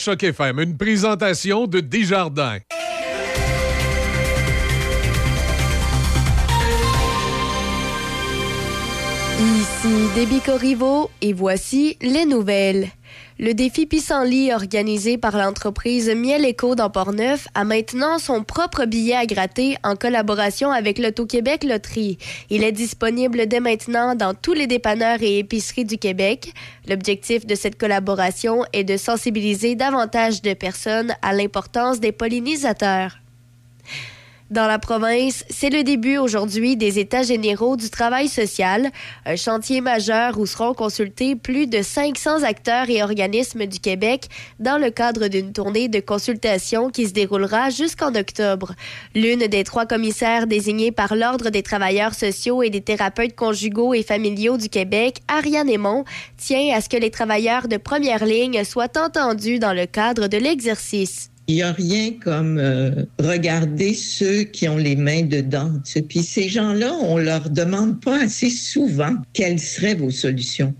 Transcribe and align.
Choc 0.00 0.22
FM, 0.22 0.60
une 0.60 0.78
présentation 0.78 1.66
de 1.66 1.80
Desjardins. 1.80 2.56
Ici 9.38 9.88
Déby 10.14 10.40
Corriveau 10.40 11.10
et 11.20 11.34
voici 11.34 11.98
les 12.00 12.24
nouvelles. 12.24 12.88
Le 13.42 13.54
défi 13.54 13.86
Pissenlit 13.86 14.52
organisé 14.52 15.16
par 15.16 15.34
l'entreprise 15.34 16.10
Miel 16.10 16.44
Éco 16.44 16.74
dans 16.74 16.90
Portneuf 16.90 17.48
a 17.54 17.64
maintenant 17.64 18.18
son 18.18 18.44
propre 18.44 18.84
billet 18.84 19.14
à 19.14 19.24
gratter 19.24 19.78
en 19.82 19.96
collaboration 19.96 20.70
avec 20.70 20.98
l'Auto-Québec 20.98 21.64
Loterie. 21.64 22.18
Il 22.50 22.62
est 22.62 22.70
disponible 22.70 23.46
dès 23.46 23.60
maintenant 23.60 24.14
dans 24.14 24.34
tous 24.34 24.52
les 24.52 24.66
dépanneurs 24.66 25.22
et 25.22 25.38
épiceries 25.38 25.86
du 25.86 25.96
Québec. 25.96 26.52
L'objectif 26.86 27.46
de 27.46 27.54
cette 27.54 27.78
collaboration 27.78 28.66
est 28.74 28.84
de 28.84 28.98
sensibiliser 28.98 29.74
davantage 29.74 30.42
de 30.42 30.52
personnes 30.52 31.14
à 31.22 31.32
l'importance 31.32 31.98
des 31.98 32.12
pollinisateurs. 32.12 33.19
Dans 34.50 34.66
la 34.66 34.80
province, 34.80 35.44
c'est 35.48 35.70
le 35.70 35.84
début 35.84 36.16
aujourd'hui 36.16 36.76
des 36.76 36.98
États 36.98 37.22
généraux 37.22 37.76
du 37.76 37.88
travail 37.88 38.26
social, 38.26 38.90
un 39.24 39.36
chantier 39.36 39.80
majeur 39.80 40.40
où 40.40 40.44
seront 40.44 40.74
consultés 40.74 41.36
plus 41.36 41.68
de 41.68 41.82
500 41.82 42.42
acteurs 42.42 42.90
et 42.90 43.00
organismes 43.00 43.66
du 43.66 43.78
Québec 43.78 44.26
dans 44.58 44.76
le 44.76 44.90
cadre 44.90 45.28
d'une 45.28 45.52
tournée 45.52 45.86
de 45.86 46.00
consultation 46.00 46.90
qui 46.90 47.06
se 47.06 47.12
déroulera 47.12 47.70
jusqu'en 47.70 48.12
octobre. 48.16 48.72
L'une 49.14 49.46
des 49.46 49.62
trois 49.62 49.86
commissaires 49.86 50.48
désignés 50.48 50.90
par 50.90 51.14
l'Ordre 51.14 51.50
des 51.50 51.62
travailleurs 51.62 52.14
sociaux 52.14 52.64
et 52.64 52.70
des 52.70 52.80
thérapeutes 52.80 53.36
conjugaux 53.36 53.94
et 53.94 54.02
familiaux 54.02 54.56
du 54.56 54.68
Québec, 54.68 55.18
Ariane 55.28 55.70
Aymon, 55.70 56.04
tient 56.36 56.74
à 56.74 56.80
ce 56.80 56.88
que 56.88 56.96
les 56.96 57.12
travailleurs 57.12 57.68
de 57.68 57.76
première 57.76 58.24
ligne 58.24 58.64
soient 58.64 58.98
entendus 58.98 59.60
dans 59.60 59.74
le 59.74 59.86
cadre 59.86 60.26
de 60.26 60.38
l'exercice. 60.38 61.30
Il 61.50 61.54
n'y 61.54 61.62
a 61.62 61.72
rien 61.72 62.12
comme 62.12 62.58
euh, 62.58 63.06
regarder 63.18 63.92
ceux 63.92 64.44
qui 64.44 64.68
ont 64.68 64.76
les 64.76 64.94
mains 64.94 65.22
dedans. 65.22 65.72
Puis 66.08 66.22
ces 66.22 66.48
gens-là, 66.48 66.92
on 67.02 67.18
leur 67.18 67.50
demande 67.50 68.00
pas 68.00 68.22
assez 68.22 68.50
souvent 68.50 69.16
quelles 69.32 69.58
seraient 69.58 69.96
vos 69.96 70.12
solutions. 70.12 70.72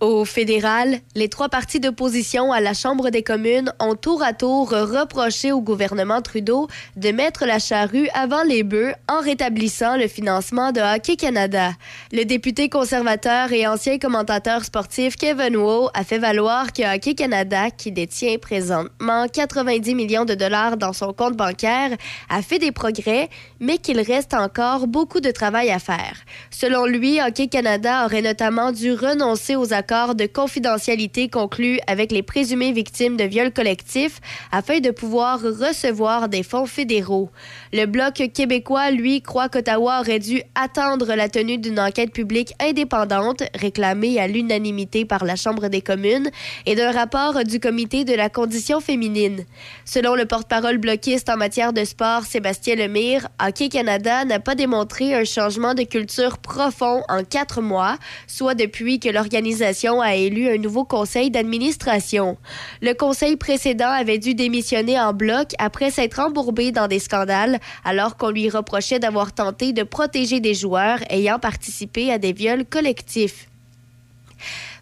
Au 0.00 0.24
fédéral, 0.24 0.98
les 1.14 1.28
trois 1.28 1.48
partis 1.48 1.78
d'opposition 1.78 2.52
à 2.52 2.60
la 2.60 2.74
Chambre 2.74 3.10
des 3.10 3.22
communes 3.22 3.72
ont 3.78 3.94
tour 3.94 4.24
à 4.24 4.32
tour 4.32 4.70
reproché 4.70 5.52
au 5.52 5.60
gouvernement 5.60 6.20
Trudeau 6.20 6.66
de 6.96 7.12
mettre 7.12 7.46
la 7.46 7.60
charrue 7.60 8.08
avant 8.12 8.42
les 8.42 8.64
bœufs 8.64 8.92
en 9.08 9.20
rétablissant 9.20 9.96
le 9.96 10.08
financement 10.08 10.72
de 10.72 10.80
Hockey 10.80 11.14
Canada. 11.14 11.70
Le 12.12 12.24
député 12.24 12.68
conservateur 12.68 13.52
et 13.52 13.68
ancien 13.68 13.98
commentateur 13.98 14.64
sportif 14.64 15.14
Kevin 15.14 15.56
Wu 15.56 15.86
a 15.94 16.02
fait 16.02 16.18
valoir 16.18 16.72
que 16.72 16.96
Hockey 16.96 17.14
Canada, 17.14 17.70
qui 17.70 17.92
détient 17.92 18.36
présentement 18.38 19.28
90 19.32 19.94
millions 19.94 20.24
de 20.24 20.34
dollars 20.34 20.76
dans 20.76 20.92
son 20.92 21.12
compte 21.12 21.36
bancaire, 21.36 21.90
a 22.28 22.42
fait 22.42 22.58
des 22.58 22.72
progrès, 22.72 23.30
mais 23.60 23.78
qu'il 23.78 24.00
reste 24.00 24.34
encore 24.34 24.88
beaucoup 24.88 25.20
de 25.20 25.30
travail 25.30 25.70
à 25.70 25.78
faire. 25.78 26.16
Selon 26.50 26.84
lui, 26.84 27.20
Hockey 27.22 27.46
Canada 27.46 28.04
aurait 28.04 28.22
notamment 28.22 28.72
dû 28.72 28.92
renoncer 28.92 29.54
aux 29.54 29.72
accords 29.72 29.83
de 29.84 30.26
confidentialité 30.26 31.28
conclu 31.28 31.78
avec 31.86 32.10
les 32.10 32.22
présumées 32.22 32.72
victimes 32.72 33.16
de 33.16 33.24
viols 33.24 33.52
collectifs 33.52 34.20
afin 34.50 34.80
de 34.80 34.90
pouvoir 34.90 35.40
recevoir 35.40 36.28
des 36.28 36.42
fonds 36.42 36.66
fédéraux. 36.66 37.30
Le 37.72 37.84
Bloc 37.84 38.14
québécois, 38.32 38.90
lui, 38.90 39.20
croit 39.20 39.48
qu'Ottawa 39.48 40.00
aurait 40.00 40.20
dû 40.20 40.42
attendre 40.54 41.14
la 41.14 41.28
tenue 41.28 41.58
d'une 41.58 41.78
enquête 41.78 42.12
publique 42.12 42.54
indépendante 42.60 43.42
réclamée 43.54 44.18
à 44.18 44.26
l'unanimité 44.26 45.04
par 45.04 45.24
la 45.24 45.36
Chambre 45.36 45.68
des 45.68 45.82
communes 45.82 46.30
et 46.64 46.74
d'un 46.74 46.90
rapport 46.90 47.44
du 47.44 47.60
Comité 47.60 48.04
de 48.04 48.14
la 48.14 48.30
condition 48.30 48.80
féminine. 48.80 49.44
Selon 49.84 50.14
le 50.14 50.24
porte-parole 50.24 50.78
bloquiste 50.78 51.28
en 51.28 51.36
matière 51.36 51.72
de 51.72 51.84
sport, 51.84 52.24
Sébastien 52.24 52.76
Lemire, 52.76 53.28
Hockey 53.44 53.68
Canada 53.68 54.24
n'a 54.24 54.40
pas 54.40 54.54
démontré 54.54 55.14
un 55.14 55.24
changement 55.24 55.74
de 55.74 55.82
culture 55.82 56.38
profond 56.38 57.02
en 57.08 57.22
quatre 57.22 57.60
mois, 57.60 57.98
soit 58.26 58.54
depuis 58.54 58.98
que 58.98 59.10
l'organisation 59.10 59.73
a 60.00 60.14
élu 60.14 60.48
un 60.48 60.58
nouveau 60.58 60.84
conseil 60.84 61.30
d'administration. 61.30 62.36
Le 62.80 62.92
conseil 62.94 63.36
précédent 63.36 63.90
avait 63.90 64.18
dû 64.18 64.34
démissionner 64.34 65.00
en 65.00 65.12
bloc 65.12 65.48
après 65.58 65.90
s'être 65.90 66.20
embourbé 66.20 66.70
dans 66.70 66.88
des 66.88 67.00
scandales, 67.00 67.58
alors 67.84 68.16
qu'on 68.16 68.30
lui 68.30 68.48
reprochait 68.48 69.00
d'avoir 69.00 69.32
tenté 69.32 69.72
de 69.72 69.82
protéger 69.82 70.40
des 70.40 70.54
joueurs 70.54 71.00
ayant 71.10 71.38
participé 71.38 72.12
à 72.12 72.18
des 72.18 72.32
viols 72.32 72.64
collectifs. 72.64 73.48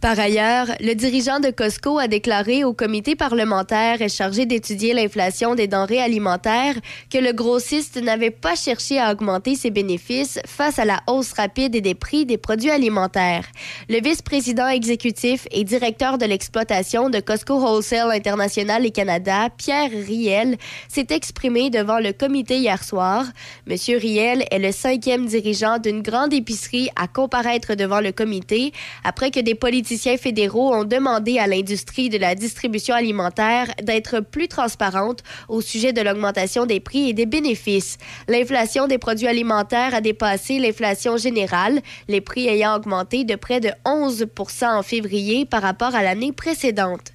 Par 0.02 0.18
ailleurs, 0.18 0.66
le 0.80 0.94
dirigeant 0.94 1.38
de 1.38 1.50
Costco 1.50 2.00
a 2.00 2.08
déclaré 2.08 2.64
au 2.64 2.72
comité 2.72 3.14
parlementaire 3.14 3.98
chargé 4.08 4.46
d'étudier 4.46 4.94
l'inflation 4.94 5.54
des 5.54 5.68
denrées 5.68 6.00
alimentaires 6.00 6.74
que 7.08 7.18
le 7.18 7.32
grossiste 7.32 8.02
n'avait 8.02 8.32
pas 8.32 8.56
cherché 8.56 8.98
à 8.98 9.12
augmenter 9.12 9.54
ses 9.54 9.70
bénéfices 9.70 10.40
face 10.44 10.80
à 10.80 10.84
la 10.84 10.98
hausse 11.06 11.32
rapide 11.34 11.80
des 11.80 11.94
prix 11.94 12.26
des 12.26 12.36
produits 12.36 12.72
alimentaires. 12.72 13.44
Le 13.88 14.02
vice-président 14.02 14.66
exécutif 14.66 15.46
et 15.52 15.62
directeur 15.62 16.18
de 16.18 16.26
l'exploitation 16.26 17.08
de 17.08 17.20
Costco 17.20 17.54
Wholesale 17.60 18.10
International 18.10 18.84
et 18.84 18.90
Canada, 18.90 19.50
Pierre 19.56 19.92
Riel, 19.92 20.56
s'est 20.88 21.06
exprimé 21.10 21.70
devant 21.70 22.00
le 22.00 22.12
comité 22.12 22.56
hier 22.56 22.82
soir. 22.82 23.24
Monsieur 23.68 23.98
Riel 23.98 24.46
est 24.50 24.58
le 24.58 24.72
cinquième 24.72 25.26
dirigeant 25.26 25.78
d'une 25.78 26.02
grande 26.02 26.34
épicerie 26.34 26.90
à 26.96 27.06
comparaître 27.06 27.76
devant 27.76 28.00
le 28.00 28.10
comité 28.10 28.72
après 29.04 29.30
que 29.30 29.38
des 29.38 29.54
politiciens 29.54 29.91
fédéraux 29.96 30.74
ont 30.74 30.84
demandé 30.84 31.38
à 31.38 31.46
l'industrie 31.46 32.08
de 32.08 32.18
la 32.18 32.34
distribution 32.34 32.94
alimentaire 32.94 33.68
d'être 33.82 34.20
plus 34.20 34.48
transparente 34.48 35.22
au 35.48 35.60
sujet 35.60 35.92
de 35.92 36.00
l'augmentation 36.00 36.66
des 36.66 36.80
prix 36.80 37.10
et 37.10 37.12
des 37.12 37.26
bénéfices. 37.26 37.98
L'inflation 38.28 38.86
des 38.86 38.98
produits 38.98 39.26
alimentaires 39.26 39.94
a 39.94 40.00
dépassé 40.00 40.58
l'inflation 40.58 41.16
générale, 41.16 41.80
les 42.08 42.20
prix 42.20 42.48
ayant 42.48 42.76
augmenté 42.76 43.24
de 43.24 43.36
près 43.36 43.60
de 43.60 43.70
11 43.84 44.26
en 44.62 44.82
février 44.82 45.44
par 45.44 45.62
rapport 45.62 45.94
à 45.94 46.02
l'année 46.02 46.32
précédente. 46.32 47.12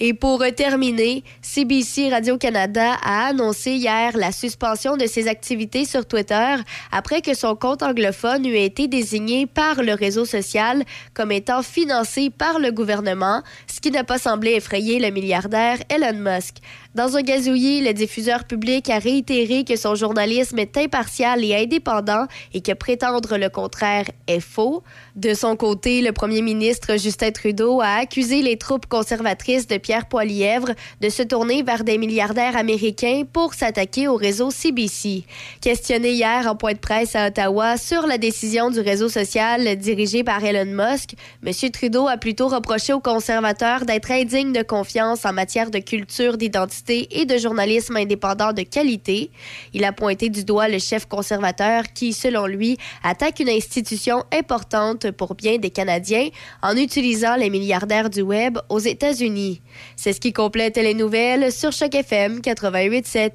Et 0.00 0.14
pour 0.14 0.44
terminer, 0.56 1.24
CBC 1.42 2.10
Radio-Canada 2.10 2.96
a 3.02 3.26
annoncé 3.26 3.72
hier 3.72 4.16
la 4.16 4.30
suspension 4.30 4.96
de 4.96 5.06
ses 5.06 5.26
activités 5.26 5.84
sur 5.84 6.06
Twitter 6.06 6.54
après 6.92 7.20
que 7.20 7.34
son 7.34 7.56
compte 7.56 7.82
anglophone 7.82 8.46
eût 8.46 8.56
été 8.56 8.86
désigné 8.86 9.46
par 9.46 9.82
le 9.82 9.94
réseau 9.94 10.24
social 10.24 10.84
comme 11.14 11.32
étant 11.32 11.62
financé 11.62 12.30
par 12.30 12.60
le 12.60 12.70
gouvernement, 12.70 13.42
ce 13.66 13.80
qui 13.80 13.90
n'a 13.90 14.04
pas 14.04 14.18
semblé 14.18 14.52
effrayer 14.52 15.00
le 15.00 15.10
milliardaire 15.10 15.78
Elon 15.88 16.18
Musk. 16.18 16.58
Dans 16.94 17.18
un 17.18 17.20
gazouillis, 17.20 17.82
le 17.82 17.92
diffuseur 17.92 18.44
public 18.44 18.88
a 18.88 18.98
réitéré 18.98 19.62
que 19.62 19.76
son 19.76 19.94
journalisme 19.94 20.58
est 20.58 20.74
impartial 20.78 21.44
et 21.44 21.54
indépendant 21.54 22.24
et 22.54 22.62
que 22.62 22.72
prétendre 22.72 23.36
le 23.36 23.50
contraire 23.50 24.06
est 24.26 24.40
faux. 24.40 24.82
De 25.14 25.34
son 25.34 25.54
côté, 25.54 26.00
le 26.00 26.12
premier 26.12 26.40
ministre 26.40 26.98
Justin 26.98 27.30
Trudeau 27.30 27.82
a 27.82 27.98
accusé 28.00 28.40
les 28.40 28.56
troupes 28.56 28.86
conservatrices 28.86 29.66
de 29.66 29.76
Pierre 29.76 30.08
Poilièvre 30.08 30.70
de 31.02 31.10
se 31.10 31.22
tourner 31.22 31.62
vers 31.62 31.84
des 31.84 31.98
milliardaires 31.98 32.56
américains 32.56 33.24
pour 33.30 33.52
s'attaquer 33.52 34.08
au 34.08 34.16
réseau 34.16 34.50
CBC. 34.50 35.24
Questionné 35.60 36.12
hier 36.12 36.46
en 36.46 36.56
point 36.56 36.72
de 36.72 36.78
presse 36.78 37.14
à 37.14 37.26
Ottawa 37.26 37.76
sur 37.76 38.06
la 38.06 38.16
décision 38.16 38.70
du 38.70 38.80
réseau 38.80 39.10
social 39.10 39.76
dirigé 39.76 40.24
par 40.24 40.42
Elon 40.42 40.64
Musk, 40.64 41.10
M. 41.44 41.52
Trudeau 41.70 42.08
a 42.08 42.16
plutôt 42.16 42.48
reproché 42.48 42.94
aux 42.94 43.00
conservateurs 43.00 43.84
d'être 43.84 44.10
indignes 44.10 44.54
de 44.54 44.62
confiance 44.62 45.26
en 45.26 45.34
matière 45.34 45.70
de 45.70 45.80
culture 45.80 46.38
d'identité 46.38 46.77
et 46.88 47.24
de 47.24 47.36
journalisme 47.38 47.96
indépendant 47.96 48.52
de 48.52 48.62
qualité. 48.62 49.30
Il 49.72 49.84
a 49.84 49.92
pointé 49.92 50.28
du 50.28 50.44
doigt 50.44 50.68
le 50.68 50.78
chef 50.78 51.06
conservateur 51.06 51.84
qui, 51.94 52.12
selon 52.12 52.46
lui, 52.46 52.76
attaque 53.02 53.40
une 53.40 53.48
institution 53.48 54.24
importante 54.32 55.10
pour 55.10 55.34
bien 55.34 55.58
des 55.58 55.70
Canadiens 55.70 56.28
en 56.62 56.76
utilisant 56.76 57.36
les 57.36 57.50
milliardaires 57.50 58.10
du 58.10 58.22
Web 58.22 58.58
aux 58.68 58.78
États-Unis. 58.78 59.60
C'est 59.96 60.12
ce 60.12 60.20
qui 60.20 60.32
complète 60.32 60.76
les 60.76 60.94
nouvelles 60.94 61.52
sur 61.52 61.72
Choc 61.72 61.94
FM 61.94 62.40
88.7. 62.40 63.32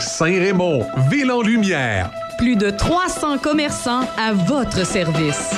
Saint-Raymond, 0.00 0.86
ville 1.10 1.30
en 1.30 1.42
lumière. 1.42 2.10
Plus 2.38 2.56
de 2.56 2.70
300 2.70 3.38
commerçants 3.38 4.06
à 4.16 4.32
votre 4.32 4.84
service. 4.84 5.52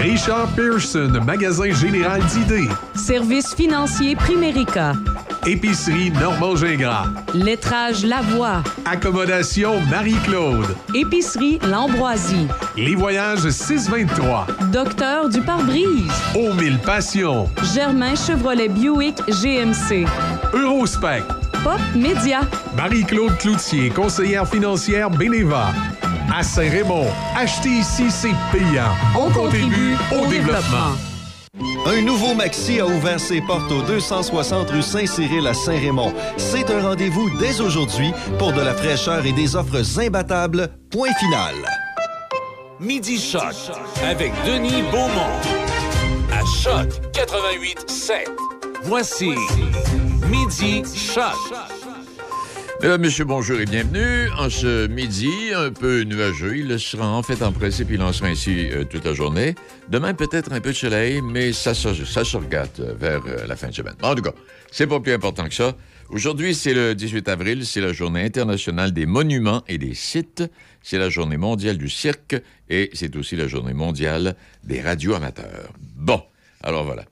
Richard 0.00 0.48
Pearson, 0.54 1.10
magasin 1.26 1.72
général 1.72 2.22
d'idées. 2.26 2.68
Service 2.94 3.54
financier 3.54 4.14
Primérica. 4.14 4.92
Épicerie 5.46 6.10
Normand 6.10 6.56
Gingras. 6.56 7.06
Lettrage 7.34 8.04
Lavoie. 8.04 8.62
Accommodation 8.84 9.80
Marie-Claude. 9.90 10.76
Épicerie 10.94 11.58
L'Ambroisie. 11.70 12.46
Les 12.76 12.94
voyages 12.94 13.48
623. 13.48 14.46
Docteur 14.72 15.28
du 15.28 15.40
pare-brise. 15.40 16.10
Au 16.34 16.52
mille 16.54 16.78
passions. 16.78 17.48
Germain 17.74 18.14
Chevrolet 18.14 18.68
Buick 18.68 19.16
GMC. 19.28 20.06
Eurospec. 20.52 21.22
Pop 21.64 21.80
Média. 21.94 22.40
Marie-Claude 22.76 23.36
Cloutier, 23.38 23.90
conseillère 23.90 24.46
financière 24.46 25.10
Beneva. 25.10 25.72
À 26.34 26.42
Saint-Raymond, 26.42 27.06
acheter 27.36 27.70
ici, 27.70 28.10
c'est 28.10 28.34
payant. 28.52 28.92
On, 29.18 29.30
contribue, 29.30 29.96
au, 30.12 30.26
développement. 30.26 30.92
Un 31.86 32.02
nouveau 32.02 32.34
Maxi 32.34 32.80
a 32.80 32.86
ouvert 32.86 33.18
ses 33.18 33.40
portes 33.40 33.70
au 33.70 33.82
260 33.82 34.70
rue 34.70 34.82
Saint-Cyril 34.82 35.46
à 35.46 35.54
Saint-Raymond. 35.54 36.12
C'est 36.36 36.70
un 36.70 36.82
rendez-vous 36.82 37.30
dès 37.38 37.60
aujourd'hui 37.60 38.12
pour 38.38 38.52
de 38.52 38.60
la 38.60 38.74
fraîcheur 38.74 39.24
et 39.24 39.32
des 39.32 39.56
offres 39.56 39.82
imbattables. 40.00 40.68
Point 40.90 41.14
final. 41.18 41.54
Midi 42.80 43.18
Choc 43.18 43.54
avec 44.04 44.32
Denis 44.46 44.82
Beaumont. 44.90 45.34
À 46.32 46.44
Choc 46.44 46.88
88 47.12 47.90
7. 47.90 48.28
Voici 48.84 49.34
Midi 50.30 50.82
Choc. 50.94 51.34
Mesdames, 52.80 53.00
Messieurs, 53.00 53.24
bonjour 53.24 53.58
et 53.58 53.64
bienvenue. 53.64 54.30
En 54.38 54.48
ce 54.48 54.86
midi, 54.86 55.50
un 55.52 55.72
peu 55.72 56.02
nuageux, 56.02 56.58
il 56.58 56.78
sera 56.78 57.08
en 57.08 57.24
fait 57.24 57.42
en 57.42 57.50
principe, 57.50 57.88
il 57.90 58.00
en 58.00 58.12
sera 58.12 58.28
ainsi 58.28 58.70
euh, 58.70 58.84
toute 58.84 59.04
la 59.04 59.14
journée. 59.14 59.56
Demain, 59.88 60.14
peut-être 60.14 60.52
un 60.52 60.60
peu 60.60 60.68
de 60.68 60.76
soleil, 60.76 61.20
mais 61.20 61.52
ça, 61.52 61.74
ça, 61.74 61.92
se 61.92 62.36
regarde 62.36 62.70
euh, 62.78 62.94
vers 62.94 63.20
euh, 63.26 63.48
la 63.48 63.56
fin 63.56 63.66
de 63.66 63.74
semaine. 63.74 63.96
En 64.00 64.14
tout 64.14 64.22
cas, 64.22 64.30
c'est 64.70 64.86
pas 64.86 65.00
plus 65.00 65.12
important 65.12 65.48
que 65.48 65.54
ça. 65.54 65.74
Aujourd'hui, 66.10 66.54
c'est 66.54 66.72
le 66.72 66.94
18 66.94 67.28
avril, 67.28 67.66
c'est 67.66 67.80
la 67.80 67.92
journée 67.92 68.22
internationale 68.22 68.92
des 68.92 69.06
monuments 69.06 69.64
et 69.66 69.76
des 69.76 69.94
sites. 69.94 70.44
C'est 70.80 70.98
la 70.98 71.10
journée 71.10 71.36
mondiale 71.36 71.78
du 71.78 71.88
cirque 71.88 72.36
et 72.70 72.90
c'est 72.92 73.16
aussi 73.16 73.34
la 73.34 73.48
journée 73.48 73.74
mondiale 73.74 74.36
des 74.62 74.80
radioamateurs. 74.80 75.72
Bon, 75.96 76.22
alors 76.62 76.84
voilà. 76.84 77.06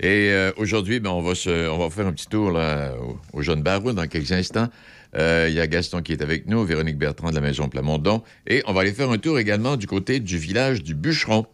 Et 0.00 0.34
aujourd'hui, 0.56 0.98
ben, 0.98 1.10
on, 1.10 1.22
va 1.22 1.34
on 1.70 1.78
va 1.78 1.88
faire 1.88 2.08
un 2.08 2.12
petit 2.12 2.26
tour 2.26 2.52
au, 2.52 3.38
au 3.38 3.42
Jeune 3.42 3.62
Barreau 3.62 3.92
dans 3.92 4.08
quelques 4.08 4.32
instants. 4.32 4.68
Euh, 5.16 5.46
Il 5.48 5.54
y 5.54 5.60
a 5.60 5.66
Gaston 5.66 6.02
qui 6.02 6.12
est 6.12 6.22
avec 6.22 6.46
nous, 6.46 6.64
Véronique 6.64 6.98
Bertrand 6.98 7.30
de 7.30 7.34
la 7.34 7.40
Maison 7.40 7.68
Plamondon. 7.68 8.22
Et 8.46 8.62
on 8.66 8.72
va 8.72 8.80
aller 8.82 8.92
faire 8.92 9.10
un 9.10 9.18
tour 9.18 9.38
également 9.38 9.76
du 9.76 9.86
côté 9.86 10.20
du 10.20 10.38
village 10.38 10.82
du 10.82 10.94
Bûcheron. 10.94 11.46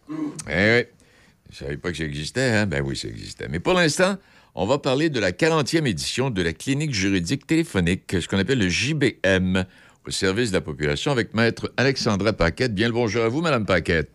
Eh 0.49 0.77
oui, 0.79 0.83
je 1.51 1.57
savais 1.57 1.77
pas 1.77 1.91
que 1.91 1.97
ça 1.97 2.03
existait, 2.03 2.49
hein? 2.49 2.65
Ben 2.65 2.81
oui, 2.83 2.95
ça 2.95 3.07
existait. 3.07 3.47
Mais 3.49 3.59
pour 3.59 3.73
l'instant, 3.73 4.17
on 4.55 4.65
va 4.65 4.77
parler 4.79 5.09
de 5.09 5.19
la 5.19 5.31
40e 5.31 5.85
édition 5.85 6.29
de 6.29 6.41
la 6.41 6.53
clinique 6.53 6.93
juridique 6.93 7.45
téléphonique, 7.47 8.15
ce 8.19 8.27
qu'on 8.27 8.37
appelle 8.39 8.59
le 8.59 8.69
JBM, 8.69 9.63
au 10.07 10.11
service 10.11 10.49
de 10.49 10.55
la 10.55 10.61
population, 10.61 11.11
avec 11.11 11.33
Maître 11.33 11.71
Alexandra 11.77 12.33
Paquette. 12.33 12.73
Bien 12.73 12.87
le 12.87 12.93
bonjour 12.93 13.23
à 13.23 13.29
vous, 13.29 13.41
Madame 13.41 13.65
Paquette. 13.65 14.09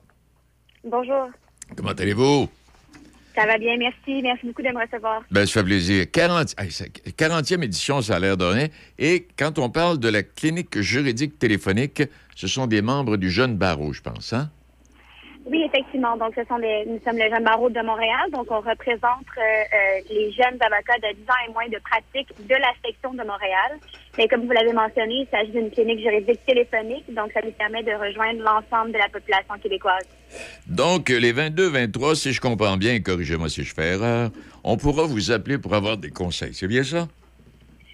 Bonjour. 0.85 1.29
Comment 1.77 1.91
allez-vous? 1.91 2.49
Ça 3.37 3.45
va 3.47 3.59
bien, 3.59 3.77
merci. 3.77 4.23
Merci 4.23 4.47
beaucoup 4.47 4.63
de 4.63 4.69
me 4.69 4.81
recevoir. 4.83 5.23
Ben, 5.31 5.45
ça 5.47 5.61
fait 5.61 5.65
plaisir. 5.67 6.07
40, 6.11 6.55
hey, 6.59 6.71
ça- 6.71 6.87
40e 7.17 7.63
édition, 7.63 8.01
ça 8.01 8.17
a 8.17 8.19
l'air 8.19 8.37
de 8.37 8.45
rien. 8.47 8.69
Et 8.99 9.27
quand 9.39 9.59
on 9.59 9.69
parle 9.69 9.99
de 9.99 10.09
la 10.09 10.23
clinique 10.23 10.81
juridique 10.81 11.39
téléphonique, 11.39 12.03
ce 12.35 12.47
sont 12.47 12.67
des 12.67 12.81
membres 12.83 13.17
du 13.19 13.31
jeune 13.31 13.57
barreau, 13.57 13.93
je 13.93 14.01
pense, 14.01 14.33
hein? 14.33 14.51
Oui, 15.49 15.63
effectivement. 15.65 16.17
Donc, 16.17 16.33
ce 16.35 16.43
sont 16.49 16.57
les, 16.57 16.85
nous 16.87 16.99
sommes 17.07 17.19
le 17.19 17.31
Jeune 17.31 17.45
Barreau 17.45 17.71
de 17.71 17.81
Montréal. 17.81 18.27
Donc, 18.33 18.47
on 18.51 18.59
représente 18.59 19.31
euh, 19.39 19.41
euh, 19.41 20.01
les 20.11 20.33
jeunes 20.33 20.59
avocats 20.61 20.99
de 20.99 21.15
10 21.15 21.23
ans 21.31 21.43
et 21.49 21.53
moins 21.53 21.69
de 21.69 21.79
pratique 21.79 22.27
de 22.49 22.55
la 22.55 22.73
section 22.85 23.13
de 23.15 23.23
Montréal. 23.23 23.79
Mais 24.19 24.27
comme 24.27 24.45
vous 24.45 24.51
l'avez 24.51 24.73
mentionné, 24.73 25.23
il 25.23 25.29
s'agit 25.31 25.53
d'une 25.53 25.71
clinique 25.71 26.01
juridique 26.01 26.45
téléphonique. 26.47 27.05
Donc, 27.15 27.31
ça 27.33 27.43
nous 27.45 27.53
permet 27.53 27.85
de 27.85 27.93
rejoindre 27.93 28.41
l'ensemble 28.43 28.91
de 28.91 28.99
la 28.99 29.09
population 29.09 29.55
québécoise. 29.63 30.03
Donc, 30.67 31.09
les 31.09 31.33
22, 31.33 31.69
23, 31.69 32.17
si 32.17 32.33
je 32.33 32.41
comprends 32.41 32.77
bien, 32.77 33.01
corrigez-moi 33.01 33.49
si 33.49 33.63
je 33.65 33.73
fais 33.75 33.93
erreur, 33.95 34.31
on 34.65 34.77
pourra 34.77 35.05
vous 35.05 35.31
appeler 35.31 35.59
pour 35.59 35.75
avoir 35.75 35.97
des 35.97 36.11
conseils. 36.11 36.55
C'est 36.55 36.67
bien 36.69 36.83
ça? 36.83 37.09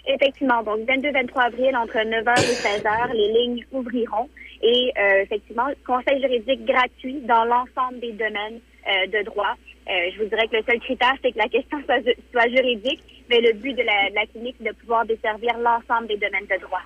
Effectivement, 0.07 0.63
donc 0.65 0.81
22-23 0.81 1.47
avril, 1.47 1.77
entre 1.77 1.95
9h 1.99 2.51
et 2.51 2.57
16h, 2.57 3.13
les 3.15 3.33
lignes 3.33 3.65
ouvriront. 3.71 4.29
Et 4.63 4.93
euh, 4.99 5.23
effectivement, 5.23 5.67
conseil 5.87 6.21
juridique 6.21 6.65
gratuit 6.65 7.21
dans 7.23 7.45
l'ensemble 7.45 8.01
des 8.01 8.13
domaines 8.13 8.61
euh, 8.89 9.07
de 9.07 9.25
droit. 9.25 9.55
Euh, 9.89 10.11
je 10.15 10.23
vous 10.23 10.29
dirais 10.29 10.49
que 10.49 10.57
le 10.57 10.63
seul 10.65 10.81
critère, 10.81 11.15
c'est 11.23 11.33
que 11.33 11.39
la 11.39 11.49
question 11.49 11.79
soit, 11.85 12.01
ju- 12.01 12.15
soit 12.33 12.49
juridique, 12.49 13.03
mais 13.29 13.41
le 13.41 13.53
but 13.55 13.75
de 13.75 13.83
la, 13.83 14.11
de 14.11 14.15
la 14.15 14.27
clinique, 14.27 14.57
c'est 14.61 14.69
de 14.69 14.75
pouvoir 14.77 15.05
desservir 15.07 15.53
l'ensemble 15.59 16.09
des 16.09 16.17
domaines 16.17 16.47
de 16.51 16.61
droit. 16.61 16.83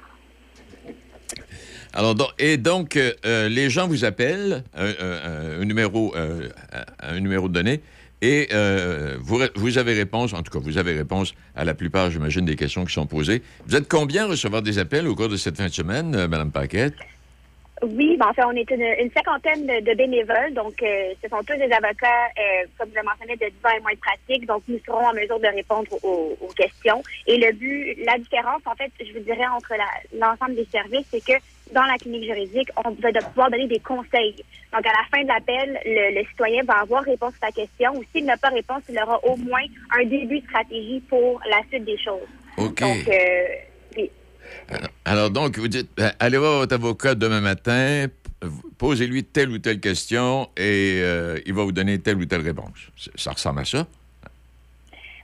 Alors, 1.96 2.14
et 2.38 2.58
donc, 2.58 2.96
euh, 2.96 3.12
euh, 3.24 3.48
les 3.48 3.70
gens 3.70 3.88
vous 3.88 4.04
appellent, 4.04 4.62
un, 4.76 5.64
numéro, 5.64 6.14
euh, 6.14 6.50
un 7.00 7.20
numéro 7.20 7.48
donné, 7.48 7.80
et 8.20 8.48
vous, 9.20 9.40
vous 9.54 9.78
avez 9.78 9.94
réponse, 9.94 10.34
en 10.34 10.42
tout 10.42 10.52
cas, 10.52 10.58
vous 10.58 10.76
avez 10.76 10.92
réponse 10.92 11.34
à 11.54 11.64
la 11.64 11.72
plupart, 11.72 12.10
j'imagine, 12.10 12.44
des 12.44 12.56
questions 12.56 12.84
qui 12.84 12.92
sont 12.92 13.06
posées. 13.06 13.42
Vous 13.66 13.76
êtes 13.76 13.88
combien 13.88 14.24
à 14.24 14.28
recevoir 14.28 14.60
des 14.60 14.78
appels 14.78 15.08
au 15.08 15.14
cours 15.14 15.30
de 15.30 15.36
cette 15.36 15.56
fin 15.56 15.68
de 15.68 15.72
semaine, 15.72 16.10
Madame 16.26 16.50
Paquette? 16.50 16.94
Oui, 17.82 18.16
ben, 18.18 18.28
en 18.28 18.32
fait, 18.34 18.44
on 18.44 18.52
est 18.52 18.70
une, 18.70 19.10
cinquantaine 19.12 19.66
de, 19.66 19.94
bénévoles. 19.94 20.52
Donc, 20.54 20.74
ce 20.80 21.28
sont 21.30 21.42
tous 21.46 21.56
des 21.56 21.72
avocats, 21.72 22.28
comme 22.78 22.88
je 22.90 22.98
le 22.98 23.04
mentionnais, 23.04 23.36
de 23.36 23.46
10 23.46 23.66
ans 23.66 23.76
et 23.76 23.80
moins 23.80 23.92
de 23.92 24.00
pratique. 24.00 24.46
Donc, 24.46 24.62
nous 24.68 24.78
serons 24.84 25.06
en 25.06 25.14
mesure 25.14 25.40
de 25.40 25.48
répondre 25.48 25.88
aux, 26.02 26.36
questions. 26.56 27.02
Et 27.26 27.38
le 27.38 27.52
but, 27.52 27.96
la 28.04 28.18
différence, 28.18 28.62
en 28.66 28.74
fait, 28.74 28.90
je 28.98 29.12
vous 29.12 29.24
dirais, 29.24 29.46
entre 29.54 29.72
l'ensemble 30.18 30.56
des 30.56 30.68
services, 30.72 31.06
c'est 31.10 31.24
que 31.24 31.38
dans 31.72 31.82
la 31.84 31.96
clinique 31.98 32.24
juridique, 32.24 32.68
on 32.84 32.90
va 32.90 33.12
de- 33.12 33.24
pouvoir 33.26 33.50
donner 33.50 33.66
des 33.66 33.80
conseils. 33.80 34.36
Donc, 34.72 34.86
à 34.86 34.92
la 34.92 35.04
fin 35.10 35.22
de 35.22 35.28
l'appel, 35.28 35.78
le, 35.84 36.20
le 36.20 36.26
citoyen 36.28 36.62
va 36.64 36.80
avoir 36.80 37.02
réponse 37.04 37.32
à 37.42 37.46
sa 37.46 37.52
question. 37.52 37.92
Ou 37.96 38.04
s'il 38.12 38.24
n'a 38.24 38.36
pas 38.36 38.48
réponse, 38.50 38.82
il 38.88 38.98
aura 38.98 39.18
au 39.24 39.36
moins 39.36 39.62
un 39.98 40.04
début 40.04 40.40
de 40.40 40.46
stratégie 40.46 41.00
pour 41.08 41.40
la 41.50 41.60
suite 41.68 41.84
des 41.84 41.98
choses. 41.98 42.28
OK. 42.56 42.80
Donc, 42.80 43.08
euh, 43.08 43.44
oui. 43.96 44.10
Alors, 44.68 44.88
alors, 45.04 45.30
donc, 45.30 45.58
vous 45.58 45.68
dites, 45.68 45.90
euh, 46.00 46.10
allez 46.20 46.38
voir 46.38 46.58
votre 46.58 46.74
avocat 46.74 47.14
demain 47.14 47.40
matin, 47.40 48.06
posez-lui 48.78 49.24
telle 49.24 49.50
ou 49.50 49.58
telle 49.58 49.80
question 49.80 50.48
et 50.56 51.00
euh, 51.02 51.38
il 51.46 51.54
va 51.54 51.64
vous 51.64 51.72
donner 51.72 51.98
telle 51.98 52.16
ou 52.16 52.26
telle 52.26 52.42
réponse. 52.42 52.90
Ça 53.16 53.32
ressemble 53.32 53.60
à 53.60 53.64
ça? 53.64 53.86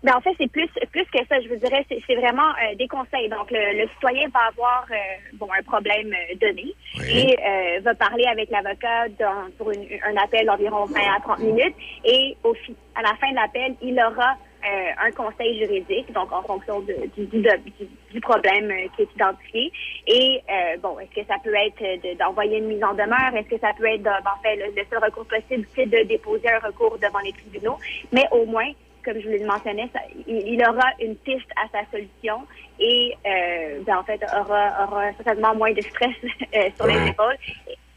Ben, 0.02 0.14
en 0.16 0.20
fait, 0.20 0.32
c'est 0.38 0.50
plus 0.50 0.68
plus 0.90 1.04
que 1.04 1.24
ça. 1.28 1.40
Je 1.40 1.48
vous 1.48 1.56
dirais, 1.56 1.84
c'est 1.88 2.00
c'est 2.06 2.16
vraiment 2.16 2.48
euh, 2.50 2.74
des 2.76 2.88
conseils. 2.88 3.28
Donc, 3.28 3.50
le, 3.52 3.82
le 3.82 3.88
citoyen 3.90 4.28
va 4.30 4.40
avoir 4.48 4.84
euh, 4.90 4.94
bon 5.34 5.48
un 5.56 5.62
problème 5.62 6.12
euh, 6.12 6.34
donné 6.40 6.74
Oui. 6.98 7.18
et 7.30 7.38
euh, 7.38 7.80
va 7.82 7.94
parler 7.94 8.24
avec 8.26 8.50
l'avocat 8.50 9.08
dans- 9.18 9.48
pour 9.58 9.70
une- 9.70 9.86
un 10.04 10.16
appel 10.16 10.46
d'environ 10.46 10.86
20 10.86 11.00
à 11.16 11.20
30 11.20 11.38
minutes. 11.38 11.76
Et 12.04 12.36
au 12.42 12.52
fi- 12.54 12.76
à 12.96 13.02
la 13.02 13.14
fin 13.20 13.30
de 13.30 13.36
l'appel, 13.36 13.76
il 13.80 13.94
aura 14.00 14.36
euh, 14.64 14.90
un 15.06 15.10
conseil 15.10 15.58
juridique, 15.58 16.12
donc 16.12 16.30
en 16.32 16.42
fonction 16.42 16.80
de- 16.80 17.06
du, 17.16 17.26
du, 17.26 17.40
du- 17.40 17.88
du 18.12 18.20
problème 18.20 18.72
qui 18.96 19.02
est 19.02 19.12
identifié. 19.14 19.72
Et 20.06 20.40
euh, 20.50 20.76
bon, 20.78 20.98
est-ce 21.00 21.20
que 21.20 21.26
ça 21.26 21.34
peut 21.42 21.54
être 21.54 21.80
de- 22.02 22.16
d'envoyer 22.18 22.58
une 22.58 22.66
mise 22.66 22.82
en 22.84 22.94
demeure? 22.94 23.34
Est-ce 23.36 23.48
que 23.48 23.58
ça 23.58 23.72
peut 23.76 23.86
être, 23.86 24.06
en 24.06 24.40
fait, 24.42 24.56
le, 24.56 24.66
le 24.66 24.82
seul 24.90 24.98
recours 25.02 25.26
possible, 25.26 25.66
c'est 25.76 25.86
de 25.86 26.02
déposer 26.04 26.48
un 26.48 26.58
recours 26.60 26.96
devant 26.98 27.18
les 27.24 27.32
tribunaux? 27.32 27.78
Mais 28.12 28.24
au 28.32 28.44
moins, 28.46 28.70
comme 29.04 29.18
je 29.20 29.28
vous 29.28 29.38
le 29.38 29.46
mentionnais, 29.46 29.88
ça- 29.92 30.00
il, 30.26 30.54
il 30.54 30.62
aura 30.68 30.86
une 31.00 31.16
piste 31.16 31.48
à 31.56 31.66
sa 31.72 31.90
solution 31.90 32.38
et 32.80 33.12
euh, 33.26 33.80
ben, 33.86 33.96
en 33.98 34.04
fait 34.04 34.20
aura, 34.34 34.86
aura 34.88 35.12
certainement 35.16 35.54
moins 35.54 35.72
de 35.72 35.80
stress 35.82 36.14
euh, 36.56 36.68
sur 36.76 36.86
les 36.86 37.08
épaules 37.10 37.36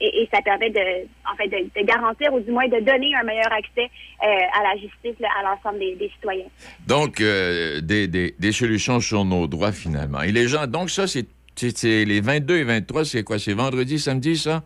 et, 0.01 0.21
et 0.24 0.29
ça 0.33 0.41
permet 0.41 0.69
de 0.69 1.05
en 1.31 1.35
fait 1.38 1.47
de, 1.47 1.57
de 1.79 1.85
garantir 1.85 2.33
ou 2.33 2.39
du 2.39 2.51
moins 2.51 2.67
de 2.67 2.79
donner 2.81 3.13
un 3.15 3.24
meilleur 3.24 3.51
accès 3.53 3.89
euh, 4.24 4.27
à 4.59 4.63
la 4.63 4.74
justice 4.81 5.19
là, 5.19 5.29
à 5.39 5.43
l'ensemble 5.43 5.79
des, 5.79 5.95
des 5.95 6.09
citoyens. 6.09 6.45
Donc, 6.88 7.19
des, 7.21 8.07
des- 8.07 8.35
des 8.38 8.51
solutions 8.51 9.00
sur 9.00 9.24
nos 9.25 9.47
droits, 9.47 9.71
finalement. 9.71 10.21
Et 10.21 10.31
les 10.31 10.47
gens, 10.47 10.67
donc 10.67 10.89
ça, 10.89 11.05
c'est 11.07 11.25
les 12.05 12.19
22 12.21 12.57
et 12.57 12.63
23, 12.63 13.05
c'est 13.05 13.24
quoi? 13.24 13.39
C'est 13.39 13.53
vendredi, 13.53 13.97
samedi, 14.00 14.35
ça? 14.38 14.63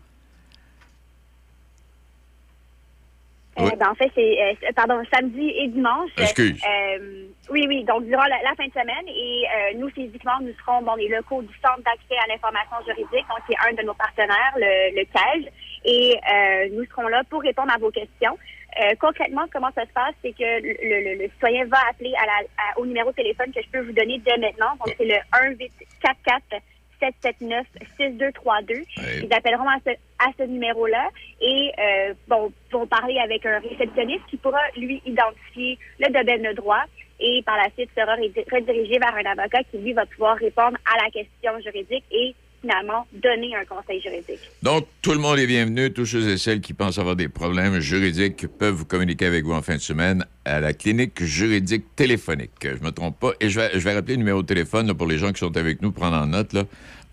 Oui. 3.66 3.72
ben, 3.78 3.90
en 3.90 3.96
fait, 3.96 4.12
c'est 4.16 4.42
euh, 4.44 4.54
c'est- 4.62 4.74
pardon 4.74 5.02
samedi 5.14 5.50
et 5.58 5.68
dimanche. 5.68 6.12
Excuse. 6.18 6.62
Euh, 6.66 7.26
oui, 7.50 7.66
oui. 7.68 7.84
Donc 7.84 8.06
durant 8.06 8.24
la, 8.26 8.42
la 8.44 8.54
fin 8.56 8.66
de 8.68 8.72
semaine 8.72 9.08
et 9.08 9.46
euh, 9.48 9.78
nous 9.78 9.90
physiquement, 9.90 10.40
nous 10.42 10.54
serons 10.64 10.82
dans 10.82 10.96
les 10.96 11.08
locaux 11.08 11.42
du 11.42 11.54
Centre 11.64 11.82
d'accès 11.84 12.18
à 12.24 12.28
l'information 12.28 12.78
juridique, 12.86 13.26
donc 13.30 13.46
qui 13.46 13.54
est 13.54 13.70
un 13.70 13.74
de 13.74 13.82
nos 13.86 13.94
partenaires, 13.94 14.54
le, 14.58 14.96
le 15.00 15.06
CAGE, 15.06 15.50
et 15.86 16.16
euh, 16.32 16.70
nous 16.74 16.86
serons 16.86 17.08
là 17.08 17.22
pour 17.30 17.42
répondre 17.42 17.72
à 17.74 17.78
vos 17.78 17.92
questions. 17.92 18.38
Euh, 18.82 18.94
concrètement, 19.00 19.46
comment 19.52 19.72
ça 19.74 19.84
se 19.86 19.92
passe, 19.94 20.14
c'est 20.22 20.32
que 20.32 20.44
le, 20.44 20.76
le- 20.84 21.24
le 21.24 21.30
citoyen 21.32 21.66
va 21.66 21.80
appeler 21.90 22.14
à 22.22 22.26
la, 22.28 22.34
à- 22.58 22.80
au 22.80 22.86
numéro 22.86 23.10
de 23.10 23.16
téléphone 23.16 23.52
que 23.52 23.62
je 23.64 23.70
peux 23.70 23.82
vous 23.82 23.94
donner 23.94 24.20
dès 24.20 24.38
maintenant. 24.38 24.76
Donc 24.78 24.94
c'est 24.98 25.06
le 25.06 25.16
1844 25.58 26.62
779 27.00 27.66
6232. 27.98 28.74
Ouais. 28.76 28.84
Ils 29.24 29.34
appelleront 29.34 29.68
à 29.70 29.78
ce, 29.86 29.92
à 30.20 30.32
ce 30.38 30.44
numéro-là 30.44 31.10
et 31.42 31.72
euh, 31.80 32.14
bon, 32.28 32.52
vont 32.72 32.88
parler 32.88 33.20
avec 33.20 33.46
un 33.46 33.60
réceptionniste 33.60 34.26
qui 34.30 34.38
pourra 34.38 34.60
lui 34.76 35.02
identifier 35.06 35.78
le 36.00 36.12
domaine 36.12 36.44
de 36.44 36.54
droit 36.56 36.84
et 37.20 37.42
par 37.46 37.58
la 37.58 37.70
suite 37.72 37.90
sera 37.98 38.16
redi- 38.16 38.46
redirigé 38.52 38.98
vers 38.98 39.16
un 39.16 39.26
avocat 39.32 39.64
qui 39.70 39.78
lui 39.78 39.94
va 39.94 40.06
pouvoir 40.06 40.38
répondre 40.38 40.78
à 40.86 41.04
la 41.04 41.10
question 41.12 41.60
juridique 41.62 42.06
et 42.12 42.34
finalement 42.62 43.08
donner 43.14 43.56
un 43.56 43.64
conseil 43.66 44.02
juridique. 44.02 44.40
Donc, 44.64 44.88
tout 45.02 45.12
le 45.12 45.20
monde 45.20 45.40
est 45.40 45.48
bienvenu. 45.48 45.94
Tous 45.94 46.06
ceux 46.06 46.30
et 46.30 46.38
celles 46.38 46.62
qui 46.62 46.74
pensent 46.74 46.98
avoir 46.98 47.16
des 47.16 47.30
problèmes 47.30 47.80
juridiques 47.80 48.48
peuvent 48.48 48.74
vous 48.74 48.86
communiquer 48.86 49.26
avec 49.26 49.46
vous 49.46 49.54
en 49.54 49.62
fin 49.62 49.76
de 49.76 49.82
semaine 49.82 50.26
à 50.46 50.60
la 50.60 50.74
clinique 50.74 51.24
juridique 51.24 51.96
téléphonique. 51.96 52.52
Je 52.64 52.84
me 52.84 52.92
trompe 52.92 53.20
pas. 53.20 53.32
Et 53.40 53.50
je 53.50 53.60
vais, 53.60 53.72
je 53.74 53.80
vais 53.80 53.94
rappeler 53.94 54.16
le 54.16 54.20
numéro 54.20 54.42
de 54.42 54.48
téléphone 54.48 54.88
là, 54.88 54.94
pour 54.94 55.08
les 55.08 55.18
gens 55.18 55.32
qui 55.32 55.40
sont 55.40 55.56
avec 55.58 55.82
nous, 55.82 55.92
prendre 55.92 56.18
en 56.18 56.28
note. 56.28 56.54
Là. 56.54 56.64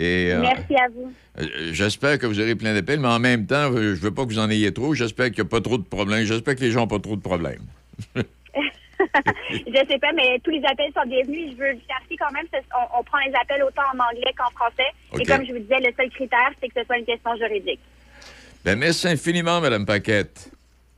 Et, 0.00 0.32
euh, 0.32 0.40
Merci 0.40 0.76
à 0.76 0.88
vous. 0.94 1.12
euh, 1.40 1.70
J'espère 1.72 2.18
que 2.20 2.26
vous 2.26 2.38
aurez 2.40 2.54
plein 2.54 2.72
d'appels, 2.72 3.00
mais 3.00 3.08
en 3.08 3.18
même 3.18 3.46
temps, 3.46 3.72
je 3.72 3.94
veux 3.94 4.12
pas 4.14 4.22
que 4.24 4.28
vous 4.28 4.38
en 4.38 4.48
ayez 4.48 4.72
trop. 4.72 4.94
J'espère 4.94 5.26
qu'il 5.26 5.42
n'y 5.42 5.48
a 5.48 5.50
pas 5.50 5.60
trop 5.60 5.76
de 5.76 5.82
problèmes. 5.82 6.24
J'espère 6.24 6.54
que 6.54 6.60
les 6.60 6.70
gens 6.70 6.80
n'ont 6.82 6.86
pas 6.86 7.00
trop 7.00 7.16
de 7.16 7.20
problèmes. 7.20 7.62
Je 9.50 9.72
sais 9.88 9.98
pas, 9.98 10.12
mais 10.14 10.38
tous 10.44 10.50
les 10.50 10.62
appels 10.64 10.92
sont 10.94 11.08
bienvenus. 11.08 11.52
Je 11.52 11.56
veux 11.56 11.70
le 11.72 11.78
clarifier 11.86 12.16
quand 12.18 12.32
même. 12.32 12.44
On, 12.52 13.00
on 13.00 13.02
prend 13.04 13.18
les 13.26 13.32
appels 13.40 13.62
autant 13.62 13.82
en 13.94 13.98
anglais 13.98 14.32
qu'en 14.36 14.50
français. 14.50 14.90
Et 15.18 15.24
comme 15.24 15.46
je 15.46 15.52
vous 15.52 15.58
disais, 15.60 15.78
le 15.78 15.92
seul 15.96 16.10
critère, 16.10 16.50
c'est 16.60 16.68
que 16.68 16.74
ce 16.80 16.84
soit 16.84 16.98
une 16.98 17.04
question 17.04 17.36
juridique. 17.36 17.80
Ben, 18.64 18.78
merci 18.78 19.08
infiniment, 19.08 19.60
Mme 19.60 19.86
Paquette. 19.86 20.50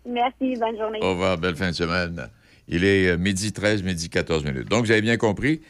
Merci, 0.06 0.56
bonne 0.58 0.76
journée. 0.78 0.98
Au 1.02 1.10
revoir, 1.10 1.36
belle 1.38 1.56
fin 1.56 1.68
de 1.70 1.74
semaine. 1.74 2.28
Il 2.68 2.84
est 2.84 3.08
euh, 3.08 3.16
midi 3.18 3.52
13, 3.52 3.82
midi 3.82 4.08
14 4.08 4.44
minutes. 4.44 4.68
Donc, 4.68 4.86
vous 4.86 4.90
avez 4.90 5.02
bien 5.02 5.16
compris. 5.18 5.60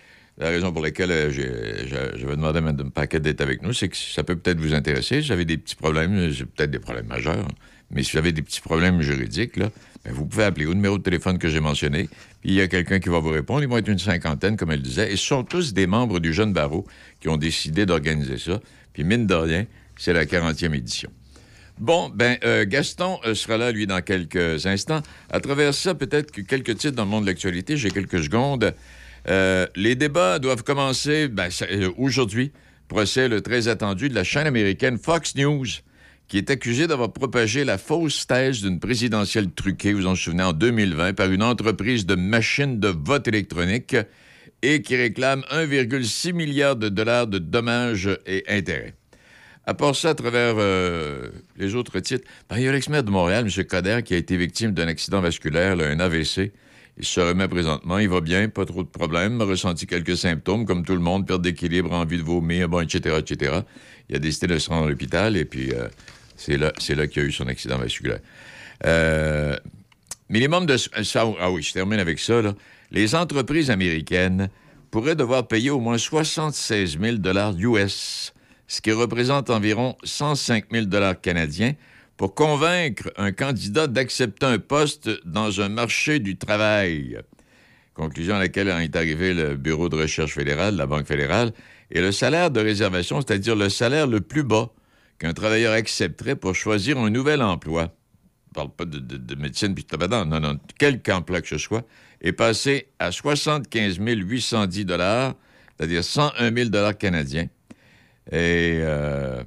La 0.40 0.48
raison 0.48 0.72
pour 0.72 0.82
laquelle 0.82 1.10
euh, 1.12 1.30
j'avais 1.30 2.34
demandé 2.34 2.58
à 2.58 2.60
Mme 2.62 2.90
Paquette 2.90 3.22
d'être 3.22 3.42
avec 3.42 3.60
nous, 3.60 3.74
c'est 3.74 3.90
que 3.90 3.96
ça 3.96 4.24
peut 4.24 4.36
peut-être 4.36 4.58
vous 4.58 4.72
intéresser. 4.72 5.20
Si 5.20 5.26
vous 5.26 5.32
avez 5.32 5.44
des 5.44 5.58
petits 5.58 5.76
problèmes, 5.76 6.30
j'ai 6.30 6.46
peut-être 6.46 6.70
des 6.70 6.78
problèmes 6.78 7.08
majeurs, 7.08 7.46
mais 7.90 8.02
si 8.02 8.12
vous 8.12 8.18
avez 8.18 8.32
des 8.32 8.40
petits 8.40 8.62
problèmes 8.62 9.02
juridiques, 9.02 9.58
là, 9.58 9.68
ben, 10.02 10.14
vous 10.14 10.24
pouvez 10.24 10.44
appeler 10.44 10.64
au 10.64 10.72
numéro 10.72 10.96
de 10.96 11.02
téléphone 11.02 11.36
que 11.36 11.50
j'ai 11.50 11.60
mentionné. 11.60 12.08
Puis 12.40 12.52
il 12.52 12.54
y 12.54 12.62
a 12.62 12.68
quelqu'un 12.68 13.00
qui 13.00 13.10
va 13.10 13.18
vous 13.18 13.28
répondre. 13.28 13.62
Ils 13.62 13.68
vont 13.68 13.76
être 13.76 13.88
une 13.88 13.98
cinquantaine, 13.98 14.56
comme 14.56 14.70
elle 14.70 14.80
disait. 14.80 15.12
Et 15.12 15.16
ce 15.16 15.26
sont 15.26 15.44
tous 15.44 15.74
des 15.74 15.86
membres 15.86 16.20
du 16.20 16.32
Jeune 16.32 16.54
Barreau 16.54 16.86
qui 17.20 17.28
ont 17.28 17.36
décidé 17.36 17.84
d'organiser 17.84 18.38
ça. 18.38 18.60
Puis 18.94 19.04
mine 19.04 19.26
de 19.26 19.34
rien, 19.34 19.66
c'est 19.98 20.14
la 20.14 20.24
40e 20.24 20.74
édition. 20.74 21.10
Bon, 21.78 22.10
ben 22.14 22.38
euh, 22.44 22.64
Gaston 22.66 23.18
euh, 23.26 23.34
sera 23.34 23.58
là, 23.58 23.72
lui, 23.72 23.86
dans 23.86 24.00
quelques 24.00 24.64
instants. 24.64 25.02
À 25.30 25.40
travers 25.40 25.74
ça, 25.74 25.94
peut-être 25.94 26.30
que 26.30 26.40
quelques 26.40 26.78
titres 26.78 26.96
dans 26.96 27.04
le 27.04 27.10
monde 27.10 27.24
de 27.24 27.28
l'actualité. 27.28 27.76
J'ai 27.76 27.90
quelques 27.90 28.22
secondes. 28.22 28.74
Euh, 29.28 29.66
les 29.76 29.94
débats 29.94 30.38
doivent 30.38 30.62
commencer 30.62 31.28
ben, 31.28 31.48
euh, 31.62 31.90
aujourd'hui. 31.98 32.52
Procès 32.88 33.28
le 33.28 33.40
très 33.40 33.68
attendu 33.68 34.08
de 34.08 34.14
la 34.14 34.24
chaîne 34.24 34.46
américaine 34.46 34.98
Fox 34.98 35.36
News, 35.36 35.66
qui 36.26 36.38
est 36.38 36.50
accusée 36.50 36.86
d'avoir 36.86 37.12
propagé 37.12 37.64
la 37.64 37.78
fausse 37.78 38.26
thèse 38.26 38.62
d'une 38.62 38.80
présidentielle 38.80 39.50
truquée, 39.50 39.92
vous 39.92 40.06
en 40.06 40.16
souvenez, 40.16 40.42
en 40.42 40.52
2020, 40.52 41.14
par 41.14 41.30
une 41.30 41.42
entreprise 41.42 42.06
de 42.06 42.14
machines 42.14 42.80
de 42.80 42.88
vote 42.88 43.28
électronique 43.28 43.96
et 44.62 44.82
qui 44.82 44.96
réclame 44.96 45.44
1,6 45.52 46.32
milliard 46.32 46.76
de 46.76 46.88
dollars 46.88 47.26
de 47.26 47.38
dommages 47.38 48.10
et 48.26 48.44
intérêts. 48.48 48.94
À 49.66 49.74
part 49.74 49.94
ça, 49.94 50.10
à 50.10 50.14
travers 50.14 50.54
euh, 50.58 51.28
les 51.56 51.74
autres 51.74 52.00
titres, 52.00 52.26
il 52.56 52.62
y 52.62 52.68
a 52.68 52.72
l'ex-maire 52.72 53.04
de 53.04 53.10
Montréal, 53.10 53.46
M. 53.46 53.64
Coder, 53.64 54.00
qui 54.04 54.14
a 54.14 54.16
été 54.16 54.36
victime 54.36 54.72
d'un 54.72 54.88
accident 54.88 55.20
vasculaire, 55.20 55.78
un 55.78 56.00
AVC. 56.00 56.52
Il 57.00 57.06
se 57.06 57.18
remet 57.18 57.48
présentement, 57.48 57.96
il 57.98 58.10
va 58.10 58.20
bien, 58.20 58.50
pas 58.50 58.66
trop 58.66 58.82
de 58.82 58.88
problèmes, 58.88 59.40
a 59.40 59.44
ressenti 59.44 59.86
quelques 59.86 60.18
symptômes, 60.18 60.66
comme 60.66 60.84
tout 60.84 60.92
le 60.92 60.98
monde, 61.00 61.26
perte 61.26 61.40
d'équilibre, 61.40 61.90
envie 61.92 62.18
de 62.18 62.22
vomir, 62.22 62.68
bon, 62.68 62.80
etc., 62.80 63.16
etc. 63.18 63.60
Il 64.10 64.16
a 64.16 64.18
décidé 64.18 64.48
de 64.48 64.58
se 64.58 64.68
rendre 64.68 64.84
à 64.84 64.90
l'hôpital, 64.90 65.34
et 65.38 65.46
puis 65.46 65.72
euh, 65.72 65.88
c'est 66.36 66.58
là, 66.58 66.72
là 66.90 67.06
qu'il 67.06 67.22
a 67.22 67.24
eu 67.24 67.32
son 67.32 67.46
accident 67.48 67.78
vasculaire. 67.78 68.18
Euh, 68.84 69.56
minimum 70.28 70.66
de... 70.66 70.76
ça- 70.76 71.24
ah 71.40 71.50
oui, 71.50 71.62
je 71.62 71.72
termine 71.72 72.00
avec 72.00 72.18
ça. 72.18 72.42
Les 72.90 73.14
entreprises 73.14 73.70
américaines 73.70 74.50
pourraient 74.90 75.16
devoir 75.16 75.48
payer 75.48 75.70
au 75.70 75.80
moins 75.80 75.96
76 75.96 76.98
000 77.00 77.16
US, 77.60 78.34
ce 78.68 78.80
qui 78.82 78.92
représente 78.92 79.48
environ 79.48 79.96
105 80.04 80.64
000 80.70 80.84
canadiens, 81.22 81.72
pour 82.20 82.34
convaincre 82.34 83.10
un 83.16 83.32
candidat 83.32 83.86
d'accepter 83.86 84.44
un 84.44 84.58
poste 84.58 85.08
dans 85.24 85.62
un 85.62 85.70
marché 85.70 86.18
du 86.18 86.36
travail. 86.36 87.18
Conclusion 87.94 88.34
à 88.34 88.40
laquelle 88.40 88.68
est 88.68 88.94
arrivé 88.94 89.32
le 89.32 89.56
Bureau 89.56 89.88
de 89.88 89.96
recherche 89.96 90.34
fédérale, 90.34 90.76
la 90.76 90.84
Banque 90.84 91.06
fédérale, 91.06 91.52
et 91.90 92.02
le 92.02 92.12
salaire 92.12 92.50
de 92.50 92.60
réservation, 92.60 93.22
c'est-à-dire 93.22 93.56
le 93.56 93.70
salaire 93.70 94.06
le 94.06 94.20
plus 94.20 94.42
bas 94.42 94.68
qu'un 95.18 95.32
travailleur 95.32 95.72
accepterait 95.72 96.36
pour 96.36 96.54
choisir 96.54 96.98
un 96.98 97.08
nouvel 97.08 97.40
emploi. 97.40 97.94
Je 98.48 98.52
parle 98.52 98.70
pas 98.70 98.84
de, 98.84 98.98
de- 98.98 99.16
de 99.16 99.34
médecine 99.36 99.74
puis 99.74 99.84
de 99.84 99.88
tabac, 99.88 100.26
non, 100.26 100.40
non, 100.40 100.58
quelque 100.78 101.10
emploi 101.10 101.40
que 101.40 101.48
ce 101.48 101.56
soit, 101.56 101.86
est 102.20 102.32
passé 102.34 102.88
à 102.98 103.12
75 103.12 103.96
810 103.96 104.84
c'est-à-dire 105.78 106.04
101 106.04 106.54
000 106.54 106.92
canadiens. 106.98 107.48
Et 108.30 108.80
euh, 108.82 109.42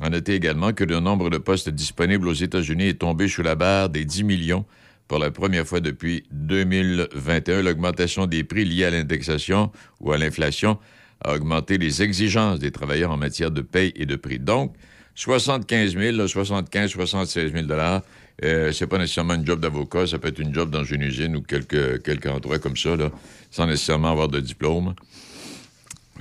à 0.00 0.10
noter 0.10 0.34
également 0.34 0.72
que 0.72 0.84
le 0.84 1.00
nombre 1.00 1.30
de 1.30 1.38
postes 1.38 1.68
disponibles 1.68 2.28
aux 2.28 2.34
États-Unis 2.34 2.88
est 2.88 3.00
tombé 3.00 3.28
sous 3.28 3.42
la 3.42 3.54
barre 3.54 3.88
des 3.88 4.04
10 4.04 4.24
millions 4.24 4.64
pour 5.08 5.18
la 5.18 5.30
première 5.30 5.66
fois 5.66 5.80
depuis 5.80 6.24
2021. 6.30 7.62
L'augmentation 7.62 8.26
des 8.26 8.44
prix 8.44 8.64
liés 8.64 8.84
à 8.84 8.90
l'indexation 8.90 9.72
ou 10.00 10.12
à 10.12 10.18
l'inflation 10.18 10.78
a 11.24 11.34
augmenté 11.34 11.78
les 11.78 12.02
exigences 12.02 12.60
des 12.60 12.70
travailleurs 12.70 13.10
en 13.10 13.16
matière 13.16 13.50
de 13.50 13.62
paye 13.62 13.92
et 13.96 14.06
de 14.06 14.14
prix. 14.14 14.38
Donc, 14.38 14.74
75 15.16 15.96
000, 15.96 16.16
là, 16.16 16.28
75, 16.28 16.90
76 16.90 17.52
000 17.52 17.66
dollars, 17.66 18.02
euh, 18.44 18.70
c'est 18.70 18.86
pas 18.86 18.98
nécessairement 18.98 19.34
une 19.34 19.44
job 19.44 19.58
d'avocat, 19.58 20.06
ça 20.06 20.20
peut 20.20 20.28
être 20.28 20.38
une 20.38 20.54
job 20.54 20.70
dans 20.70 20.84
une 20.84 21.02
usine 21.02 21.34
ou 21.34 21.42
quelque, 21.42 21.96
quelque 21.96 22.28
endroit 22.28 22.60
comme 22.60 22.76
ça, 22.76 22.94
là, 22.94 23.10
sans 23.50 23.66
nécessairement 23.66 24.12
avoir 24.12 24.28
de 24.28 24.38
diplôme. 24.38 24.94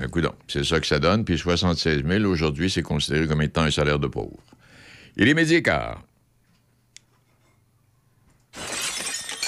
Écoute, 0.03 0.27
c'est 0.47 0.63
ça 0.63 0.79
que 0.79 0.85
ça 0.85 0.99
donne. 0.99 1.25
Puis 1.25 1.37
76 1.37 2.03
000, 2.05 2.25
aujourd'hui, 2.25 2.69
c'est 2.69 2.83
considéré 2.83 3.27
comme 3.27 3.41
étant 3.41 3.63
un 3.63 3.71
salaire 3.71 3.99
de 3.99 4.07
pauvre. 4.07 4.37
Il 5.15 5.27
est 5.27 5.33
midi 5.33 5.55
et 5.55 5.63
quart. 5.63 6.03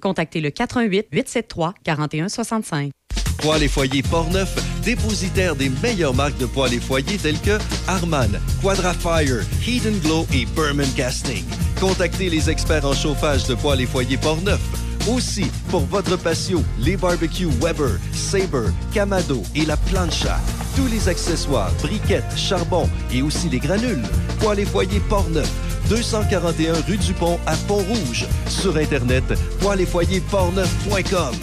contactez 0.00 0.40
le 0.40 0.50
88 0.50 1.06
873 1.12 1.74
4165. 1.84 2.90
Poêles 3.38 3.62
et 3.62 3.68
foyers 3.68 4.02
Portneuf, 4.02 4.56
dépositaire 4.82 5.54
des 5.54 5.68
meilleures 5.68 6.14
marques 6.14 6.38
de 6.38 6.46
poêles 6.46 6.74
et 6.74 6.80
foyers 6.80 7.18
telles 7.18 7.40
que 7.40 7.58
Harman, 7.86 8.40
Quadrafire, 8.60 9.42
and 9.86 9.98
Glow 10.02 10.26
et 10.34 10.44
Berman 10.56 10.90
Casting. 10.96 11.44
Contactez 11.80 12.30
les 12.30 12.50
experts 12.50 12.84
en 12.84 12.94
chauffage 12.94 13.46
de 13.46 13.54
poêles 13.54 13.82
et 13.82 13.86
foyers 13.86 14.16
Portneuf. 14.16 14.60
Aussi, 15.08 15.46
pour 15.70 15.80
votre 15.86 16.16
patio, 16.16 16.62
les 16.78 16.96
barbecues 16.96 17.48
Weber, 17.62 17.98
Sabre, 18.12 18.70
Camado 18.92 19.42
et 19.54 19.64
la 19.64 19.76
plancha. 19.76 20.38
Tous 20.76 20.86
les 20.86 21.08
accessoires, 21.08 21.70
briquettes, 21.80 22.36
charbon 22.36 22.88
et 23.12 23.22
aussi 23.22 23.48
les 23.48 23.58
granules. 23.58 24.02
Poêles 24.38 24.60
et 24.60 24.66
foyers 24.66 25.00
Portneuf, 25.08 25.50
241 25.88 26.74
rue 26.86 26.98
du 26.98 27.14
Pont 27.14 27.38
à 27.46 27.56
Pont-Rouge. 27.56 28.26
Sur 28.48 28.76
Internet, 28.76 29.24
poêles 29.60 29.80
et 29.80 29.86
foyers 29.86 30.20
portneuf.com. 30.20 31.34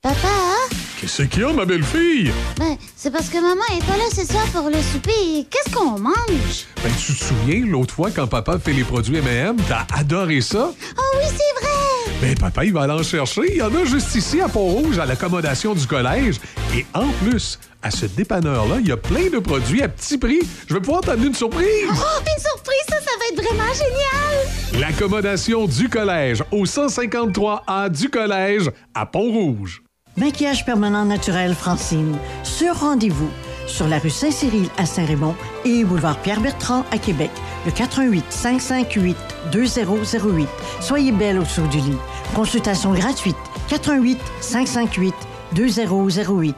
Papa, 0.00 0.67
Qu'est-ce 1.00 1.22
qu'il 1.22 1.42
y 1.42 1.44
a, 1.44 1.52
ma 1.52 1.64
belle-fille? 1.64 2.32
ben, 2.58 2.76
c'est 2.96 3.12
parce 3.12 3.28
que 3.28 3.36
maman 3.40 3.62
est 3.72 3.84
pas 3.86 3.96
là 3.96 4.04
ce 4.12 4.24
soir 4.26 4.44
pour 4.52 4.68
le 4.68 4.82
souper. 4.82 5.46
Qu'est-ce 5.48 5.72
qu'on 5.72 5.96
mange? 5.98 6.66
Ben, 6.82 6.92
tu 6.98 7.14
te 7.14 7.24
souviens, 7.24 7.64
l'autre 7.66 7.94
fois, 7.94 8.10
quand 8.10 8.26
papa 8.26 8.58
fait 8.58 8.72
les 8.72 8.82
produits 8.82 9.16
M&M, 9.18 9.56
t'as 9.68 9.86
adoré 9.96 10.40
ça? 10.40 10.72
Oh 10.96 11.02
oui, 11.18 11.26
c'est 11.28 11.60
vrai! 11.62 12.18
Ben, 12.20 12.34
papa, 12.36 12.64
il 12.64 12.72
va 12.72 12.82
aller 12.82 12.94
en 12.94 13.02
chercher. 13.04 13.42
Il 13.48 13.58
y 13.58 13.62
en 13.62 13.72
a 13.72 13.84
juste 13.84 14.12
ici, 14.16 14.40
à 14.40 14.48
Pont-Rouge, 14.48 14.98
à 14.98 15.06
l'accommodation 15.06 15.72
du 15.72 15.86
collège. 15.86 16.40
Et 16.74 16.84
en 16.94 17.06
plus, 17.22 17.60
à 17.80 17.92
ce 17.92 18.06
dépanneur-là, 18.06 18.78
il 18.80 18.88
y 18.88 18.92
a 18.92 18.96
plein 18.96 19.30
de 19.30 19.38
produits 19.38 19.82
à 19.82 19.88
petit 19.88 20.18
prix. 20.18 20.40
Je 20.66 20.74
vais 20.74 20.80
pouvoir 20.80 21.02
t'amener 21.02 21.28
une 21.28 21.34
surprise! 21.34 21.86
Oh, 21.90 21.92
une 21.92 22.42
surprise, 22.42 22.84
ça, 22.88 22.96
ça 22.96 23.10
va 23.20 23.24
être 23.32 23.40
vraiment 23.40 23.72
génial! 23.72 24.80
L'accommodation 24.80 25.66
du 25.66 25.88
collège 25.88 26.42
au 26.50 26.64
153A 26.64 27.88
du 27.88 28.08
collège 28.10 28.68
à 28.96 29.06
Pont-Rouge. 29.06 29.82
Maquillage 30.18 30.64
permanent 30.64 31.04
naturel 31.04 31.54
Francine. 31.54 32.16
Sur 32.42 32.80
rendez-vous. 32.80 33.30
sur 33.66 33.86
la 33.86 33.98
rue 33.98 34.08
Saint-Cyril 34.08 34.68
à 34.78 34.86
Saint-Raymond 34.86 35.34
et 35.66 35.84
boulevard 35.84 36.16
Pierre-Bertrand 36.20 36.84
à 36.90 36.96
Québec. 36.96 37.30
Le 37.66 37.70
88 37.70 38.24
558 38.30 39.16
2008. 39.52 40.48
Soyez 40.80 41.12
belle 41.12 41.38
autour 41.38 41.68
du 41.68 41.76
lit. 41.78 41.98
Consultation 42.34 42.94
gratuite. 42.94 43.36
88 43.68 44.18
558 44.40 45.14
2008. 45.52 46.56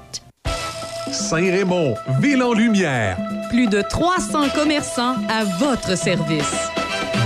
Saint-Raymond, 1.10 1.96
ville 2.20 2.42
en 2.44 2.52
lumière. 2.52 3.18
Plus 3.50 3.66
de 3.66 3.82
300 3.82 4.50
commerçants 4.54 5.16
à 5.28 5.42
votre 5.58 5.98
service. 5.98 6.70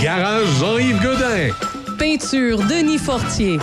Garage 0.01 0.47
Jean-Yves 0.59 1.03
Godin. 1.03 1.51
Peinture 1.99 2.59
Denis 2.67 2.99
Fortier. 2.99 3.59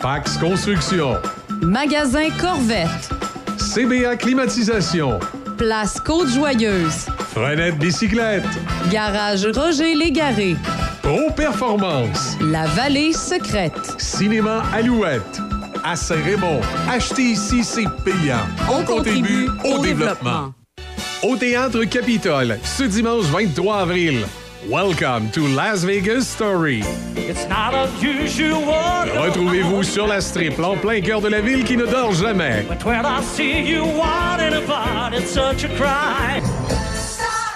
Pax 0.00 0.38
Construction. 0.38 1.16
Magasin 1.62 2.30
Corvette. 2.38 3.10
CBA 3.58 4.16
Climatisation. 4.16 5.18
Place 5.58 6.00
Côte-Joyeuse. 6.00 7.06
Frenette 7.32 7.78
Bicyclette. 7.78 8.44
Garage 8.90 9.46
Roger 9.54 9.94
Légaré. 9.94 10.56
Pro 11.02 11.30
Performance. 11.36 12.36
La 12.40 12.66
Vallée 12.66 13.12
Secrète. 13.12 13.94
Cinéma 13.98 14.62
Alouette. 14.72 15.40
À 15.84 15.96
Saint-Raymond. 15.96 16.60
Acheter 16.90 17.22
ici, 17.32 17.62
c'est 17.62 17.88
payant. 18.04 18.46
On 18.70 18.82
contribue 18.82 19.48
au 19.64 19.78
développement. 19.78 20.52
Au 21.22 21.36
Théâtre 21.36 21.84
Capitole, 21.84 22.58
ce 22.64 22.84
dimanche 22.84 23.24
23 23.26 23.80
avril. 23.80 24.24
Welcome 24.68 25.30
to 25.30 25.46
Las 25.46 25.84
Vegas 25.84 26.28
Story. 26.28 26.82
Retrouvez-vous 29.16 29.82
sur 29.82 30.06
la 30.06 30.20
strip, 30.20 30.58
en 30.60 30.76
plein 30.76 31.00
cœur 31.00 31.22
de 31.22 31.28
la 31.28 31.40
ville 31.40 31.64
qui 31.64 31.78
ne 31.78 31.86
dort 31.86 32.12
jamais. 32.12 32.66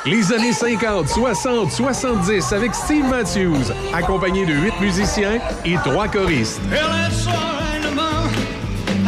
Les 0.06 0.32
années 0.32 0.52
50, 0.54 1.08
60, 1.08 1.70
70 1.72 2.52
avec 2.52 2.74
Steve 2.74 3.06
Matthews, 3.06 3.70
accompagné 3.92 4.46
de 4.46 4.54
huit 4.54 4.80
musiciens 4.80 5.40
et 5.66 5.76
trois 5.84 6.08
choristes. 6.08 6.62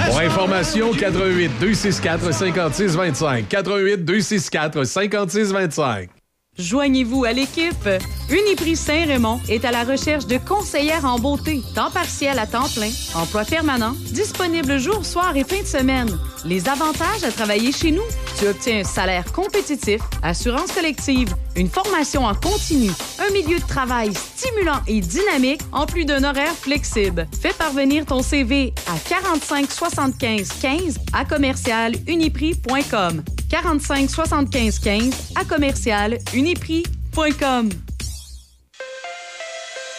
Pour 0.07 0.21
information, 0.21 0.93
88 0.93 1.51
264 1.59 2.35
56 2.35 2.95
25. 2.95 3.49
88 3.49 4.05
264 4.05 4.85
56 4.85 5.53
25. 5.53 6.16
Joignez-vous 6.59 7.25
à 7.25 7.33
l'équipe. 7.33 7.89
Uniprix 8.31 8.77
Saint-Raymond 8.77 9.41
est 9.49 9.65
à 9.65 9.71
la 9.71 9.85
recherche 9.85 10.27
de 10.27 10.39
conseillères 10.39 11.05
en 11.05 11.19
beauté, 11.19 11.63
temps 11.75 11.91
partiel 11.91 12.39
à 12.39 12.47
temps 12.47 12.69
plein, 12.75 12.91
emploi 13.15 13.45
permanent, 13.45 13.95
disponible 14.13 14.79
jour, 14.79 15.05
soir 15.05 15.37
et 15.37 15.45
fin 15.45 15.61
de 15.61 15.67
semaine. 15.67 16.09
Les 16.45 16.69
avantages 16.69 17.25
à 17.25 17.31
travailler 17.31 17.73
chez 17.73 17.91
nous, 17.91 18.03
tu 18.39 18.47
obtiens 18.49 18.81
un 18.81 18.85
salaire 18.85 19.31
compétitif, 19.33 20.01
assurance 20.23 20.73
collective, 20.73 21.35
une 21.57 21.69
formation 21.69 22.25
en 22.25 22.35
continu, 22.35 22.91
un 23.19 23.31
milieu 23.33 23.59
de 23.59 23.67
travail 23.67 24.13
stimulant 24.15 24.81
et 24.87 25.01
dynamique, 25.01 25.61
en 25.73 25.87
plus 25.87 26.05
d'un 26.05 26.25
horaire 26.25 26.55
flexible. 26.55 27.29
Fais 27.41 27.53
parvenir 27.53 28.07
ton 28.07 28.23
CV 28.23 28.73
à 28.87 28.99
45 29.09 29.71
75 29.71 30.49
15 30.61 30.99
à 31.13 31.25
commercial 31.25 31.93
uniprix.com. 32.07 33.23
45 33.51 34.11
75 34.11 34.79
15 34.79 35.33
à 35.35 35.45
commercial 35.45 36.19
uniprix.com. 36.35 37.71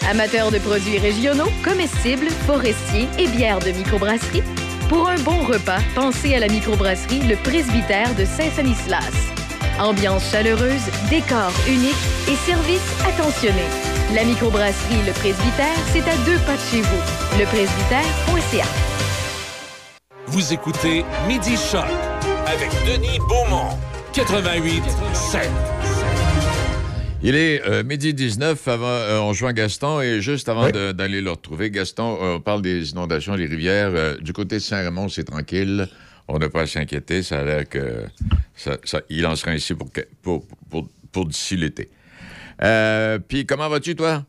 Amateurs 0.10 0.52
de 0.52 0.60
produits 0.60 1.00
régionaux, 1.00 1.50
comestibles, 1.64 2.30
forestiers 2.46 3.08
et 3.20 3.28
bières 3.28 3.60
de 3.60 3.72
microbrasserie, 3.72 4.44
pour 4.88 5.10
un 5.10 5.18
bon 5.20 5.44
repas, 5.44 5.80
pensez 5.96 6.34
à 6.34 6.40
la 6.40 6.48
microbrasserie 6.48 7.20
Le 7.28 7.36
Presbytère 7.36 8.16
de 8.16 8.24
Saint-Sanislas. 8.24 9.12
Ambiance 9.80 10.32
chaleureuse, 10.32 10.82
décor 11.10 11.52
unique 11.68 11.94
et 12.30 12.36
service 12.36 12.82
attentionné. 13.06 13.66
La 14.16 14.24
microbrasserie 14.24 15.06
Le 15.06 15.12
Presbytère, 15.12 15.78
c'est 15.92 16.08
à 16.08 16.16
deux 16.26 16.40
pas 16.46 16.56
de 16.56 16.62
chez 16.72 16.82
vous. 16.82 17.38
Lepresbytère.ca. 17.38 18.66
Vous 20.28 20.54
écoutez 20.54 21.04
Midi 21.28 21.58
Choc 21.58 21.86
avec 22.54 22.70
Denis 22.86 23.20
Beaumont. 23.28 23.78
88 24.14 24.84
7. 25.14 25.50
Il 27.24 27.36
est 27.36 27.62
euh, 27.68 27.84
midi 27.84 28.14
19, 28.14 28.68
avant, 28.68 28.86
euh, 28.88 29.20
on 29.20 29.34
joint 29.34 29.54
Gaston, 29.54 30.02
et 30.02 30.22
juste 30.22 30.48
avant 30.50 30.66
Oui. 30.66 30.72
d'aller 30.94 31.20
le 31.22 31.32
retrouver, 31.32 31.72
Gaston, 31.72 32.18
euh, 32.22 32.36
on 32.36 32.40
parle 32.40 32.62
des 32.62 32.92
inondations, 32.92 33.36
des 33.36 33.46
rivières. 33.48 33.92
Euh, 33.94 34.18
du 34.18 34.34
côté 34.34 34.56
de 34.58 34.62
Saint-Raymond, 34.62 35.10
c'est 35.10 35.24
tranquille. 35.24 35.88
On 36.28 36.38
n'a 36.40 36.50
pas 36.50 36.62
à 36.62 36.68
s'inquiéter. 36.68 37.24
Ça 37.24 37.40
a 37.40 37.44
l'air 37.44 37.68
que 37.70 38.06
ça, 38.56 38.78
ça- 38.84 39.02
il 39.10 39.26
en 39.26 39.36
sera 39.36 39.52
ainsi 39.52 39.74
pour, 39.74 39.92
que- 39.92 40.08
pour, 40.22 40.46
pour, 40.70 40.88
pour 41.12 41.26
d'ici 41.26 41.58
l'été. 41.58 41.90
Euh, 42.64 43.18
Puis 43.20 43.46
comment 43.46 43.68
vas-tu, 43.70 43.96
toi? 43.96 44.24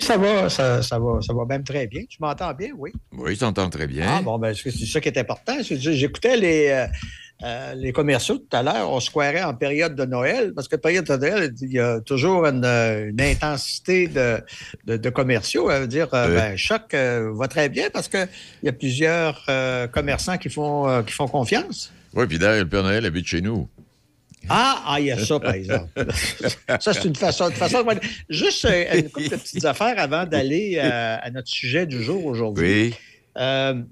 Ça 0.00 0.16
va, 0.16 0.48
ça, 0.48 0.82
ça 0.82 0.98
va, 0.98 1.20
ça 1.20 1.32
va 1.32 1.44
même 1.44 1.62
très 1.62 1.86
bien. 1.86 2.02
Tu 2.08 2.18
m'entends 2.20 2.52
bien, 2.54 2.70
oui? 2.76 2.90
Oui, 3.16 3.34
je 3.34 3.40
t'entends 3.40 3.68
très 3.70 3.86
bien. 3.86 4.04
Ah 4.08 4.22
bon, 4.22 4.38
ben 4.38 4.54
c'est 4.54 4.70
ça 4.70 5.00
qui 5.00 5.08
est 5.08 5.18
important. 5.18 5.54
J'écoutais 5.62 6.36
les, 6.36 6.68
euh, 6.68 6.86
euh, 7.44 7.74
les 7.74 7.92
commerciaux 7.92 8.38
tout 8.38 8.56
à 8.56 8.62
l'heure. 8.62 8.90
On 8.90 8.98
se 8.98 9.10
croirait 9.10 9.42
en 9.42 9.54
période 9.54 9.94
de 9.94 10.04
Noël, 10.04 10.52
parce 10.54 10.68
que 10.68 10.76
période 10.76 11.04
de 11.06 11.16
Noël, 11.16 11.52
il 11.60 11.72
y 11.72 11.78
a 11.78 12.00
toujours 12.00 12.46
une, 12.46 12.64
euh, 12.64 13.10
une 13.10 13.20
intensité 13.20 14.08
de, 14.08 14.40
de, 14.86 14.96
de 14.96 15.10
commerciaux. 15.10 15.70
Ça 15.70 15.80
veut 15.80 15.86
dire, 15.86 16.08
euh, 16.14 16.28
Oui. 16.28 16.34
ben, 16.34 16.56
Choc 16.56 16.92
euh, 16.94 17.30
va 17.34 17.46
très 17.48 17.68
bien 17.68 17.88
parce 17.92 18.08
qu'il 18.08 18.28
y 18.62 18.68
a 18.68 18.72
plusieurs 18.72 19.44
euh, 19.48 19.86
commerçants 19.86 20.38
qui 20.38 20.48
font, 20.48 20.88
euh, 20.88 21.02
qui 21.02 21.12
font 21.12 21.28
confiance. 21.28 21.92
Oui, 22.14 22.26
puis 22.26 22.38
d'ailleurs, 22.38 22.64
le 22.64 22.68
Père 22.68 22.82
Noël 22.82 23.04
habite 23.06 23.26
chez 23.26 23.40
nous. 23.40 23.68
Ah, 24.48 24.82
ah, 24.86 25.00
il 25.00 25.06
y 25.06 25.10
a 25.12 25.18
ça, 25.18 25.38
par 25.38 25.54
exemple. 25.54 25.88
ça, 26.80 26.92
c'est 26.94 27.04
une 27.04 27.14
façon. 27.16 27.50
de 27.50 27.54
façon 27.54 27.84
Juste 28.28 28.64
euh, 28.64 28.98
une 28.98 29.10
couple 29.10 29.28
de 29.28 29.36
petites 29.36 29.64
affaires 29.64 29.98
avant 29.98 30.24
d'aller 30.24 30.76
euh, 30.78 31.16
à 31.20 31.30
notre 31.30 31.48
sujet 31.48 31.86
du 31.86 32.02
jour 32.02 32.24
aujourd'hui. 32.24 32.88
Oui. 32.88 32.94
Euh, 33.38 33.82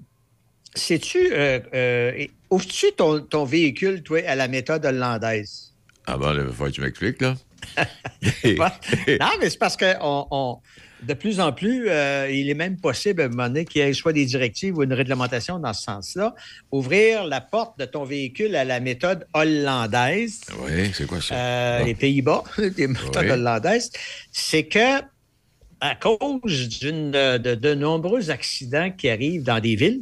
Sais-tu, 0.75 1.29
euh, 1.31 1.59
euh, 1.73 2.25
ouvres-tu 2.49 2.91
ton, 2.95 3.21
ton 3.21 3.43
véhicule, 3.43 4.03
toi, 4.03 4.21
à 4.27 4.35
la 4.35 4.47
méthode 4.47 4.85
hollandaise? 4.85 5.73
Ah 6.05 6.17
bon, 6.17 6.33
il 6.33 6.53
faut 6.53 6.65
que 6.65 6.69
tu 6.69 6.81
m'expliques, 6.81 7.21
là. 7.21 7.35
non, 8.45 9.27
mais 9.39 9.49
c'est 9.49 9.57
parce 9.59 9.75
que 9.75 9.95
on, 10.01 10.27
on- 10.31 10.57
de 11.03 11.13
plus 11.13 11.39
en 11.39 11.51
plus, 11.53 11.87
euh, 11.89 12.27
il 12.31 12.49
est 12.49 12.53
même 12.55 12.77
possible 12.77 13.21
à 13.21 13.25
un 13.25 13.29
moment 13.29 13.47
donné 13.47 13.65
qu'il 13.65 13.81
y 13.81 13.85
ait 13.85 13.93
soit 13.93 14.13
des 14.13 14.25
directives 14.25 14.77
ou 14.77 14.83
une 14.83 14.93
réglementation 14.93 15.57
dans 15.59 15.73
ce 15.73 15.83
sens-là. 15.83 16.35
Ouvrir 16.71 17.23
la 17.25 17.41
porte 17.41 17.79
de 17.79 17.85
ton 17.85 18.03
véhicule 18.03 18.55
à 18.55 18.65
la 18.65 18.79
méthode 18.79 19.25
hollandaise. 19.33 20.41
Oui, 20.59 20.91
c'est 20.93 21.05
quoi 21.07 21.21
ça? 21.21 21.35
Euh, 21.35 21.79
Ah. 21.81 21.83
les 21.85 21.95
Pays-Bas, 21.95 22.43
les 22.77 22.87
méthodes 22.87 23.23
Oui. 23.23 23.31
hollandaises, 23.31 23.91
c'est 24.31 24.63
que 24.65 25.01
à 25.81 25.95
cause 25.95 26.67
d'une- 26.79 27.11
de, 27.11 27.55
de 27.55 27.73
nombreux 27.73 28.29
accidents 28.31 28.91
qui 28.91 29.09
arrivent 29.09 29.43
dans 29.43 29.61
des 29.61 29.75
villes, 29.75 30.01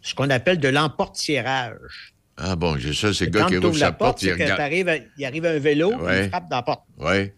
ce 0.00 0.14
qu'on 0.14 0.30
appelle 0.30 0.58
de 0.58 0.68
l'emportiérage. 0.68 2.14
Ah 2.38 2.56
bon, 2.56 2.76
j'ai 2.78 2.94
ça, 2.94 3.12
c'est 3.12 3.26
le 3.26 3.30
gars 3.32 3.46
qui 3.46 3.56
ouvres 3.58 3.74
sa 3.74 3.86
la 3.86 3.92
porte, 3.92 4.12
porte, 4.12 4.22
il 4.22 4.32
regarde. 4.32 4.60
arrive 4.60 4.88
un 5.46 5.58
vélo, 5.58 5.92
Ouais. 5.96 6.24
il 6.24 6.28
frappe 6.30 6.48
dans 6.48 6.56
la 6.56 6.62
porte. 6.62 6.84
Oui. 6.98 7.30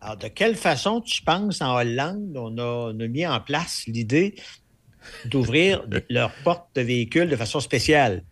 Alors, 0.00 0.16
de 0.16 0.28
quelle 0.28 0.56
façon 0.56 1.00
tu 1.00 1.22
penses 1.22 1.60
en 1.62 1.74
Hollande, 1.76 2.36
on 2.36 2.56
a, 2.58 2.92
on 2.92 3.00
a 3.00 3.06
mis 3.08 3.26
en 3.26 3.40
place 3.40 3.84
l'idée 3.86 4.34
d'ouvrir 5.24 5.84
leur 6.10 6.32
porte 6.44 6.68
de 6.74 6.82
véhicule 6.82 7.28
de 7.28 7.36
façon 7.36 7.60
spéciale? 7.60 8.22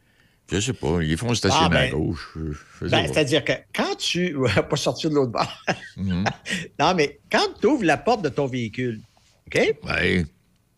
Je 0.52 0.60
sais 0.60 0.72
pas, 0.74 1.00
ils 1.02 1.16
font 1.16 1.34
stationner 1.34 1.66
Ah, 1.66 1.68
ben- 1.70 1.88
à 1.88 1.90
gauche. 1.90 2.36
Je 2.36 2.86
sais 2.86 2.90
Ben. 2.90 3.06
C'est-à-dire 3.06 3.44
que 3.44 3.52
quand 3.74 3.96
tu. 3.96 4.36
Pas 4.70 4.76
sortir 4.76 5.08
de 5.10 5.14
l'autre 5.14 5.32
bord. 5.32 5.64
Mhm. 5.96 6.24
non, 6.78 6.94
mais 6.94 7.18
quand 7.32 7.46
tu 7.60 7.66
ouvres 7.66 7.84
la 7.84 7.96
porte 7.96 8.22
de 8.22 8.28
ton 8.28 8.46
véhicule, 8.46 9.00
OK? 9.46 9.74
Oui. 9.84 10.26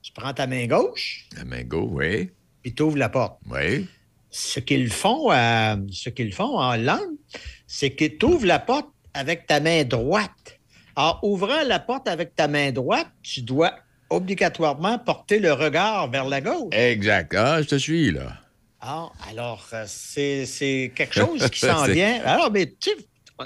Tu 0.02 0.12
prends 0.12 0.32
ta 0.32 0.46
main 0.46 0.66
gauche, 0.68 1.26
La 1.36 1.44
main 1.44 1.64
gauche, 1.64 1.90
oui. 1.94 2.30
puis 2.62 2.72
tu 2.72 2.82
ouvres 2.84 2.96
la 2.96 3.08
porte. 3.08 3.40
Oui. 3.50 3.88
Ce 4.30 4.60
qu'ils 4.60 4.92
font, 4.92 5.30
à- 5.32 5.76
ce 5.90 6.10
qu'ils 6.10 6.32
font 6.32 6.58
en 6.58 6.74
Hollande, 6.74 7.16
c'est 7.66 7.90
que 7.90 8.04
tu 8.04 8.24
ouvres 8.24 8.46
la 8.46 8.60
porte 8.60 8.88
avec 9.14 9.48
ta 9.48 9.58
main 9.58 9.82
droite. 9.82 10.55
En 10.96 11.18
ouvrant 11.22 11.62
la 11.66 11.78
porte 11.78 12.08
avec 12.08 12.34
ta 12.34 12.48
main 12.48 12.72
droite, 12.72 13.08
tu 13.22 13.42
dois 13.42 13.72
obligatoirement 14.08 14.98
porter 14.98 15.38
le 15.38 15.52
regard 15.52 16.10
vers 16.10 16.24
la 16.24 16.40
gauche. 16.40 16.72
Exact. 16.72 17.34
Ah, 17.36 17.60
je 17.60 17.68
te 17.68 17.74
suis, 17.76 18.12
là. 18.12 18.32
Ah, 18.80 19.08
alors, 19.28 19.66
euh, 19.72 19.84
c'est 19.86 20.92
quelque 20.94 21.14
chose 21.14 21.50
qui 21.50 21.60
s'en 21.60 21.84
vient. 21.86 22.20
Alors, 22.24 22.50
mais 22.50 22.74
tu 22.80 22.90
sais, 22.90 22.96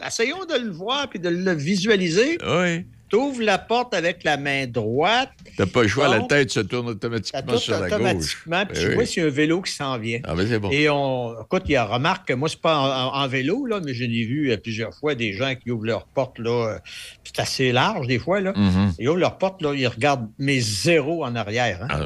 essayons 0.07 0.45
de 0.45 0.55
le 0.55 0.71
voir 0.71 1.09
puis 1.09 1.19
de 1.19 1.29
le 1.29 1.53
visualiser. 1.53 2.39
Oui. 2.47 2.87
Tu 3.11 3.16
ouvres 3.16 3.42
la 3.42 3.59
porte 3.59 3.92
avec 3.92 4.23
la 4.23 4.37
main 4.37 4.66
droite. 4.68 5.31
T'as 5.57 5.66
pas 5.66 5.83
le 5.83 5.88
choix, 5.88 6.07
la 6.09 6.20
tête 6.20 6.51
se 6.51 6.61
tourne 6.61 6.88
automatiquement 6.88 7.57
sur 7.59 7.73
la 7.73 7.88
gauche. 7.90 7.92
automatiquement, 7.99 8.66
puis 8.66 8.79
tu 8.81 8.88
Oui, 8.88 8.94
vois 8.94 9.07
s'il 9.07 9.23
y 9.23 9.27
a 9.27 9.29
un 9.29 9.33
vélo 9.33 9.61
qui 9.62 9.73
s'en 9.73 9.99
vient. 9.99 10.20
Ah, 10.25 10.35
ben 10.37 10.46
c'est 10.49 10.59
bon. 10.61 10.70
Et 10.70 10.88
on, 10.88 11.35
écoute, 11.42 11.62
il 11.66 11.73
y 11.73 11.77
a 11.77 11.85
remarque 11.85 12.29
que 12.29 12.35
moi, 12.35 12.49
c'est 12.49 12.61
pas 12.61 12.79
en, 12.79 13.09
en- 13.18 13.23
en 13.25 13.29
vélo, 13.29 13.66
là, 13.66 13.81
mais 13.85 13.94
je 13.94 14.05
l'ai 14.05 14.25
vu 14.25 14.51
euh, 14.53 14.57
plusieurs 14.57 14.94
fois 14.94 15.14
des 15.16 15.33
gens 15.33 15.55
qui 15.57 15.70
ouvrent 15.73 15.87
leur 15.87 16.07
porte, 16.07 16.38
là, 16.38 16.75
euh, 16.75 16.79
c'est 17.25 17.40
assez 17.40 17.73
large 17.73 18.07
des 18.07 18.18
fois, 18.20 18.40
là. 18.40 18.53
Mhm. 18.55 18.94
Ils 18.99 19.09
ouvrent 19.09 19.18
leur 19.18 19.38
porte, 19.38 19.61
là, 19.62 19.73
ils 19.75 19.88
regardent 19.88 20.29
mes 20.38 20.61
zéros 20.61 21.25
en 21.25 21.35
arrière. 21.35 21.81
hein. 21.83 21.88
Ah, 21.90 22.05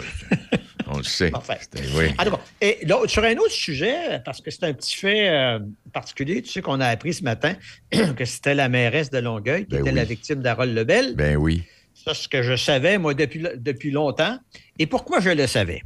le 1.05 1.09
sait. 1.11 1.31
Parfait. 1.31 1.59
Oui. 1.95 2.07
Ah. 2.19 2.25
Et 2.61 2.81
sur 3.07 3.25
un 3.25 3.37
autre 3.37 3.51
sujet, 3.51 4.21
parce 4.25 4.41
que 4.41 4.51
c'est 4.51 4.65
un 4.65 4.73
petit 4.73 4.97
fait 4.97 5.29
euh, 5.29 5.59
particulier, 5.93 6.43
tu 6.43 6.51
sais 6.51 6.63
qu'on 6.63 6.81
a 6.81 6.87
appris 6.87 7.15
ce 7.15 7.23
matin 7.25 7.55
que 8.17 8.25
c'était 8.25 8.55
la 8.55 8.69
mairesse 8.69 9.11
de 9.11 9.19
Longueuil 9.19 9.65
qui 9.67 9.71
Ben 9.71 9.81
était 9.81 9.91
oui. 9.91 9.97
la 9.97 10.05
victime 10.05 10.41
d'Harold 10.43 10.75
Lebel. 10.75 11.15
Ben 11.15 11.37
oui. 11.37 11.63
Ça, 11.95 12.13
c'est 12.15 12.25
ce 12.25 12.29
que 12.29 12.43
je 12.43 12.57
savais, 12.57 12.99
moi, 12.99 13.15
depuis, 13.15 13.45
depuis 13.57 13.91
longtemps. 13.91 14.39
Et 14.79 14.87
pourquoi 14.87 15.21
je 15.21 15.31
le 15.31 15.47
savais? 15.47 15.83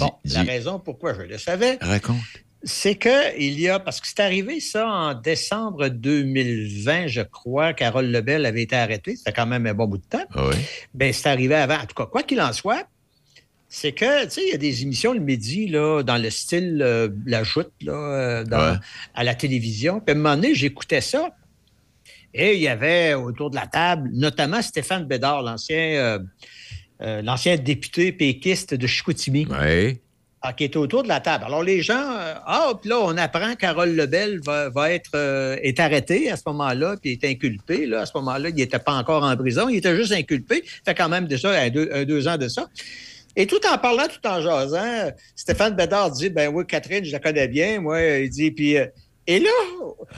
bon, 0.00 0.10
la 0.24 0.42
raison 0.42 0.80
pourquoi 0.80 1.14
je 1.14 1.22
le 1.22 1.38
savais, 1.38 1.78
Raconte. 1.80 2.16
c'est 2.64 2.96
que 2.96 3.38
il 3.38 3.60
y 3.60 3.68
a, 3.68 3.78
parce 3.78 4.00
que 4.00 4.08
c'est 4.08 4.18
arrivé 4.20 4.58
ça 4.58 4.86
en 4.88 5.14
décembre 5.14 5.88
2020, 5.88 7.06
je 7.06 7.20
crois, 7.22 7.72
qu'Harold 7.72 8.10
Lebel 8.10 8.44
avait 8.46 8.62
été 8.62 8.74
arrêté. 8.76 9.14
C'était 9.16 9.32
quand 9.32 9.46
même 9.46 9.66
un 9.66 9.74
bon 9.74 9.86
bout 9.86 9.98
de 9.98 10.04
temps. 10.04 10.24
Ah 10.34 10.48
oui. 10.48 10.56
Ben, 10.92 11.12
c'est 11.12 11.28
arrivé 11.28 11.54
avant. 11.54 11.76
En 11.76 11.86
tout 11.86 11.94
cas, 11.94 12.06
quoi 12.06 12.22
qu'il 12.24 12.40
en 12.40 12.52
soit, 12.52 12.84
c'est 13.68 13.92
que, 13.92 14.24
tu 14.24 14.30
sais, 14.30 14.42
il 14.46 14.50
y 14.52 14.54
a 14.54 14.58
des 14.58 14.82
émissions 14.82 15.12
le 15.12 15.20
midi, 15.20 15.66
là, 15.68 16.02
dans 16.02 16.16
le 16.20 16.30
style 16.30 16.80
euh, 16.82 17.08
La 17.26 17.42
Joute, 17.42 17.72
là, 17.82 17.92
euh, 17.92 18.44
dans- 18.44 18.72
Ouais. 18.72 18.78
à 19.14 19.24
la 19.24 19.34
télévision. 19.34 20.00
Puis 20.00 20.12
à 20.14 20.16
un 20.16 20.20
moment 20.20 20.36
donné, 20.36 20.54
j'écoutais 20.54 21.00
ça. 21.00 21.30
Et 22.32 22.54
il 22.54 22.60
y 22.60 22.68
avait 22.68 23.14
autour 23.14 23.50
de 23.50 23.56
la 23.56 23.66
table, 23.66 24.10
notamment 24.12 24.60
Stéphane 24.62 25.04
Bédard, 25.04 25.42
l'ancien 25.42 26.18
euh, 27.02 27.20
l'ancien 27.22 27.56
député 27.56 28.12
péquiste 28.12 28.72
de 28.74 28.86
Chicoutimi. 28.86 29.46
Ah, 30.42 30.52
qui 30.52 30.64
était 30.64 30.76
autour 30.76 31.02
de 31.02 31.08
la 31.08 31.18
table. 31.20 31.44
Alors, 31.44 31.62
les 31.62 31.82
gens, 31.82 31.94
ah, 31.98 32.72
puis 32.80 32.88
là, 32.90 32.98
on 33.02 33.16
apprend 33.16 33.54
qu'Harold 33.56 33.96
Lebel 33.96 34.40
va, 34.44 34.68
va 34.70 34.92
être 34.92 35.14
est 35.62 35.80
arrêté 35.80 36.30
à 36.30 36.36
ce 36.36 36.42
moment-là, 36.46 36.96
puis 37.02 37.12
est 37.12 37.24
inculpé. 37.24 37.86
Là, 37.86 38.02
à 38.02 38.06
ce 38.06 38.12
moment-là, 38.16 38.50
il 38.50 38.54
n'était 38.54 38.78
pas 38.78 38.92
encore 38.94 39.24
en 39.24 39.36
prison, 39.36 39.68
il 39.68 39.76
était 39.76 39.96
juste 39.96 40.12
inculpé. 40.12 40.62
Ça 40.84 40.92
fait 40.92 40.94
quand 40.94 41.08
même 41.08 41.26
déjà 41.26 41.50
un 41.50 41.68
deux, 41.70 41.90
un, 41.92 42.04
deux 42.04 42.28
ans 42.28 42.36
de 42.38 42.48
ça. 42.48 42.68
Et 43.36 43.46
tout 43.46 43.60
en 43.70 43.76
parlant, 43.78 44.04
tout 44.08 44.26
en 44.26 44.40
jasant, 44.40 45.10
Stéphane 45.34 45.76
Bédard 45.76 46.10
dit 46.10 46.30
Ben 46.30 46.48
oui, 46.52 46.64
Catherine, 46.66 47.04
je 47.04 47.12
la 47.12 47.18
connais 47.20 47.48
bien. 47.48 47.80
Moi, 47.80 48.02
il 48.02 48.30
dit, 48.30 48.50
puis. 48.50 48.78
euh, 48.78 48.86
et 49.28 49.40
là, 49.40 49.50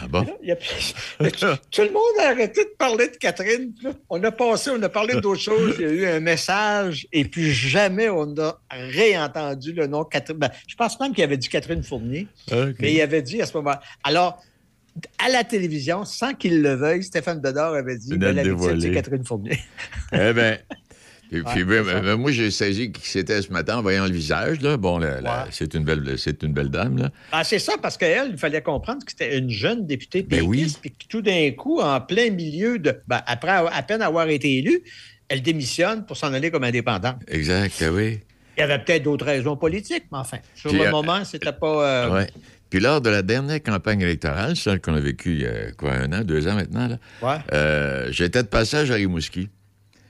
Ah 0.02 0.06
bon? 0.06 0.26
y 0.42 0.52
a- 0.52 0.56
tout 1.18 1.80
le 1.82 1.90
monde 1.92 2.02
a 2.20 2.28
arrêté 2.28 2.62
de 2.64 2.74
parler 2.78 3.08
de 3.08 3.16
Catherine. 3.16 3.72
On 4.10 4.22
a 4.22 4.30
passé, 4.30 4.68
on 4.70 4.82
a 4.82 4.90
parlé 4.90 5.14
d'autres 5.18 5.40
choses. 5.40 5.76
Il 5.78 5.82
y 5.86 5.88
a 5.88 5.92
eu 5.92 6.06
un 6.06 6.20
message 6.20 7.06
et 7.10 7.24
puis 7.24 7.50
jamais 7.50 8.10
on 8.10 8.34
a 8.38 8.60
réentendu 8.70 9.72
le 9.72 9.86
nom 9.86 10.04
Catherine. 10.04 10.36
Ben, 10.38 10.50
je 10.66 10.74
pense 10.76 11.00
même 11.00 11.14
qu'il 11.14 11.24
avait 11.24 11.38
dit 11.38 11.48
Catherine 11.48 11.82
Fournier, 11.82 12.28
OK. 12.52 12.74
mais 12.80 12.92
il 12.92 13.00
avait 13.00 13.22
dit 13.22 13.40
à 13.40 13.46
ce 13.46 13.56
moment. 13.56 13.76
Alors, 14.04 14.42
à 15.18 15.30
la 15.30 15.42
télévision, 15.42 16.04
sans 16.04 16.34
qu'il 16.34 16.60
le 16.60 16.74
veuille, 16.74 17.02
Stéphane 17.02 17.40
Bedard 17.40 17.72
avait 17.72 17.96
dit 17.96 18.14
ben, 18.18 18.36
la 18.36 18.42
c'est. 18.78 18.90
Catherine 18.92 19.24
Fournier. 19.24 19.58
Eh 20.12 20.32
bien. 20.34 20.58
Puis, 21.30 21.40
Ouais, 21.42 21.52
puis, 21.52 21.64
ben, 21.64 21.82
ben, 21.84 22.16
moi, 22.16 22.30
j'ai 22.32 22.50
saisi 22.50 22.90
qui 22.90 23.06
c'était 23.06 23.42
ce 23.42 23.52
matin 23.52 23.78
en 23.78 23.82
voyant 23.82 24.06
le 24.06 24.12
visage. 24.12 24.60
Là. 24.62 24.76
Bon, 24.76 25.00
Ouais. 25.00 25.20
c'est 25.50 25.74
une 25.74 25.84
belle, 25.84 26.18
c'est 26.18 26.42
une 26.42 26.52
belle 26.52 26.70
dame. 26.70 26.96
Là. 26.98 27.10
Ah, 27.32 27.44
c'est 27.44 27.58
ça, 27.58 27.74
parce 27.80 27.96
qu'elle, 27.98 28.30
il 28.32 28.38
fallait 28.38 28.62
comprendre 28.62 29.04
que 29.04 29.10
c'était 29.10 29.36
une 29.38 29.50
jeune 29.50 29.86
députée 29.86 30.22
Ben 30.22 30.42
oui. 30.42 30.74
puis 30.80 30.90
que 30.90 31.04
tout 31.08 31.20
d'un 31.22 31.50
coup, 31.50 31.80
en 31.80 32.00
plein 32.00 32.30
milieu 32.30 32.78
de. 32.78 32.98
ben, 33.06 33.20
après 33.26 33.50
à 33.50 33.82
peine 33.82 34.00
avoir 34.02 34.28
été 34.28 34.56
élue, 34.58 34.80
elle 35.28 35.42
démissionne 35.42 36.06
pour 36.06 36.16
s'en 36.16 36.32
aller 36.32 36.50
comme 36.50 36.64
indépendante. 36.64 37.16
Exact, 37.28 37.74
ah 37.86 37.90
oui. 37.92 38.20
Il 38.56 38.60
y 38.60 38.62
avait 38.64 38.78
peut-être 38.78 39.02
d'autres 39.04 39.26
raisons 39.26 39.56
politiques, 39.56 40.04
mais 40.10 40.18
enfin, 40.18 40.38
sur 40.54 40.70
Puis, 40.70 40.78
le 40.80 40.86
euh, 40.86 40.90
moment, 40.90 41.24
c'était 41.24 41.52
pas. 41.52 42.06
euh, 42.08 42.14
Ouais. 42.14 42.26
Puis 42.70 42.80
lors 42.80 43.00
de 43.00 43.08
la 43.08 43.22
dernière 43.22 43.62
campagne 43.62 44.00
électorale, 44.00 44.56
celle 44.56 44.80
qu'on 44.80 44.94
a 44.94 45.00
vécue 45.00 45.32
il 45.34 45.40
y 45.42 45.46
a 45.46 45.72
quoi, 45.72 45.92
un 45.92 46.12
an, 46.12 46.22
deux 46.22 46.48
ans 46.48 46.54
maintenant, 46.54 46.88
là, 46.88 47.42
euh, 47.52 48.08
j'étais 48.10 48.42
de 48.42 48.48
passage 48.48 48.90
à 48.90 48.94
Rimouski. 48.94 49.48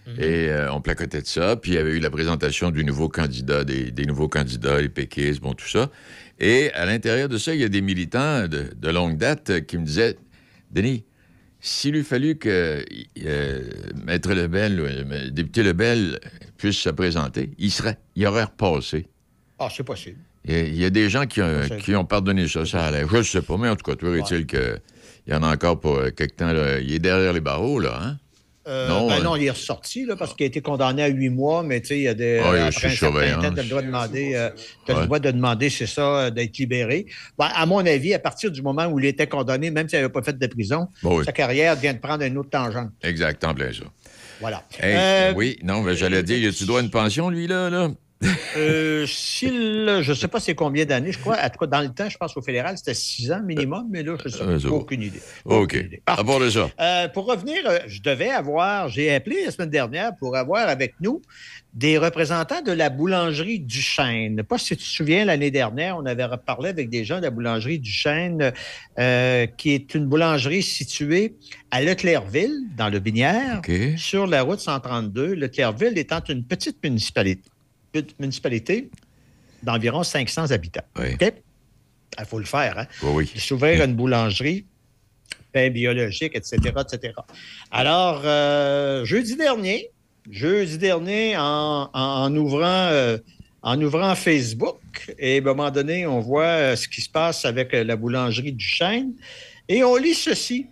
Mhm. 0.08 0.14
Et 0.22 0.48
euh, 0.48 0.72
on 0.72 0.80
placotait 0.80 1.20
de 1.22 1.26
ça. 1.26 1.56
Puis 1.56 1.72
il 1.72 1.74
y 1.74 1.78
avait 1.78 1.92
eu 1.92 2.00
la 2.00 2.10
présentation 2.10 2.70
du 2.70 2.84
nouveau 2.84 3.08
candidat, 3.08 3.64
des, 3.64 3.90
des 3.90 4.06
nouveaux 4.06 4.28
candidats, 4.28 4.80
les 4.80 4.88
péquistes, 4.88 5.40
bon, 5.40 5.52
tout 5.54 5.68
ça. 5.68 5.90
Et 6.40 6.72
à 6.72 6.86
l'intérieur 6.86 7.28
de 7.28 7.36
ça, 7.36 7.54
il 7.54 7.60
y 7.60 7.64
a 7.64 7.68
des 7.68 7.80
militants 7.82 8.46
de, 8.48 8.70
de 8.74 8.88
longue 8.90 9.16
date 9.18 9.66
qui 9.66 9.76
me 9.78 9.84
disaient 9.84 10.16
Denis, 10.70 11.04
s'il 11.60 11.96
eût 11.96 12.04
fallu 12.04 12.36
que 12.36 12.84
euh, 13.24 13.62
Maître 14.04 14.32
Lebel, 14.32 14.78
euh, 14.80 15.02
le 15.24 15.30
député 15.30 15.62
Lebel 15.62 16.18
puisse 16.56 16.78
se 16.78 16.90
présenter, 16.90 17.50
il 17.58 17.70
serait, 17.70 17.98
il 18.16 18.26
aurait 18.26 18.44
repassé. 18.44 19.08
Ah, 19.58 19.68
c'est 19.74 19.82
possible. 19.82 20.18
Il 20.44 20.54
y, 20.54 20.56
a, 20.56 20.62
il 20.62 20.76
y 20.76 20.84
a 20.84 20.90
des 20.90 21.10
gens 21.10 21.26
qui 21.26 21.42
ont, 21.42 21.58
Possible. 21.60 21.80
qui 21.82 21.96
ont 21.96 22.04
pardonné 22.04 22.46
ça, 22.48 22.64
ça 22.64 22.86
allait. 22.86 23.04
Je 23.10 23.16
ne 23.16 23.22
sais 23.22 23.42
pas, 23.42 23.56
mais 23.58 23.68
en 23.68 23.76
tout 23.76 23.82
cas, 23.84 23.96
toujours 23.96 24.14
est-il 24.14 24.46
qu'il 24.46 24.80
y 25.26 25.34
en 25.34 25.42
a 25.42 25.52
encore 25.52 25.80
pour 25.80 26.00
quelque 26.16 26.36
temps. 26.36 26.52
là. 26.52 26.78
Il 26.78 26.92
est 26.92 27.00
derrière 27.00 27.32
les 27.32 27.40
barreaux, 27.40 27.80
là, 27.80 27.98
hein? 28.00 28.18
Euh, 28.68 28.88
Non, 28.88 29.08
ben 29.08 29.14
euh, 29.20 29.22
non, 29.22 29.36
il 29.36 29.44
est 29.46 29.50
ressorti 29.50 30.04
là, 30.04 30.14
parce 30.14 30.34
qu'il 30.34 30.44
a 30.44 30.46
été 30.46 30.60
condamné 30.60 31.02
à 31.02 31.06
huit 31.08 31.30
mois, 31.30 31.62
mais 31.62 31.80
tu 31.80 31.86
sais, 31.88 31.96
il 31.98 32.02
y 32.02 32.08
a 32.08 32.14
des. 32.14 32.38
Ah, 32.44 32.70
certain 32.70 32.90
surveillance. 32.90 33.42
temps, 33.42 33.52
tu 33.54 33.60
as 33.60 33.62
le 33.62 33.68
droit 33.68 33.80
de 33.82 33.86
demander, 33.86 34.32
euh, 34.34 34.50
t'as 34.84 34.92
Ouais. 34.94 35.00
le 35.00 35.06
droit 35.06 35.18
de 35.18 35.30
demander, 35.30 35.70
c'est 35.70 35.86
ça, 35.86 36.30
d'être 36.30 36.58
libéré. 36.58 37.06
Ben, 37.38 37.48
à 37.54 37.64
mon 37.66 37.78
avis, 37.86 38.12
à 38.14 38.18
partir 38.18 38.50
du 38.50 38.60
moment 38.62 38.86
où 38.86 38.98
il 38.98 39.06
était 39.06 39.26
condamné, 39.26 39.70
même 39.70 39.88
s'il 39.88 39.98
n'avait 39.98 40.12
pas 40.12 40.22
fait 40.22 40.38
de 40.38 40.46
prison, 40.46 40.88
Bon, 41.02 41.18
oui. 41.18 41.24
sa 41.24 41.32
carrière 41.32 41.74
vient 41.76 41.94
de 41.94 41.98
prendre 41.98 42.22
une 42.24 42.36
autre 42.36 42.50
tangente. 42.50 42.90
Exact, 43.02 43.42
en 43.44 43.54
plein 43.54 43.72
ça. 43.72 43.84
Voilà. 44.40 44.62
Hey, 44.80 44.94
Euh, 44.96 45.32
oui, 45.36 45.58
non, 45.62 45.82
mais 45.82 45.96
j'allais 45.96 46.22
dire, 46.22 46.52
tu 46.54 46.64
dois 46.64 46.80
une 46.80 46.90
pension, 46.90 47.30
lui, 47.30 47.46
là? 47.46 47.70
là? 47.70 47.88
Euh, 48.56 49.06
je 49.06 50.08
ne 50.08 50.14
sais 50.14 50.28
pas 50.28 50.40
c'est 50.40 50.54
combien 50.54 50.84
d'années, 50.84 51.12
je 51.12 51.18
crois. 51.18 51.36
En 51.36 51.48
tout 51.50 51.58
cas, 51.60 51.66
dans 51.66 51.80
le 51.80 51.90
temps, 51.90 52.08
je 52.08 52.16
pense 52.16 52.36
au 52.36 52.42
fédéral, 52.42 52.76
c'était 52.76 52.94
six 52.94 53.30
ans 53.30 53.42
minimum, 53.42 53.86
mais 53.90 54.02
là, 54.02 54.16
je 54.22 54.28
sais 54.28 54.42
Euh, 54.42 54.58
aucune 54.70 55.02
idée. 55.02 55.20
OK. 55.44 55.76
À 56.06 56.24
part 56.24 56.40
de 56.40 56.50
ça. 56.50 56.68
Euh, 56.80 57.08
pour 57.08 57.26
revenir, 57.26 57.58
je 57.86 58.00
devais 58.00 58.30
avoir, 58.30 58.88
j'ai 58.88 59.14
appelé 59.14 59.44
la 59.44 59.50
semaine 59.50 59.70
dernière 59.70 60.16
pour 60.16 60.36
avoir 60.36 60.68
avec 60.68 60.94
nous 61.00 61.22
des 61.74 61.96
représentants 61.98 62.62
de 62.62 62.72
la 62.72 62.90
boulangerie 62.90 63.60
Duchesne. 63.60 64.42
Pas 64.42 64.58
si 64.58 64.68
tu 64.68 64.76
te 64.78 64.82
souviens, 64.82 65.24
l'année 65.24 65.50
dernière, 65.52 65.96
on 65.96 66.06
avait 66.06 66.26
parlé 66.44 66.70
avec 66.70 66.88
des 66.88 67.04
gens 67.04 67.18
de 67.18 67.22
la 67.24 67.30
boulangerie 67.30 67.78
Duchesne, 67.78 68.52
euh, 68.98 69.46
qui 69.46 69.74
est 69.74 69.94
une 69.94 70.06
boulangerie 70.06 70.62
située 70.62 71.34
à 71.70 71.82
Leclercville, 71.82 72.56
dans 72.76 72.88
le 72.88 72.98
Binière, 72.98 73.60
sur 73.96 74.26
la 74.26 74.42
route 74.42 74.58
132. 74.60 75.34
Leclercville 75.34 75.96
étant 75.98 76.20
une 76.28 76.42
petite 76.42 76.82
municipalité, 76.82 77.42
municipalité 78.18 78.90
d'environ 79.62 80.02
500 80.02 80.50
habitants. 80.50 80.84
OK? 80.98 81.32
Il 82.18 82.24
faut 82.24 82.38
le 82.38 82.44
faire. 82.44 82.78
Hein? 82.78 82.86
Oui, 83.02 83.30
S'ouvrir 83.36 83.84
une 83.84 83.94
boulangerie, 83.94 84.64
pain 85.52 85.70
biologique, 85.70 86.34
etc., 86.34 86.56
etc. 86.80 87.12
Alors, 87.70 88.22
euh, 88.24 89.04
jeudi 89.04 89.36
dernier, 89.36 89.90
jeudi 90.30 90.78
dernier, 90.78 91.36
en, 91.36 91.90
en- 91.92 92.24
en 92.24 92.36
ouvrant, 92.36 92.88
euh, 92.92 93.18
en 93.62 93.80
ouvrant 93.82 94.14
Facebook, 94.14 94.80
et 95.18 95.36
à 95.36 95.40
un 95.40 95.44
moment 95.44 95.70
donné, 95.70 96.06
on 96.06 96.20
voit 96.20 96.44
euh, 96.44 96.76
ce 96.76 96.88
qui 96.88 97.00
se 97.00 97.08
passe 97.10 97.44
avec 97.44 97.72
la 97.72 97.96
boulangerie 97.96 98.52
du 98.52 98.64
Chêne, 98.64 99.12
et 99.68 99.84
on 99.84 99.96
lit 99.96 100.14
ceci. 100.14 100.66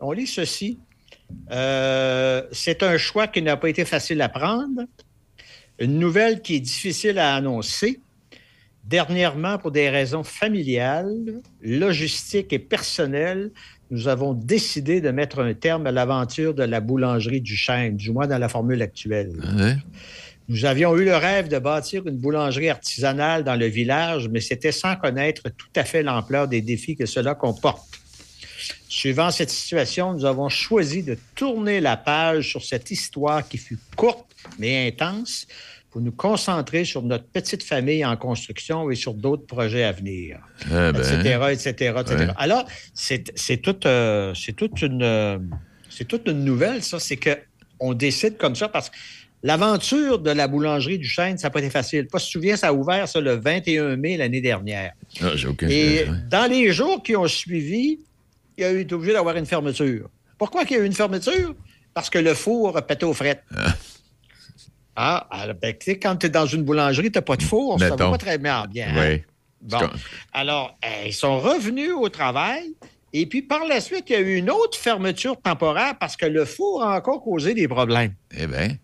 On 0.00 0.12
lit 0.12 0.26
ceci. 0.26 0.78
Euh, 1.50 2.42
c'est 2.52 2.82
un 2.82 2.96
choix 2.98 3.26
qui 3.26 3.42
n'a 3.42 3.56
pas 3.56 3.68
été 3.68 3.84
facile 3.84 4.20
à 4.22 4.28
prendre. 4.28 4.82
Une 5.78 5.98
nouvelle 5.98 6.42
qui 6.42 6.56
est 6.56 6.60
difficile 6.60 7.18
à 7.18 7.34
annoncer. 7.34 8.00
Dernièrement, 8.84 9.58
pour 9.58 9.72
des 9.72 9.90
raisons 9.90 10.22
familiales, 10.22 11.40
logistiques 11.60 12.52
et 12.52 12.58
personnelles, 12.60 13.50
nous 13.90 14.08
avons 14.08 14.32
décidé 14.32 15.00
de 15.00 15.10
mettre 15.10 15.40
un 15.40 15.54
terme 15.54 15.86
à 15.86 15.92
l'aventure 15.92 16.54
de 16.54 16.62
la 16.62 16.80
boulangerie 16.80 17.40
du 17.40 17.56
Chêne, 17.56 17.96
du 17.96 18.12
moins 18.12 18.26
dans 18.26 18.38
la 18.38 18.48
formule 18.48 18.82
actuelle. 18.82 19.32
Nous 20.48 20.64
avions 20.64 20.96
eu 20.96 21.04
le 21.04 21.16
rêve 21.16 21.48
de 21.48 21.58
bâtir 21.58 22.06
une 22.06 22.16
boulangerie 22.16 22.68
artisanale 22.68 23.42
dans 23.42 23.56
le 23.56 23.66
village, 23.66 24.28
mais 24.28 24.40
c'était 24.40 24.70
sans 24.70 24.94
connaître 24.94 25.42
tout 25.50 25.68
à 25.74 25.82
fait 25.82 26.04
l'ampleur 26.04 26.46
des 26.46 26.60
défis 26.60 26.94
que 26.94 27.06
cela 27.06 27.34
comporte. 27.34 28.00
Suivant 28.96 29.30
cette 29.30 29.50
situation, 29.50 30.14
nous 30.14 30.24
avons 30.24 30.48
choisi 30.48 31.02
de 31.02 31.18
tourner 31.34 31.80
la 31.82 31.98
page 31.98 32.48
sur 32.48 32.64
cette 32.64 32.90
histoire 32.90 33.46
qui 33.46 33.58
fut 33.58 33.76
courte 33.94 34.34
mais 34.58 34.88
intense 34.88 35.46
pour 35.90 36.00
nous 36.00 36.12
concentrer 36.12 36.86
sur 36.86 37.02
notre 37.02 37.26
petite 37.26 37.62
famille 37.62 38.06
en 38.06 38.16
construction 38.16 38.90
et 38.90 38.94
sur 38.94 39.12
d'autres 39.12 39.44
projets 39.44 39.82
à 39.84 39.92
venir, 39.92 40.38
Eh 40.64 40.70
ben, 40.70 40.94
etc., 40.94 41.12
etc., 41.52 41.94
etc. 42.00 42.16
ouais. 42.16 42.26
Alors, 42.38 42.64
c'est 42.94 43.58
toute, 43.58 43.84
euh, 43.84 44.32
toute, 44.56 44.80
une, 44.80 45.02
euh, 45.02 45.38
toute 46.08 46.26
une 46.26 46.42
nouvelle, 46.42 46.82
ça. 46.82 46.98
C'est 46.98 47.18
qu'on 47.18 47.92
décide 47.92 48.38
comme 48.38 48.56
ça 48.56 48.70
parce 48.70 48.88
que 48.88 48.96
l'aventure 49.42 50.20
de 50.20 50.30
la 50.30 50.48
boulangerie 50.48 50.98
du 50.98 51.06
Chêne, 51.06 51.36
ça 51.36 51.48
n'a 51.48 51.50
pas 51.50 51.60
été 51.60 51.68
facile. 51.68 52.06
Pas 52.06 52.18
se 52.18 52.30
souviens, 52.30 52.56
ça 52.56 52.68
a 52.68 52.72
ouvert 52.72 53.06
ça, 53.06 53.20
le 53.20 53.34
21 53.34 53.96
mai 53.96 54.16
l'année 54.16 54.40
dernière. 54.40 54.92
Ah, 55.20 55.32
aucun 55.46 55.68
Et 55.68 56.04
ouais. 56.04 56.08
dans 56.30 56.50
les 56.50 56.72
jours 56.72 57.02
qui 57.02 57.14
ont 57.14 57.28
suivi, 57.28 57.98
il 58.56 58.64
a 58.64 58.70
été 58.72 58.94
obligé 58.94 59.12
d'avoir 59.12 59.36
une 59.36 59.46
fermeture. 59.46 60.08
Pourquoi 60.38 60.64
qu'il 60.64 60.76
y 60.76 60.80
a 60.80 60.82
eu 60.82 60.86
une 60.86 60.92
fermeture? 60.92 61.54
Parce 61.94 62.10
que 62.10 62.18
le 62.18 62.34
four 62.34 62.76
a 62.76 62.82
pété 62.82 63.06
aux 63.06 63.14
frettes. 63.14 63.44
Ah, 64.94 65.26
alors, 65.30 65.56
ben, 65.60 65.74
tu 65.78 65.84
sais, 65.84 65.98
quand 65.98 66.16
tu 66.16 66.26
es 66.26 66.28
dans 66.30 66.46
une 66.46 66.62
boulangerie, 66.62 67.10
tu 67.10 67.18
n'as 67.18 67.22
pas 67.22 67.36
de 67.36 67.42
four, 67.42 67.78
ça 67.78 67.86
va 67.86 67.90
Mettons. 67.96 68.10
pas 68.10 68.18
très 68.18 68.38
bien. 68.38 68.66
bien 68.66 68.88
hein? 68.88 69.08
Oui. 69.10 69.22
Bon. 69.60 69.78
Alors, 70.32 70.78
euh, 70.84 71.04
ils 71.06 71.12
sont 71.12 71.38
revenus 71.38 71.92
au 71.92 72.08
travail. 72.08 72.74
Et 73.12 73.26
puis, 73.26 73.42
par 73.42 73.66
la 73.66 73.80
suite, 73.80 74.04
il 74.08 74.12
y 74.12 74.16
a 74.16 74.20
eu 74.20 74.36
une 74.36 74.50
autre 74.50 74.78
fermeture 74.78 75.40
temporaire 75.40 75.98
parce 75.98 76.16
que 76.16 76.26
le 76.26 76.44
four 76.44 76.82
a 76.82 76.96
encore 76.96 77.22
causé 77.22 77.54
des 77.54 77.68
problèmes. 77.68 78.14
Eh 78.36 78.46
bien. 78.46 78.76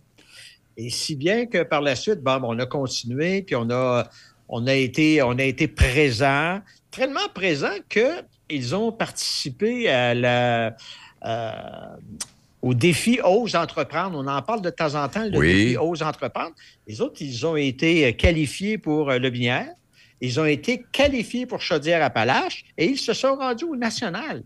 Et 0.77 0.91
si 0.91 1.17
bien 1.17 1.47
que 1.47 1.63
par 1.63 1.83
la 1.83 1.97
suite, 1.97 2.21
bon, 2.21 2.41
on 2.43 2.59
a 2.59 2.67
continué, 2.67 3.43
puis 3.43 3.57
on 3.57 3.69
a, 3.71 4.09
on 4.49 4.67
a 4.67 4.75
été, 4.75 5.23
on 5.23 5.33
a 5.39 5.43
été 5.43 5.69
présent, 5.69 6.61
tellement 6.91 7.29
présent 7.35 7.75
qu'ils 8.53 8.75
ont 8.75 8.93
participé 8.93 9.89
à 9.89 10.15
la, 10.15 10.77
euh, 11.25 11.53
au 12.61 12.75
défi 12.75 13.19
Ose 13.25 13.57
entreprendre. 13.57 14.19
On 14.19 14.27
en 14.27 14.43
parle 14.43 14.61
de 14.63 14.71
temps 14.71 14.95
en 14.95 15.09
temps, 15.09 15.25
le 15.25 15.39
Oui. 15.39 15.53
défi 15.53 15.77
Ose 15.79 16.03
entreprendre. 16.03 16.53
Les 16.87 17.01
autres, 17.01 17.17
ils 17.23 17.47
ont 17.47 17.57
été 17.57 18.15
qualifiés 18.17 18.77
pour 18.79 19.11
euh, 19.11 19.19
le 19.19 19.31
binaire. 19.31 19.71
Ils 20.21 20.39
ont 20.39 20.45
été 20.45 20.85
qualifiés 20.93 21.47
pour 21.47 21.61
Chaudière-Appalaches 21.63 22.65
et 22.79 22.87
ils 22.87 22.99
se 22.99 23.13
sont 23.15 23.37
rendus 23.37 23.65
au 23.65 23.75
national 23.75 24.43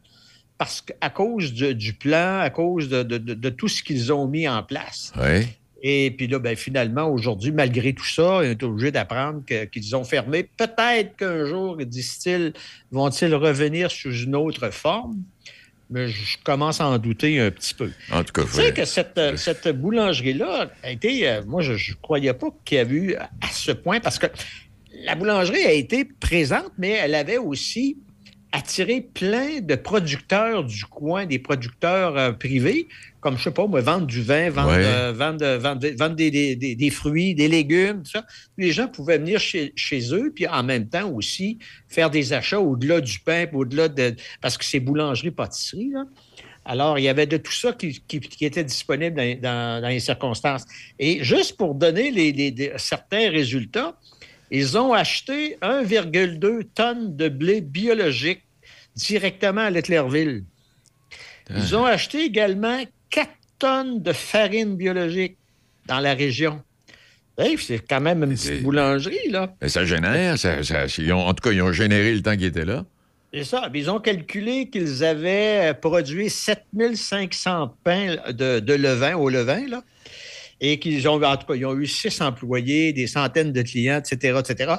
parce 0.57 0.81
qu'à 0.81 1.11
cause 1.11 1.53
de- 1.53 1.73
du 1.73 1.93
plan, 1.93 2.39
à 2.41 2.49
cause 2.49 2.89
de- 2.89 3.03
de 3.03 3.51
tout 3.51 3.69
ce 3.69 3.83
qu'ils 3.83 4.11
ont 4.13 4.27
mis 4.27 4.49
en 4.49 4.63
place. 4.63 5.13
Oui. 5.21 5.47
Et 5.89 6.11
puis 6.11 6.27
là, 6.27 6.41
ben, 6.41 6.57
finalement, 6.57 7.09
aujourd'hui, 7.09 7.53
malgré 7.53 7.93
tout 7.93 8.05
ça, 8.05 8.41
ils 8.43 8.49
ont 8.49 8.51
été 8.51 8.67
obligés 8.67 8.91
d'apprendre 8.91 9.45
qu'ils 9.71 9.95
ont 9.95 10.03
fermé. 10.03 10.43
Peut-être 10.57 11.15
qu'un 11.15 11.47
jour, 11.47 11.77
disent-ils, 11.77 12.53
vont-ils 12.91 13.33
revenir 13.33 13.89
sous 13.89 14.13
une 14.13 14.35
autre 14.35 14.71
forme? 14.71 15.23
Mais 15.89 16.09
je 16.09 16.39
commence 16.43 16.81
à 16.81 16.89
en 16.89 16.99
douter 16.99 17.39
un 17.39 17.53
petit 17.53 17.73
peu. 17.73 17.93
En 18.11 18.25
tout 18.25 18.33
cas, 18.33 18.43
Tu 18.43 18.49
sais 18.49 18.75
que 18.75 18.85
cette, 18.85 19.17
euh, 19.17 19.37
cette 19.37 19.69
boulangerie-là 19.69 20.73
a 20.83 20.91
été, 20.91 21.29
euh, 21.29 21.43
moi, 21.47 21.63
je 21.63 21.75
ne 21.75 21.97
croyais 22.03 22.35
pas 22.35 22.49
qu'il 22.65 22.79
y 22.79 22.81
avait 22.81 22.97
eu 22.97 23.15
à 23.15 23.29
ce 23.53 23.71
point, 23.71 24.01
parce 24.01 24.19
que 24.19 24.27
la 25.05 25.15
boulangerie 25.15 25.67
a 25.67 25.73
été 25.73 26.05
présente, 26.05 26.73
mais 26.79 26.91
elle 26.91 27.15
avait 27.15 27.39
aussi 27.39 27.97
attiré 28.53 29.01
plein 29.01 29.61
de 29.61 29.75
producteurs 29.75 30.65
du 30.65 30.85
coin, 30.85 31.27
des 31.27 31.39
producteurs 31.39 32.17
euh, 32.17 32.33
privés, 32.33 32.89
comme, 33.21 33.37
je 33.37 33.43
sais 33.45 33.51
pas, 33.51 33.67
moi, 33.67 33.81
vendre 33.81 34.07
du 34.07 34.23
vin, 34.23 34.51
vendre, 34.51 34.71
Ouais. 34.71 34.85
euh, 34.85 35.13
vendre, 35.13 35.45
euh, 35.45 35.59
vendre- 35.59 35.87
vendre 35.99 36.15
des, 36.15 36.31
des- 36.31 36.57
des- 36.57 36.75
des 36.77 36.91
fruits, 36.91 37.35
des 37.35 37.49
légumes, 37.49 38.03
tout 38.03 38.11
ça. 38.13 38.25
Les 38.57 38.73
gens 38.73 38.89
pouvaient 38.89 39.19
venir 39.19 39.41
chez, 39.41 39.73
chez 39.77 40.15
eux, 40.15 40.33
puis 40.35 40.47
en 40.47 40.63
même 40.63 40.89
temps 40.89 41.11
aussi 41.11 41.59
faire 41.89 42.09
des 42.11 42.33
achats 42.33 42.61
au-delà 42.61 43.01
du 43.01 43.19
pain, 43.21 43.47
au-delà 43.53 43.89
de... 43.89 44.15
Parce 44.41 44.57
que 44.57 44.65
c'est 44.65 44.81
boulangerie-pâtisserie, 44.81 45.91
là. 45.93 46.05
Alors, 46.69 46.99
il 46.99 47.03
y 47.03 47.09
avait 47.09 47.27
de 47.27 47.37
tout 47.37 47.53
ça 47.53 47.73
qui, 47.73 48.03
qui- 48.09 48.19
qui 48.19 48.45
était 48.45 48.65
disponible 48.65 49.15
dans, 49.17 49.41
dans- 49.41 49.83
dans 49.83 49.89
les 49.89 50.01
circonstances. 50.01 50.65
Et 50.99 51.23
juste 51.23 51.57
pour 51.57 51.75
donner 51.77 52.11
les, 52.11 52.33
les- 52.33 52.51
des- 52.51 52.73
certains 52.77 53.31
résultats, 53.31 53.97
ils 54.51 54.79
ont 54.79 54.93
acheté 54.93 55.57
1,2 55.63 56.65
tonnes 56.75 57.17
de 57.17 57.29
blé 57.29 57.61
biologique 57.61 58.43
directement 58.95 59.63
à 59.63 59.71
Leclerville. 59.71 60.45
Ils 61.51 61.77
ont 61.77 61.85
acheté 61.85 62.25
également 62.25 62.79
4 63.11 63.31
tonnes 63.59 64.03
de 64.03 64.13
farine 64.13 64.77
biologique 64.77 65.37
dans 65.87 66.01
la 66.01 66.15
région. 66.15 66.63
Hey, 67.39 67.57
c'est 67.59 67.79
quand 67.87 68.01
même 68.01 68.23
une 68.25 68.31
petite 68.35 68.63
boulangerie, 68.63 69.29
là. 69.31 69.55
Mais 69.61 69.69
ça 69.69 69.85
génère. 69.85 70.39
Ça, 70.39 70.63
ça- 70.63 70.87
ils 70.99 71.13
ont- 71.13 71.21
en 71.27 71.35
tout 71.35 71.43
cas, 71.49 71.53
ils 71.53 71.63
ont 71.63 71.73
généré 71.73 72.15
le 72.15 72.23
temps 72.23 72.35
qu'ils 72.35 72.47
étaient 72.47 72.65
là. 72.65 72.85
C'est 73.35 73.45
ça. 73.45 73.69
Ils 73.75 73.91
ont 73.91 74.01
calculé 74.01 74.71
qu'ils 74.71 75.05
avaient 75.05 75.75
produit 75.81 76.31
7500 76.31 77.77
pains 77.85 78.17
de, 78.31 78.61
de 78.61 78.75
levain 78.75 79.15
au 79.17 79.29
levain, 79.29 79.67
là, 79.69 79.83
et 80.61 80.79
qu'ils 80.79 81.09
ont, 81.09 81.23
en 81.23 81.37
tout 81.37 81.47
cas, 81.47 81.55
ils 81.55 81.67
ont 81.67 81.77
eu 81.77 81.87
six 81.87 82.21
employés, 82.21 82.93
des 82.93 83.07
centaines 83.07 83.53
de 83.53 83.63
clients, 83.63 83.99
etc., 83.99 84.39
etc. 84.41 84.75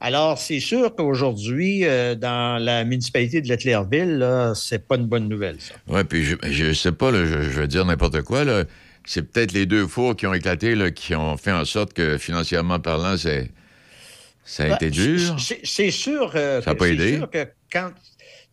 Alors, 0.00 0.36
c'est 0.36 0.58
sûr 0.58 0.94
qu'aujourd'hui, 0.96 1.84
euh, 1.84 2.16
dans 2.16 2.60
la 2.60 2.82
municipalité 2.84 3.40
de 3.40 3.48
Leclerville, 3.48 4.18
là, 4.18 4.52
c'est 4.54 4.86
pas 4.88 4.96
une 4.96 5.06
bonne 5.06 5.28
nouvelle, 5.28 5.56
ça. 5.60 5.74
Oui, 5.86 6.02
puis 6.02 6.24
je, 6.24 6.34
je 6.42 6.72
sais 6.72 6.90
pas, 6.90 7.12
là, 7.12 7.24
je, 7.24 7.34
je 7.42 7.60
veux 7.60 7.68
dire 7.68 7.84
n'importe 7.84 8.22
quoi. 8.22 8.42
là. 8.44 8.64
C'est 9.04 9.22
peut-être 9.22 9.52
les 9.52 9.64
deux 9.66 9.86
fours 9.86 10.16
qui 10.16 10.26
ont 10.26 10.34
éclaté, 10.34 10.74
là, 10.74 10.90
qui 10.90 11.14
ont 11.14 11.36
fait 11.36 11.52
en 11.52 11.64
sorte 11.64 11.92
que, 11.92 12.18
financièrement 12.18 12.80
parlant, 12.80 13.16
c'est, 13.16 13.50
ça 14.44 14.64
a 14.64 14.68
Ben, 14.70 14.74
été 14.76 14.90
dur. 14.90 15.36
c'est- 15.38 15.90
sûr, 15.92 16.32
euh, 16.34 16.60
Ça 16.62 16.70
a 16.72 16.74
pas 16.74 16.86
c'est 16.86 16.92
aidé. 16.94 17.16
sûr 17.18 17.30
que 17.30 17.46
quand. 17.72 17.90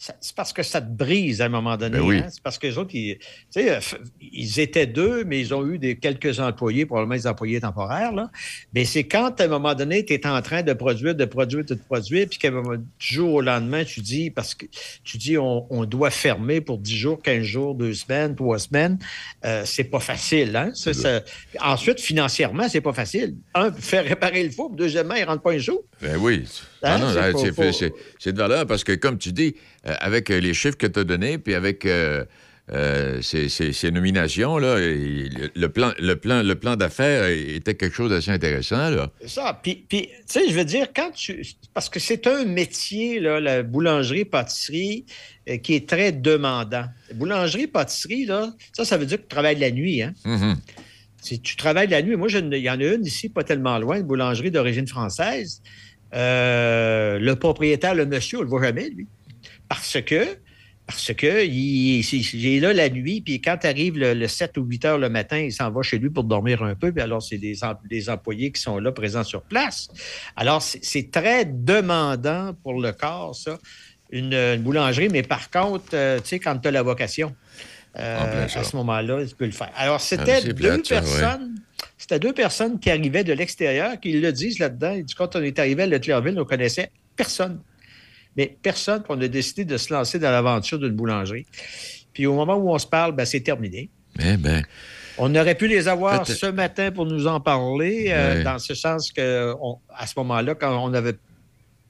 C'est 0.01 0.33
parce 0.33 0.53
que 0.53 0.63
ça 0.63 0.79
te 0.79 0.89
brise 0.89 1.41
à 1.41 1.45
un 1.45 1.49
moment 1.49 1.75
donné. 1.75 1.97
Ben 1.97 2.03
oui. 2.05 2.17
hein. 2.19 2.27
C'est 2.31 2.41
parce 2.41 2.57
que 2.57 2.67
les 2.67 2.77
autres, 2.77 2.95
ils, 2.95 3.19
euh, 3.57 3.79
ils 4.21 4.59
étaient 4.61 4.87
deux, 4.87 5.25
mais 5.25 5.41
ils 5.41 5.53
ont 5.53 5.67
eu 5.67 5.77
des, 5.77 5.97
quelques 5.97 6.39
employés, 6.39 6.85
probablement 6.85 7.15
des 7.15 7.27
employés 7.27 7.59
temporaires. 7.59 8.13
Là. 8.13 8.31
Mais 8.73 8.85
c'est 8.85 9.03
quand, 9.03 9.41
à 9.41 9.43
un 9.43 9.47
moment 9.47 9.75
donné, 9.75 10.05
tu 10.05 10.13
es 10.13 10.25
en 10.25 10.41
train 10.41 10.63
de 10.63 10.71
produire, 10.71 11.15
de 11.15 11.25
produire, 11.25 11.65
de 11.65 11.75
produire, 11.75 12.27
puis 12.29 12.39
qu'à 12.39 12.47
un 12.47 12.51
moment- 12.51 12.75
du 12.77 12.83
jour 12.99 13.33
au 13.35 13.41
lendemain, 13.41 13.83
tu 13.83 13.99
dis, 13.99 14.29
parce 14.31 14.55
que 14.55 14.65
tu 15.03 15.17
dis, 15.17 15.37
on, 15.37 15.67
on 15.69 15.83
doit 15.83 16.11
fermer 16.11 16.61
pour 16.61 16.77
10 16.77 16.95
jours, 16.95 17.21
15 17.21 17.43
jours, 17.43 17.75
2 17.75 17.93
semaines, 17.93 18.35
3 18.37 18.57
semaines. 18.57 18.97
Euh, 19.43 19.63
c'est 19.65 19.83
pas 19.83 19.99
facile. 19.99 20.55
Hein? 20.55 20.71
Ça, 20.75 20.93
ça- 20.93 21.21
Ensuite, 21.59 21.99
financièrement, 21.99 22.69
c'est 22.69 22.79
pas 22.79 22.93
facile. 22.93 23.35
Un, 23.53 23.69
faire 23.73 24.05
réparer 24.05 24.45
le 24.45 24.51
four, 24.51 24.69
puis 24.69 24.77
deuxièmement, 24.77 25.15
il 25.15 25.25
rentre 25.25 25.41
pas 25.41 25.51
un 25.51 25.57
jour. 25.57 25.83
Ben 26.01 26.15
oui. 26.17 26.45
Hein, 26.83 26.97
Non, 26.97 27.07
non, 27.07 27.13
c'est 27.13 27.19
là, 27.19 27.31
pas- 27.33 27.39
c'est, 27.39 27.55
pas- 27.55 27.73
c'est- 27.73 27.93
c'est 28.19 28.33
de 28.33 28.37
valeur 28.37 28.65
parce 28.65 28.83
que, 28.83 28.93
comme 28.93 29.17
tu 29.17 29.31
dis, 29.33 29.55
euh, 29.87 29.93
avec 29.99 30.29
euh, 30.31 30.39
les 30.39 30.53
chiffres 30.53 30.77
que 30.77 30.87
tu 30.87 30.99
as 30.99 31.03
donnés, 31.03 31.37
puis 31.37 31.53
avec 31.55 31.85
euh, 31.85 32.23
euh, 32.71 33.21
ces, 33.21 33.49
ces- 33.49 33.73
ces 33.73 33.89
nominations, 33.91 34.57
là, 34.59 34.77
et 34.79 35.27
le, 35.55 35.67
plan, 35.69 35.91
le, 35.99 36.15
plan, 36.15 36.43
le 36.43 36.55
plan 36.55 36.75
d'affaires 36.75 37.25
était 37.27 37.73
quelque 37.75 37.95
chose 37.95 38.11
d'assez 38.11 38.29
intéressant. 38.31 38.91
Là. 38.91 39.11
C'est 39.21 39.29
ça. 39.29 39.59
Puis, 39.61 39.85
puis, 39.89 40.03
tu 40.03 40.11
sais, 40.27 40.47
je 40.49 40.53
veux 40.53 40.65
dire, 40.65 40.87
quand 40.95 41.11
tu. 41.11 41.43
Parce 41.73 41.89
que 41.89 41.99
c'est 41.99 42.27
un 42.27 42.45
métier, 42.45 43.19
là, 43.19 43.39
la 43.39 43.63
boulangerie-pâtisserie, 43.63 45.05
qui 45.63 45.73
est 45.75 45.89
très 45.89 46.11
demandant. 46.11 46.85
Boulangerie-pâtisserie, 47.15 48.25
là, 48.25 48.51
ça, 48.73 48.85
ça 48.85 48.97
veut 48.97 49.05
dire 49.05 49.17
que 49.17 49.23
tu 49.23 49.27
travailles 49.29 49.59
la 49.59 49.71
nuit, 49.71 50.01
hein? 50.01 50.13
Mhm. 50.25 50.57
Si 51.21 51.41
tu 51.41 51.55
travailles 51.57 51.87
la 51.89 52.01
nuit, 52.01 52.15
moi, 52.15 52.29
il 52.31 52.53
y 52.59 52.69
en 52.69 52.79
a 52.79 52.83
une 52.83 53.05
ici, 53.05 53.27
pas 53.27 53.43
tellement 53.43 53.77
loin, 53.77 53.97
une 53.97 54.03
boulangerie 54.03 54.51
d'origine 54.51 54.87
française. 54.87 55.61
Euh, 56.13 57.19
le 57.19 57.35
propriétaire, 57.35 57.95
le 57.95 58.05
monsieur, 58.05 58.39
on 58.39 58.41
le 58.41 58.47
voit 58.47 58.63
jamais, 58.63 58.89
lui. 58.89 59.07
Parce 59.67 60.01
que, 60.01 60.25
parce 60.87 61.13
que 61.13 61.45
il, 61.45 61.99
est 62.47 62.59
là 62.59 62.73
la 62.73 62.89
nuit, 62.89 63.21
puis 63.21 63.39
quand 63.41 63.63
arrive 63.63 63.97
le, 63.97 64.15
le 64.15 64.27
7 64.27 64.57
ou 64.57 64.63
8 64.63 64.85
heures 64.85 64.97
le 64.97 65.09
matin, 65.09 65.37
il 65.37 65.53
s'en 65.53 65.69
va 65.69 65.83
chez 65.83 65.99
lui 65.99 66.09
pour 66.09 66.23
dormir 66.23 66.63
un 66.63 66.73
peu, 66.73 66.91
puis 66.91 67.01
alors 67.01 67.21
c'est 67.21 67.37
des, 67.37 67.63
em- 67.63 67.77
des 67.87 68.09
employés 68.09 68.51
qui 68.51 68.59
sont 68.61 68.79
là, 68.79 68.91
présents 68.91 69.23
sur 69.23 69.43
place. 69.43 69.89
Alors, 70.35 70.61
c'est- 70.63 71.11
très 71.11 71.45
demandant 71.45 72.53
pour 72.63 72.81
le 72.81 72.91
corps, 72.91 73.35
ça, 73.35 73.59
une, 74.11 74.33
une 74.33 74.61
boulangerie, 74.63 75.09
mais 75.09 75.21
par 75.21 75.51
contre, 75.51 75.89
euh, 75.93 76.17
tu 76.19 76.29
sais, 76.29 76.39
quand 76.39 76.57
tu 76.57 76.67
as 76.67 76.71
la 76.71 76.81
vocation, 76.81 77.35
euh, 77.99 78.47
à 78.53 78.63
ce 78.63 78.75
moment-là, 78.77 79.25
tu 79.25 79.35
peux 79.35 79.45
le 79.45 79.51
faire. 79.51 79.71
Alors, 79.75 79.95
Ah, 79.95 79.99
c'était 79.99 80.41
deux 80.53 80.69
ouais. 80.71 80.81
personnes. 80.81 81.55
C'était 81.97 82.19
deux 82.19 82.33
personnes 82.33 82.79
qui 82.79 82.89
arrivaient 82.89 83.23
de 83.23 83.33
l'extérieur, 83.33 83.99
qui 83.99 84.13
le 84.19 84.31
disent 84.31 84.59
là-dedans. 84.59 84.93
Ils 84.93 85.03
disent, 85.05 85.15
quand 85.15 85.35
on 85.35 85.41
est 85.43 85.57
arrivé 85.59 85.83
à 85.83 85.87
Leclerville, 85.87 86.39
on 86.39 86.45
connaissait 86.45 86.91
personne. 87.15 87.59
Mais 88.37 88.57
personne, 88.61 89.03
on 89.09 89.19
a 89.21 89.27
décidé 89.27 89.65
de 89.65 89.77
se 89.77 89.93
lancer 89.93 90.17
dans 90.19 90.31
l'aventure 90.31 90.79
d'une 90.79 90.93
boulangerie. 90.93 91.45
Puis 92.13 92.25
au 92.25 92.33
moment 92.35 92.55
où 92.55 92.69
on 92.71 92.79
se 92.79 92.87
parle, 92.87 93.11
ben, 93.13 93.25
c'est 93.25 93.41
terminé. 93.41 93.89
Eh 94.19 94.37
ben, 94.37 94.63
On 95.17 95.35
aurait 95.35 95.55
pu 95.55 95.67
les 95.67 95.87
avoir 95.89 96.25
ce 96.25 96.45
matin 96.45 96.91
pour 96.91 97.05
nous 97.05 97.27
en 97.27 97.41
parler, 97.41 98.05
euh, 98.09 98.43
dans 98.43 98.57
ce 98.59 98.73
sens 98.73 99.11
que 99.11 99.53
on- 99.61 99.77
à 99.93 100.07
ce 100.07 100.13
moment-là, 100.17 100.55
quand 100.55 100.81
on 100.81 100.93
avait 100.93 101.15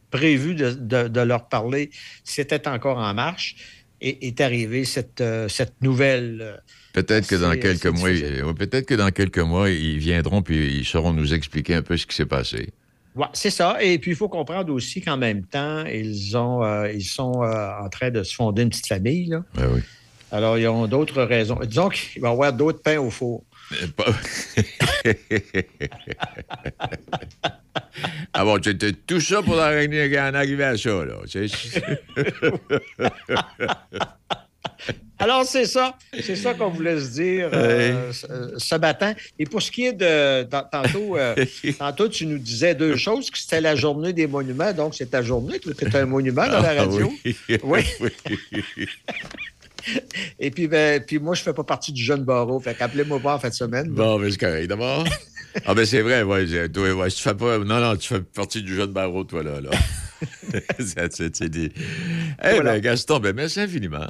prévu 0.10 0.56
de, 0.56 0.72
de- 0.72 1.08
de 1.08 1.22
leur 1.22 1.48
parler, 1.48 1.92
c'était 2.24 2.68
encore 2.68 2.98
en 2.98 3.14
marche. 3.14 3.56
Est 4.02 4.40
arrivée 4.40 4.86
cette, 4.86 5.20
euh, 5.22 5.50
cette 5.50 5.82
nouvelle. 5.82 6.40
euh, 6.42 6.56
peut-être 6.94 7.28
que 7.28 7.36
dans 7.36 7.54
quelques 7.60 7.86
mois, 7.86 8.10
peut-être 8.54 8.86
que 8.86 8.96
dans 8.96 9.12
quelques 9.12 9.40
mois, 9.40 9.70
ils 9.70 9.98
viendront 9.98 10.42
puis 10.42 10.78
ils 10.78 10.86
sauront 10.86 11.12
nous 11.12 11.34
expliquer 11.34 11.76
un 11.76 11.82
peu 11.82 11.98
ce 11.98 12.08
qui 12.08 12.16
s'est 12.16 12.26
passé. 12.26 12.70
Ouais, 13.16 13.28
c'est 13.34 13.50
ça. 13.50 13.84
Et 13.84 13.98
puis, 14.00 14.12
il 14.12 14.18
faut 14.18 14.30
comprendre 14.30 14.72
aussi 14.74 15.02
qu'en 15.02 15.18
même 15.18 15.44
temps, 15.44 15.84
ils, 15.86 16.38
ont, 16.38 16.64
euh, 16.64 16.92
ils 16.92 17.04
sont 17.04 17.44
euh, 17.44 17.72
en 17.82 17.90
train 17.90 18.12
de 18.12 18.24
se 18.24 18.34
fonder 18.36 18.62
une 18.62 18.70
petite 18.70 18.88
famille. 18.88 19.26
là. 19.26 19.44
Ben 19.56 19.68
oui. 19.74 19.82
Alors, 20.32 20.58
ils 20.58 20.68
ont 20.68 20.88
d'autres 20.88 21.24
raisons. 21.24 21.60
Disons 21.66 21.90
qu'il 21.90 22.22
va 22.22 22.30
y 22.30 22.32
avoir 22.32 22.54
d'autres 22.54 22.82
pains 22.82 23.00
au 23.00 23.10
four. 23.10 23.44
Ah 28.34 28.44
bon, 28.44 28.60
c'était 28.64 28.92
tout 28.94 29.20
ça 29.22 29.42
pour 29.42 29.56
en 29.56 29.60
arriver 29.62 30.64
à 30.64 30.78
ça, 30.78 31.06
là. 31.06 31.16
Alors, 35.22 35.44
c'est 35.44 35.66
ça. 35.66 35.96
C'est 36.22 36.38
ça 36.38 36.54
qu'on 36.54 36.70
voulait 36.70 36.98
se 37.00 37.10
dire 37.12 37.50
euh, 37.54 38.14
ce, 38.14 38.26
ce 38.58 38.76
matin. 38.76 39.14
Et 39.38 39.46
pour 39.46 39.62
ce 39.62 39.70
qui 39.70 39.86
est 39.88 39.92
de. 39.94 40.44
tan- 40.44 40.64
Tantôt, 40.72 41.18
euh, 41.18 41.36
tantôt 41.80 42.08
tu 42.08 42.26
nous 42.26 42.38
disais 42.38 42.74
deux 42.74 42.96
choses, 42.96 43.30
que 43.30 43.38
c'était 43.38 43.60
la 43.60 43.76
journée 43.76 44.14
des 44.14 44.28
monuments. 44.28 44.72
Donc, 44.72 44.96
c'est 44.96 45.08
ta 45.12 45.22
journée. 45.22 45.60
Tu 45.60 45.70
es 45.72 45.96
un 45.96 46.06
monument 46.06 46.48
dans 46.48 46.62
la 46.62 46.70
Ah, 46.70 46.86
radio. 46.86 47.12
oui. 47.26 47.36
Oui. 47.64 47.82
Et 50.40 50.52
puis, 50.52 50.68
ben, 50.68 51.04
puis 51.04 51.20
moi, 51.20 51.36
je 51.36 51.42
fais 51.42 51.54
pas 51.54 51.64
partie 51.64 51.92
du 51.92 52.02
jeune 52.04 52.24
barreau. 52.24 52.60
Fait 52.62 52.76
qu'appelez-moi 52.76 53.20
pas 53.20 53.36
en 53.36 53.40
fin 53.40 53.50
de 53.50 53.54
semaine. 53.54 53.90
Bon, 53.90 54.18
mais 54.20 54.32
c'est 54.32 54.38
correct. 54.38 54.68
D'abord. 54.68 55.06
Ah, 55.66 55.74
ben 55.74 55.86
c'est 55.86 56.02
vrai, 56.02 56.24
ouais, 56.24 56.46
ouais, 56.46 57.10
tu 57.10 57.22
fais 57.22 57.34
pas. 57.34 57.58
Non, 57.60 57.80
non, 57.80 57.96
tu 57.96 58.08
fais 58.08 58.22
partie 58.22 58.62
du 58.62 58.76
jeu 58.76 58.88
de 58.88 58.92
barreau, 58.94 59.24
toi, 59.24 59.44
là. 59.44 59.62
là. 59.62 59.70
C'est- 60.80 61.44
dit. 61.50 61.72
Eh 62.44 62.50
Voilà. 62.52 62.74
ben, 62.74 62.82
Gaston, 62.82 63.20
ben, 63.20 63.36
merci 63.36 63.60
infiniment. 63.62 64.08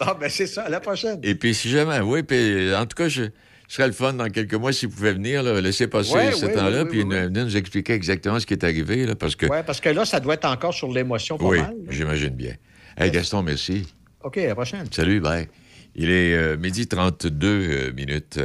Ah, 0.00 0.16
ben, 0.18 0.28
c'est 0.28 0.46
ça. 0.46 0.62
À 0.62 0.68
la 0.68 0.80
prochaine. 0.80 1.18
Et 1.22 1.34
puis, 1.34 1.54
si 1.54 1.68
jamais, 1.68 2.00
oui, 2.00 2.22
puis, 2.22 2.74
en 2.74 2.86
tout 2.86 2.94
cas, 2.96 3.08
je, 3.08 3.24
Ce 3.68 3.76
serait 3.76 3.88
le 3.88 3.92
fun 3.92 4.14
dans 4.14 4.30
quelques 4.30 4.54
mois 4.54 4.72
s'il 4.72 4.88
pouvait 4.88 5.12
venir, 5.12 5.42
là, 5.42 5.60
laisser 5.60 5.88
passer 5.88 6.14
Ouais, 6.14 6.32
ce 6.32 6.46
temps-là, 6.46 6.86
puis 6.86 7.02
venir 7.02 7.30
nous 7.30 7.56
expliquer 7.56 7.92
exactement 7.92 8.40
ce 8.40 8.46
qui 8.46 8.54
est 8.54 8.64
arrivé, 8.64 9.04
là, 9.04 9.14
parce 9.14 9.36
que. 9.36 9.44
Oui, 9.46 9.58
parce 9.66 9.80
que 9.80 9.90
là, 9.90 10.06
ça 10.06 10.20
doit 10.20 10.34
être 10.34 10.46
encore 10.46 10.72
sur 10.72 10.90
l'émotion 10.90 11.36
pas 11.36 11.44
oui, 11.44 11.58
mal. 11.58 11.74
j'imagine 11.90 12.30
bien. 12.30 12.54
Hey, 12.96 13.10
Gaston, 13.10 13.42
merci. 13.42 13.86
OK, 14.22 14.38
à 14.38 14.46
la 14.46 14.54
prochaine. 14.54 14.86
Salut, 14.90 15.20
bye. 15.20 15.48
Il 15.94 16.10
est 16.10 16.34
euh, 16.34 16.56
midi 16.56 16.86
32 16.86 17.46
euh, 17.46 17.92
minutes. 17.92 18.38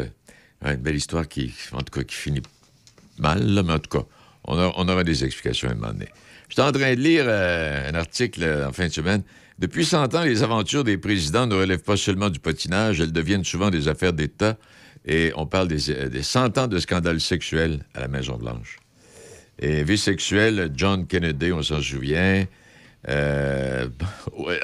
Une 0.64 0.78
belle 0.78 0.96
histoire 0.96 1.28
qui, 1.28 1.54
en 1.74 1.82
tout 1.82 2.00
cas, 2.00 2.04
qui 2.04 2.16
finit 2.16 2.42
mal, 3.20 3.44
mais 3.66 3.74
en 3.74 3.80
tout 3.80 4.00
cas, 4.00 4.06
on, 4.46 4.88
aura 4.88 5.04
des 5.04 5.24
explications 5.24 5.70
à 5.70 5.72
un 5.72 5.76
moment 5.76 5.94
donné. 5.94 6.08
J'étais 6.50 6.62
en 6.62 6.72
train 6.72 6.94
de 6.94 7.00
lire 7.00 7.26
euh, 7.28 7.90
un 7.90 7.96
article 7.96 8.44
euh, 8.44 8.68
en 8.68 8.74
fin 8.74 8.88
de 8.88 8.94
semaine. 8.94 9.24
Depuis 9.60 9.86
100 9.86 10.16
ans, 10.16 10.24
les 10.24 10.44
aventures 10.44 10.84
des 10.84 10.98
présidents 10.98 11.48
ne 11.48 11.56
relèvent 11.56 11.84
pas 11.84 11.98
seulement 11.98 12.30
du 12.30 12.40
patinage, 12.40 13.00
elles 13.00 13.12
deviennent 13.12 13.44
souvent 13.44 13.70
des 13.70 13.88
affaires 13.88 14.14
d'État. 14.14 14.58
Et 15.06 15.32
on 15.36 15.46
parle 15.46 15.68
des, 15.68 15.92
euh, 15.92 16.10
des 16.10 16.24
100 16.24 16.58
ans 16.58 16.68
de 16.68 16.80
scandales 16.80 17.20
sexuels 17.20 17.86
à 17.94 18.00
la 18.00 18.08
Maison-Blanche. 18.08 18.78
Et 19.60 19.84
vie 19.84 19.98
sexuelle, 19.98 20.72
John 20.76 21.06
Kennedy, 21.08 21.52
on 21.52 21.62
s'en 21.62 21.82
souvient. 21.82 22.46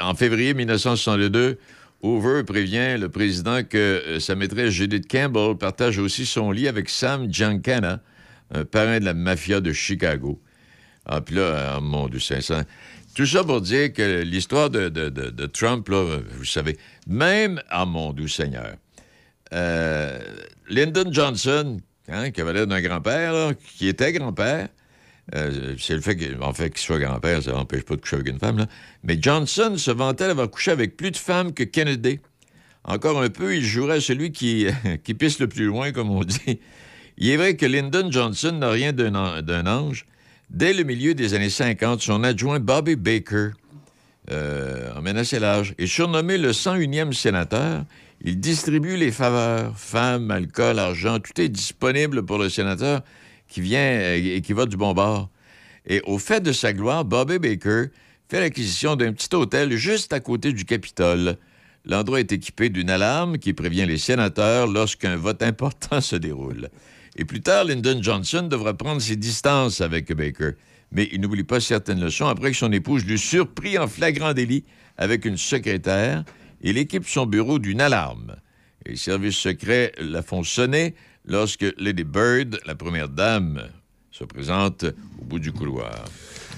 En 0.02 0.16
février 0.16 0.54
1962, 0.54 1.60
Hoover 2.02 2.44
prévient 2.44 2.98
le 2.98 3.10
président 3.10 3.64
que 3.64 3.78
euh, 3.78 4.20
sa 4.20 4.36
maîtresse 4.36 4.70
Judith 4.70 5.10
Campbell 5.10 5.56
partage 5.58 6.00
aussi 6.00 6.26
son 6.26 6.52
lit 6.52 6.68
avec 6.68 6.90
Sam 6.90 7.32
Giancana, 7.32 8.02
un 8.52 8.66
parrain 8.66 9.00
de 9.00 9.06
la 9.06 9.14
mafia 9.14 9.60
de 9.60 9.74
Chicago. 9.74 10.42
Ah, 11.06 11.22
puis 11.22 11.36
là, 11.36 11.76
ah, 11.76 11.80
mon 11.82 12.08
Dieu, 12.08 12.20
500. 12.20 12.62
Tout 13.16 13.26
ça 13.26 13.44
pour 13.44 13.62
dire 13.62 13.92
que 13.92 14.22
l'histoire 14.22 14.70
de, 14.70 15.46
Trump, 15.48 15.90
vous 15.90 16.46
savez, 16.46 16.78
même, 17.08 17.62
ah 17.70 17.86
mon 17.86 18.14
Dieu 18.14 18.28
Seigneur, 18.28 18.76
euh, 19.52 20.20
Lyndon 20.70 21.12
Johnson, 21.12 21.80
hein, 22.08 22.32
qui 22.32 22.40
avait 22.40 22.54
l'air 22.54 22.68
d'un 22.68 22.82
grand-père, 22.82 23.54
qui 23.78 23.88
était 23.88 24.14
grand-père, 24.14 24.70
euh, 25.36 25.76
c'est 25.78 25.94
le 25.94 26.02
fait 26.02 26.16
qu'il 26.16 26.38
fait, 26.56 26.78
soit 26.78 27.00
grand-père, 27.00 27.44
ça 27.44 27.52
n'empêche 27.52 27.84
pas 27.84 27.96
de 27.96 28.02
coucher 28.02 28.16
avec 28.16 28.28
une 28.30 28.40
femme, 28.40 28.58
là. 28.58 28.68
mais 29.04 29.18
Johnson 29.22 29.76
se 29.78 29.92
vantait 29.92 30.28
d'avoir 30.28 30.50
couché 30.50 30.72
avec 30.72 30.98
plus 30.98 31.12
de 31.12 31.18
femmes 31.18 31.54
que 31.54 31.64
Kennedy. 31.64 32.20
Encore 32.84 33.22
un 33.22 33.30
peu, 33.30 33.56
il 33.56 33.64
jouerait 33.64 33.98
à 33.98 34.02
celui 34.02 34.32
qui, 34.32 34.68
pisse 35.18 35.40
le 35.40 35.48
plus 35.48 35.66
loin, 35.66 35.92
comme 35.92 36.10
on 36.10 36.24
dit. 36.24 36.60
Il 37.18 37.30
est 37.30 37.38
vrai 37.38 37.56
que 37.56 37.66
Lyndon 37.66 38.10
Johnson 38.12 38.54
n'a 38.54 38.70
rien 38.70 38.94
d'un 38.94 39.14
an- 39.16 39.42
d'un 39.42 39.68
ange. 39.68 40.06
Dès 40.50 40.74
le 40.74 40.84
milieu 40.84 41.14
des 41.14 41.34
années 41.36 41.50
50, 41.50 42.02
son 42.02 42.24
adjoint 42.24 42.60
Bobby 42.60 42.96
Baker 42.96 43.50
euh, 44.32 44.92
en 44.96 45.02
menaçait 45.02 45.40
l'âge. 45.40 45.76
Et 45.78 45.86
surnommé 45.86 46.38
le 46.38 46.52
101e 46.52 47.14
sénateur, 47.14 47.84
il 48.24 48.40
distribue 48.40 48.96
les 48.96 49.12
faveurs, 49.12 49.78
femmes, 49.78 50.32
alcool, 50.32 50.80
argent, 50.80 51.20
tout 51.20 51.40
est 51.40 51.50
disponible 51.50 52.26
pour 52.26 52.38
le 52.38 52.50
sénateur 52.50 53.02
qui 53.50 53.62
vient 53.62 53.80
euh, 53.80 54.36
et 54.38 54.42
qui 54.42 54.54
va 54.54 54.66
du 54.66 54.78
bon 54.78 54.94
bord. 54.94 55.30
Et 55.86 56.02
au 56.06 56.18
fait 56.20 56.42
de 56.42 56.54
sa 56.54 56.72
gloire, 56.72 57.04
Bobby 57.04 57.40
Baker 57.40 57.88
fait 58.30 58.40
l'acquisition 58.40 58.96
d'un 58.96 59.12
petit 59.12 59.36
hôtel 59.36 59.76
juste 59.76 60.14
à 60.14 60.20
côté 60.20 60.54
du 60.54 60.64
Capitole. 60.64 61.38
L'endroit 61.86 62.20
est 62.20 62.32
équipé 62.32 62.70
d'une 62.70 62.90
alarme 62.90 63.38
qui 63.40 63.54
prévient 63.54 63.86
les 63.86 63.98
sénateurs 63.98 64.68
lorsqu'un 64.68 65.16
vote 65.16 65.42
important 65.42 66.00
se 66.02 66.16
déroule. 66.16 66.70
Et 67.16 67.26
plus 67.26 67.42
tard, 67.42 67.66
Lyndon 67.66 68.02
Johnson 68.02 68.44
devra 68.44 68.76
prendre 68.76 69.02
ses 69.02 69.16
distances 69.16 69.82
avec 69.82 70.14
Baker. 70.14 70.52
Mais 70.92 71.10
il 71.12 71.22
n'oublie 71.22 71.44
pas 71.44 71.60
certaines 71.60 72.00
leçons 72.00 72.28
après 72.28 72.52
que 72.52 72.58
son 72.58 72.72
épouse 72.72 73.06
l'eut 73.06 73.18
surpris 73.18 73.78
en 73.78 73.88
flagrant 73.88 74.34
délit 74.34 74.64
avec 74.98 75.26
une 75.26 75.38
secrétaire. 75.38 76.24
Il 76.62 76.78
équipe 76.78 77.08
son 77.08 77.26
bureau 77.26 77.60
d'une 77.60 77.82
alarme. 77.82 78.36
Et 78.86 78.92
les 78.92 78.96
services 78.96 79.38
secrets 79.38 79.92
la 79.98 80.22
font 80.22 80.44
sonner 80.44 80.96
lorsque 81.30 81.66
Lady 81.78 82.04
Bird, 82.04 82.60
la 82.66 82.76
première 82.76 83.08
dame, 83.08 83.64
se 84.12 84.24
présente 84.24 84.84
au 85.22 85.26
bout 85.26 85.40
du 85.40 85.52
couloir. 85.52 86.04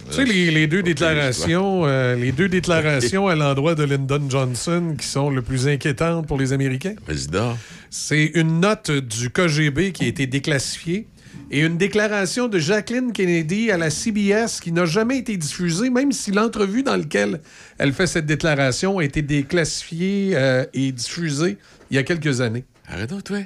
Tu 0.09 0.15
sais, 0.15 0.25
les, 0.25 0.49
les 0.49 0.65
deux 0.65 0.81
déclarations, 0.81 1.85
euh, 1.85 2.15
les 2.15 2.31
deux 2.31 2.49
déclarations 2.49 3.27
à 3.27 3.35
l'endroit 3.35 3.75
de 3.75 3.83
Lyndon 3.83 4.27
Johnson 4.27 4.95
qui 4.97 5.05
sont 5.05 5.29
le 5.29 5.43
plus 5.43 5.67
inquiétantes 5.67 6.27
pour 6.27 6.39
les 6.39 6.53
Américains. 6.53 6.95
Président. 7.05 7.55
C'est 7.91 8.31
une 8.33 8.61
note 8.61 8.89
du 8.89 9.29
KGB 9.29 9.91
qui 9.91 10.05
a 10.05 10.07
été 10.07 10.25
déclassifiée 10.25 11.07
et 11.51 11.59
une 11.59 11.77
déclaration 11.77 12.47
de 12.47 12.57
Jacqueline 12.57 13.13
Kennedy 13.13 13.69
à 13.69 13.77
la 13.77 13.89
CBS 13.89 14.59
qui 14.61 14.71
n'a 14.71 14.85
jamais 14.85 15.19
été 15.19 15.37
diffusée, 15.37 15.89
même 15.89 16.11
si 16.11 16.31
l'entrevue 16.31 16.81
dans 16.81 16.95
laquelle 16.95 17.41
elle 17.77 17.93
fait 17.93 18.07
cette 18.07 18.25
déclaration 18.25 18.97
a 18.97 19.03
été 19.03 19.21
déclassifiée 19.21 20.31
euh, 20.33 20.65
et 20.73 20.91
diffusée 20.91 21.57
il 21.91 21.95
y 21.95 21.99
a 21.99 22.03
quelques 22.03 22.41
années. 22.41 22.63
Arrête 22.87 23.09
donc, 23.09 23.23
toi. 23.25 23.37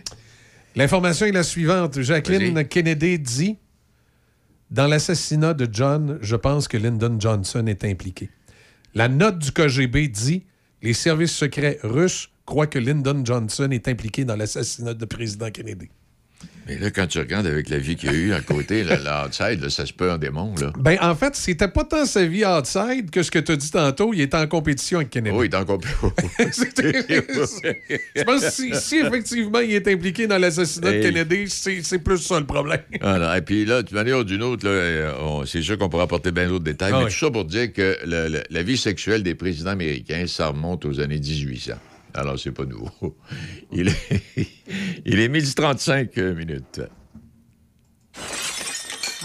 L'information 0.75 1.25
est 1.25 1.31
la 1.31 1.43
suivante. 1.43 2.01
Jacqueline. 2.01 2.67
Kennedy 2.67 3.17
dit 3.19 3.57
Dans 4.71 4.87
l'assassinat 4.87 5.53
de 5.53 5.67
John, 5.71 6.19
je 6.21 6.35
pense 6.35 6.67
que 6.67 6.77
Lyndon 6.77 7.17
Johnson 7.19 7.65
est 7.67 7.85
impliqué. 7.85 8.29
La 8.93 9.07
note 9.07 9.39
du 9.39 9.51
KGB 9.51 10.09
dit 10.09 10.43
Les 10.81 10.93
services 10.93 11.35
secrets 11.35 11.79
russes 11.83 12.29
croient 12.45 12.67
que 12.67 12.79
Lyndon 12.79 13.23
Johnson 13.23 13.69
est 13.71 13.87
impliqué 13.87 14.25
dans 14.25 14.35
l'assassinat 14.35 14.93
du 14.93 15.05
président 15.07 15.49
Kennedy. 15.49 15.89
Mais 16.67 16.77
là, 16.79 16.89
quand 16.89 17.05
tu 17.07 17.19
regardes 17.19 17.45
avec 17.45 17.69
la 17.69 17.77
vie 17.77 17.95
qu'il 17.95 18.11
y 18.11 18.15
a 18.15 18.17
eu 18.17 18.33
à 18.33 18.41
côté, 18.41 18.83
l'outside, 18.83 19.69
ça 19.69 19.85
se 19.85 19.93
peut 19.93 20.11
en 20.11 20.17
démon, 20.17 20.53
là. 20.59 20.73
Ben, 20.79 20.97
en 21.01 21.13
fait, 21.15 21.35
c'était 21.35 21.67
pas 21.67 21.83
tant 21.83 22.05
sa 22.05 22.25
vie 22.25 22.43
outside 22.45 23.11
que 23.11 23.21
ce 23.21 23.29
que 23.29 23.39
tu 23.39 23.51
as 23.51 23.55
dit 23.55 23.69
tantôt. 23.69 24.13
Il 24.13 24.21
était 24.21 24.37
en 24.37 24.47
compétition 24.47 24.97
avec 24.97 25.11
Kennedy. 25.11 25.35
Oui, 25.35 25.47
il 25.47 25.53
est 25.53 25.57
en 25.57 25.65
compétition. 25.65 26.11
Je 28.15 28.23
pense 28.23 28.41
que 28.43 28.49
si, 28.51 28.75
si 28.75 28.97
effectivement 28.97 29.59
il 29.59 29.73
est 29.73 29.87
impliqué 29.87 30.27
dans 30.27 30.37
l'assassinat 30.37 30.91
de. 30.93 31.01
Kennedy, 31.01 31.45
c'est 31.47 31.99
plus 31.99 32.17
ça 32.17 32.39
le 32.39 32.45
problème. 32.45 32.81
Voilà. 33.01 33.37
Et 33.37 33.41
puis 33.41 33.65
là, 33.65 33.83
d'une 33.83 33.95
manière 33.97 34.19
ou 34.19 34.23
d'une 34.23 34.43
autre, 34.43 34.65
euh, 34.67 35.43
c'est 35.45 35.61
sûr 35.61 35.77
qu'on 35.77 35.89
pourra 35.89 36.03
apporter 36.03 36.31
bien 36.31 36.47
d'autres 36.47 36.63
détails, 36.63 36.91
Ah 36.93 36.99
mais 36.99 37.05
oui. 37.05 37.11
tout 37.11 37.17
ça 37.25 37.31
pour 37.31 37.45
dire 37.45 37.71
que 37.73 37.97
le- 38.05 38.27
le- 38.29 38.43
la 38.49 38.63
vie 38.63 38.77
sexuelle 38.77 39.23
des 39.23 39.35
présidents 39.35 39.71
américains, 39.71 40.25
ça 40.27 40.47
remonte 40.47 40.85
aux 40.85 40.99
années 40.99 41.19
1800. 41.19 41.73
Alors, 42.15 42.39
c'est 42.39 42.51
pas 42.51 42.65
nouveau. 42.65 43.17
Il 43.71 43.89
est, 43.89 44.23
il 45.05 45.19
est 45.19 45.27
midi 45.27 45.53
35 45.53 46.15
minutes. 46.17 46.81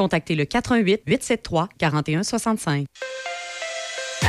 contactez 0.00 0.34
le 0.34 0.46
88 0.46 1.02
873 1.06 1.68
4165. 1.78 2.86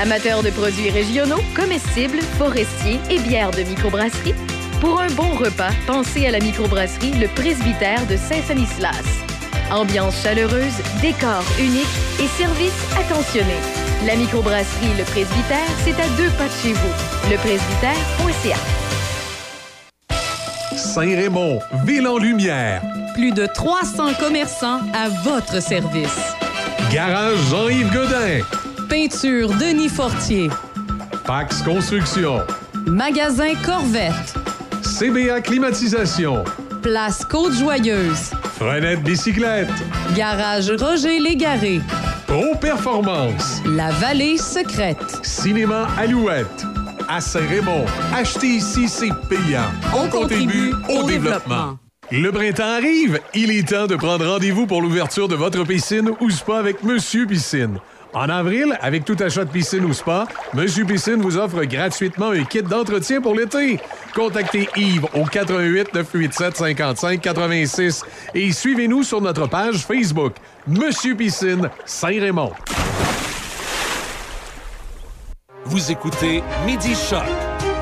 Amateurs 0.01 0.43
de 0.43 0.49
produits 0.49 0.89
régionaux, 0.89 1.39
comestibles, 1.55 2.19
forestiers 2.37 2.99
et 3.09 3.19
bières 3.19 3.51
de 3.51 3.63
microbrasserie, 3.63 4.35
pour 4.81 4.99
un 4.99 5.09
bon 5.11 5.29
repas, 5.35 5.71
pensez 5.87 6.25
à 6.25 6.31
la 6.31 6.39
microbrasserie 6.39 7.13
Le 7.13 7.27
Presbytère 7.35 8.05
de 8.07 8.17
Saint-Sanislas. 8.17 9.05
Ambiance 9.71 10.21
chaleureuse, 10.21 10.75
décor 11.01 11.43
unique 11.57 11.95
et 12.19 12.27
service 12.27 12.75
attentionné. 12.99 13.55
La 14.05 14.17
microbrasserie 14.17 14.97
Le 14.97 15.05
Presbytère, 15.05 15.71
c'est 15.85 15.93
à 15.93 16.07
deux 16.17 16.31
pas 16.31 16.47
de 16.47 16.57
chez 16.63 16.73
vous. 16.73 17.29
Lepresbytère.ca. 17.29 18.57
Saint-Raymond, 20.75 21.59
ville 21.85 22.07
en 22.07 22.17
lumière. 22.17 22.81
Plus 23.13 23.31
de 23.31 23.45
300 23.45 24.13
commerçants 24.19 24.79
à 24.93 25.09
votre 25.23 25.61
service. 25.61 26.33
Garage 26.91 27.37
Jean-Yves 27.49 27.91
Godin. 27.91 28.41
Peinture 28.89 29.49
Denis 29.57 29.89
Fortier. 29.89 30.49
Pax 31.25 31.61
Construction. 31.61 32.41
Magasin 32.87 33.53
Corvette. 33.65 34.35
CBA 34.81 35.41
Climatisation. 35.41 36.43
Place 36.81 37.25
Côte-Joyeuse. 37.25 38.31
Frenette 38.57 39.03
Bicyclette. 39.03 39.69
Garage 40.15 40.71
Roger 40.71 41.19
Légaré. 41.19 41.81
Pro 42.27 42.55
Performance. 42.55 43.61
La 43.65 43.91
Vallée 43.91 44.37
Secrète. 44.37 45.19
Cinéma 45.23 45.87
Alouette. 45.97 46.65
À 47.09 47.19
Saint-Raymond. 47.19 47.85
Acheter 48.15 48.47
ici, 48.47 48.87
c'est 48.87 49.13
payant. 49.29 49.69
On 49.93 50.07
contribue 50.07 50.73
au 50.89 51.03
développement. 51.03 51.77
Le 52.11 52.29
printemps 52.29 52.63
arrive. 52.63 53.21
Il 53.33 53.51
est 53.51 53.69
temps 53.69 53.87
de 53.87 53.95
prendre 53.95 54.27
rendez-vous 54.27 54.67
pour 54.67 54.81
l'ouverture 54.81 55.29
de 55.29 55.35
votre 55.35 55.63
piscine 55.63 56.11
ou 56.19 56.29
spa 56.29 56.57
avec 56.57 56.83
Monsieur 56.83 57.25
Piscine. 57.25 57.79
En 58.13 58.27
avril, 58.27 58.77
avec 58.81 59.05
tout 59.05 59.15
achat 59.21 59.45
de 59.45 59.49
piscine 59.49 59.85
ou 59.85 59.93
spa, 59.93 60.27
Monsieur 60.53 60.83
Piscine 60.83 61.21
vous 61.21 61.37
offre 61.37 61.63
gratuitement 61.63 62.31
un 62.31 62.43
kit 62.43 62.63
d'entretien 62.63 63.21
pour 63.21 63.33
l'été. 63.33 63.79
Contactez 64.13 64.67
Yves 64.75 65.05
au 65.13 65.23
88 65.23 65.93
987 65.93 66.57
55 66.57 67.21
86 67.21 68.03
et 68.35 68.51
suivez-nous 68.51 69.03
sur 69.03 69.21
notre 69.21 69.47
page 69.47 69.77
Facebook 69.77 70.33
Monsieur 70.67 71.15
Piscine 71.15 71.69
Saint-Raymond. 71.85 72.51
Vous 75.63 75.89
écoutez 75.89 76.43
Midi 76.65 76.93
Choc 76.93 77.23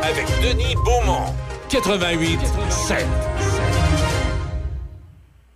avec 0.03 0.27
Denis 0.43 0.75
Beaumont, 0.85 1.33
88 1.69 2.39
7. 2.69 3.48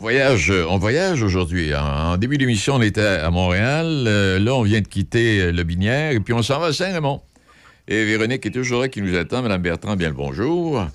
Voyage, 0.08 0.52
on 0.68 0.78
voyage 0.80 1.24
aujourd'hui. 1.24 1.74
En, 1.74 2.18
début 2.18 2.38
d'émission, 2.38 2.76
on 2.76 2.82
était 2.82 3.00
à 3.06 3.32
Montréal. 3.32 4.04
Euh, 4.06 4.38
là, 4.38 4.54
on 4.54 4.62
vient 4.64 4.82
de 4.82 4.88
quitter 4.90 5.40
euh, 5.40 5.52
le 5.54 5.64
Binière 5.64 6.12
et 6.12 6.20
puis 6.20 6.34
on 6.34 6.42
s'en 6.42 6.60
va 6.60 6.66
à 6.68 6.74
Saint-Raymond. 6.74 7.22
Et 7.88 8.04
Véronique 8.04 8.46
est 8.46 8.52
toujours 8.52 8.82
là 8.82 8.90
qui 8.90 9.02
nous 9.02 9.16
attend. 9.16 9.42
Madame 9.44 9.62
Bertrand, 9.62 9.96
bien 9.96 10.10
le 10.10 10.14
bonjour. 10.14 10.86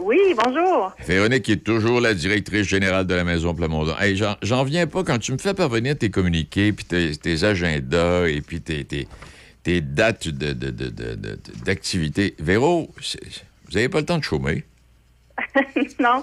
Oui, 0.00 0.16
bonjour. 0.42 0.90
Véronique 1.06 1.46
est 1.50 1.62
toujours 1.64 2.00
la 2.00 2.14
directrice 2.14 2.66
générale 2.66 3.06
de 3.06 3.14
la 3.14 3.24
Maison 3.24 3.52
Plamondon. 3.54 3.94
Hey, 4.00 4.16
j'en- 4.16 4.64
viens 4.64 4.86
pas 4.86 5.04
quand 5.04 5.18
tu 5.18 5.32
me 5.32 5.38
fais 5.38 5.52
parvenir 5.52 5.98
tes 5.98 6.08
communiqués, 6.08 6.72
puis 6.72 6.86
tes, 6.86 7.14
tes 7.14 7.44
agendas, 7.44 8.26
et 8.26 8.40
puis 8.40 8.62
tes, 8.62 8.84
tes- 8.86 9.06
tes 9.64 9.82
dates 9.82 10.28
de- 10.28 10.54
de- 10.54 10.70
de- 10.70 11.38
d'activité. 11.62 12.34
Véro, 12.38 12.90
vous 12.96 13.74
n'avez 13.74 13.90
pas 13.90 14.00
le 14.00 14.06
temps 14.06 14.16
de 14.16 14.24
chômer? 14.24 14.64
non, 16.00 16.22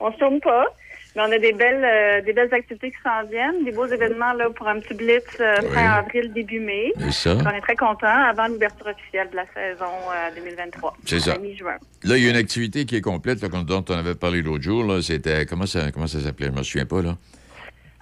on 0.00 0.10
ne 0.10 0.16
tourne 0.18 0.40
pas. 0.40 0.66
Mais 1.14 1.22
on 1.22 1.30
a 1.32 1.38
des 1.38 1.52
belles, 1.52 1.84
euh, 1.84 2.22
des 2.22 2.32
belles 2.32 2.52
activités 2.52 2.90
qui 2.90 2.96
s'en 3.02 3.26
viennent, 3.28 3.64
des 3.64 3.72
beaux 3.72 3.86
événements 3.86 4.32
là, 4.32 4.48
pour 4.50 4.66
un 4.66 4.80
petit 4.80 4.94
blitz 4.94 5.24
euh, 5.40 5.56
fin 5.74 5.90
avril, 5.90 6.32
début 6.32 6.60
mai. 6.60 6.92
C'est 7.00 7.12
ça. 7.12 7.36
On 7.36 7.50
est 7.50 7.60
très 7.60 7.76
contents 7.76 8.06
avant 8.06 8.48
l'ouverture 8.48 8.86
officielle 8.86 9.28
de 9.30 9.36
la 9.36 9.44
saison 9.54 9.92
euh, 10.10 10.34
2023. 10.34 10.96
C'est 11.04 11.20
ça. 11.20 11.36
mi-juin. 11.38 11.76
Là, 12.04 12.16
il 12.16 12.24
y 12.24 12.26
a 12.26 12.30
une 12.30 12.36
activité 12.36 12.86
qui 12.86 12.96
est 12.96 13.00
complète, 13.02 13.42
là, 13.42 13.48
dont 13.48 13.84
on 13.88 13.94
avait 13.94 14.14
parlé 14.14 14.40
l'autre 14.42 14.62
jour. 14.64 14.84
là. 14.84 15.02
C'était. 15.02 15.44
Comment 15.46 15.66
ça, 15.66 15.90
comment 15.92 16.06
ça 16.06 16.20
s'appelait? 16.20 16.46
Je 16.46 16.52
me 16.58 16.62
souviens 16.62 16.86
pas, 16.86 17.02
là. 17.02 17.16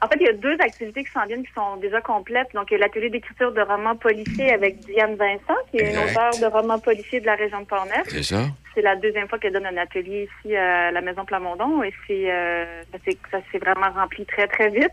En 0.02 0.08
fait, 0.08 0.16
il 0.20 0.26
y 0.26 0.28
a 0.28 0.32
deux 0.32 0.54
activités 0.60 1.04
qui 1.04 1.10
s'en 1.12 1.26
viennent 1.26 1.44
qui 1.44 1.52
sont 1.52 1.76
déjà 1.76 2.00
complètes. 2.00 2.48
Donc, 2.54 2.70
il 2.70 2.74
y 2.74 2.76
a 2.76 2.80
l'atelier 2.80 3.10
d'écriture 3.10 3.52
de 3.52 3.60
romans 3.60 3.96
policiers 3.96 4.52
avec 4.52 4.78
Diane 4.80 5.14
Vincent, 5.16 5.56
qui 5.70 5.76
est 5.78 5.90
une 5.92 5.98
Exact. 5.98 6.34
auteure 6.34 6.50
de 6.50 6.54
romans 6.56 6.78
policiers 6.78 7.20
de 7.20 7.26
la 7.26 7.34
région 7.34 7.60
de 7.60 7.66
Portneuf. 7.66 8.06
C'est 8.08 8.22
ça? 8.22 8.42
C'est 8.74 8.82
la 8.82 8.96
deuxième 8.96 9.28
fois 9.28 9.38
qu'elle 9.38 9.52
donne 9.52 9.66
un 9.66 9.76
atelier 9.76 10.28
ici 10.38 10.56
à 10.56 10.90
la 10.90 11.00
Maison 11.02 11.24
Plamondon 11.24 11.82
et 11.82 11.92
c'est 12.06 12.30
euh, 12.32 12.82
ça 13.30 13.38
s'est- 13.52 13.58
vraiment 13.58 13.90
rempli 13.90 14.24
très, 14.24 14.46
très 14.46 14.68
vite. 14.70 14.90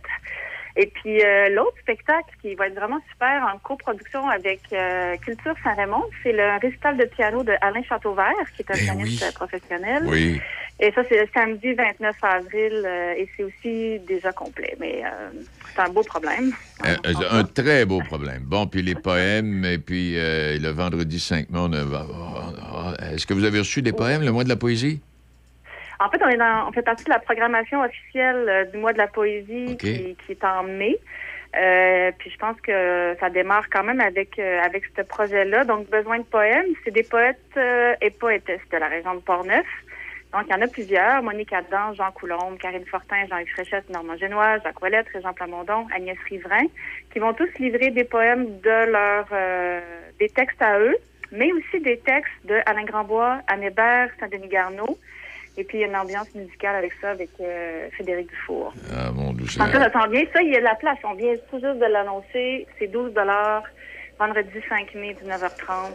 Et 0.79 0.87
puis 0.87 1.23
euh, 1.23 1.49
l'autre 1.49 1.77
spectacle 1.79 2.29
qui 2.41 2.53
va 2.55 2.67
être 2.67 2.75
vraiment 2.75 2.99
super 3.11 3.51
en 3.53 3.57
coproduction 3.59 4.27
avec 4.29 4.59
euh, 4.73 5.15
Culture 5.17 5.55
Saint-Raymond, 5.63 6.03
c'est 6.21 6.33
le 6.33 6.59
récital 6.61 6.97
de 6.97 7.05
piano 7.05 7.43
de 7.43 7.53
Alain 7.61 7.81
Châteauvert, 7.83 8.33
qui 8.55 8.61
est 8.63 8.71
un 8.71 8.75
pianiste 8.75 9.23
euh, 9.23 9.31
professionnel. 9.33 10.03
Oui. 10.05 10.39
Et 10.79 10.91
ça, 10.91 11.01
c'est 11.09 11.19
le 11.19 11.27
samedi 11.33 11.73
29 11.73 12.15
avril 12.21 12.83
euh, 12.85 13.13
et 13.17 13.27
c'est 13.35 13.43
aussi 13.43 13.99
déjà 14.07 14.31
complet. 14.31 14.75
Mais 14.79 15.01
euh, 15.03 15.29
c'est 15.75 15.81
un 15.81 15.89
beau 15.89 16.03
problème. 16.03 16.51
Euh, 16.85 16.95
un 17.31 17.43
très 17.45 17.85
beau 17.85 17.99
problème. 18.01 18.43
Bon, 18.43 18.67
puis 18.67 18.83
les 18.83 18.93
poèmes, 18.93 19.65
et 19.65 19.79
puis 19.79 20.13
euh, 20.17 20.57
le 20.59 20.69
vendredi 20.69 21.19
5 21.19 21.49
mai, 21.49 21.59
on 21.59 21.73
a- 21.73 21.83
oh, 21.83 22.93
Est-ce 23.11 23.25
que 23.25 23.33
vous 23.33 23.43
avez 23.43 23.59
reçu 23.59 23.81
des 23.81 23.91
poèmes, 23.93 24.21
le 24.23 24.31
mois 24.31 24.43
de 24.43 24.49
la 24.49 24.55
poésie? 24.55 25.01
En 25.99 26.09
fait, 26.11 26.21
on 26.23 26.29
est 26.29 26.37
dans, 26.37 26.67
on 26.69 26.71
fait 26.71 26.83
partie 26.83 27.05
de 27.05 27.09
la 27.09 27.17
programmation 27.19 27.81
officielle 27.81 28.69
du 28.71 28.77
mois 28.77 28.93
de 28.93 28.99
la 28.99 29.07
poésie 29.07 29.77
qui, 29.77 30.15
qui 30.27 30.31
est 30.33 30.43
en 30.43 30.61
mai. 30.61 30.95
Euh, 31.59 32.11
puis 32.19 32.29
je 32.29 32.37
pense 32.37 32.59
que 32.61 33.15
ça 33.19 33.31
démarre 33.31 33.65
quand 33.71 33.83
même 33.83 33.99
avec 34.01 34.37
euh, 34.37 34.59
avec 34.61 34.83
ce 34.95 35.01
projet-là. 35.01 35.63
Donc, 35.63 35.89
besoin 35.89 36.19
de 36.19 36.23
poèmes, 36.25 36.67
c'est 36.85 36.91
des 36.91 37.01
poètes 37.01 37.39
euh, 37.55 37.95
et 38.01 38.11
poétesses 38.11 38.61
de 38.71 38.77
la 38.77 38.87
région 38.89 39.15
de 39.15 39.21
Portneuf. 39.21 39.65
Donc, 40.33 40.43
il 40.47 40.51
y 40.51 40.55
en 40.55 40.61
a 40.61 40.67
plusieurs. 40.67 41.23
Monique 41.23 41.53
Adam, 41.53 41.93
Jean 41.93 42.11
Coulombe, 42.11 42.57
Karine 42.59 42.85
Fortin, 42.85 43.25
Jean-Yves 43.29 43.51
Fréchette, 43.53 43.89
Normand 43.89 44.17
Génois, 44.17 44.59
Jacques 44.59 44.81
Ouellette, 44.81 45.07
Régent 45.13 45.33
Plamondon, 45.33 45.87
Agnès 45.95 46.17
Riverain, 46.29 46.65
qui 47.11 47.19
vont 47.19 47.33
tous 47.33 47.49
livrer 47.59 47.91
des 47.91 48.03
poèmes 48.03 48.59
de 48.59 48.91
leur 48.91 49.27
euh, 49.31 49.79
des 50.19 50.29
textes 50.29 50.61
à 50.61 50.79
eux, 50.79 50.97
mais 51.31 51.51
aussi 51.53 51.81
des 51.81 51.97
textes 51.99 52.33
de 52.45 52.59
Alain 52.65 52.83
Grandbois, 52.83 53.39
Anne 53.47 53.63
Hébert, 53.63 54.09
Saint-Denis 54.19 54.49
Garneau. 54.49 54.97
Et 55.59 55.63
puis, 55.63 55.79
il 55.79 55.81
y 55.81 55.83
a 55.85 55.87
une 55.87 55.95
ambiance 55.95 56.33
musicale 56.35 56.75
avec 56.75 56.93
ça, 57.01 57.11
avec 57.11 57.29
euh, 57.39 57.89
Frédéric 57.93 58.29
Dufour. 58.29 58.73
Ah, 58.95 59.11
mon 59.11 59.33
Dieu. 59.33 59.45
En 59.59 59.65
cas, 59.65 59.89
ça 59.89 60.07
vient. 60.07 60.23
Ça, 60.31 60.41
il 60.43 60.51
y 60.51 60.55
a 60.55 60.59
de 60.59 60.63
la 60.63 60.75
place. 60.75 60.99
On 61.03 61.15
vient 61.15 61.33
tout 61.49 61.59
juste 61.59 61.79
de 61.79 61.85
l'annoncer. 61.85 62.67
C'est 62.77 62.87
12 62.87 63.11
vendredi 64.19 64.59
5 64.67 64.95
mai, 64.95 65.15
19h30. 65.23 65.91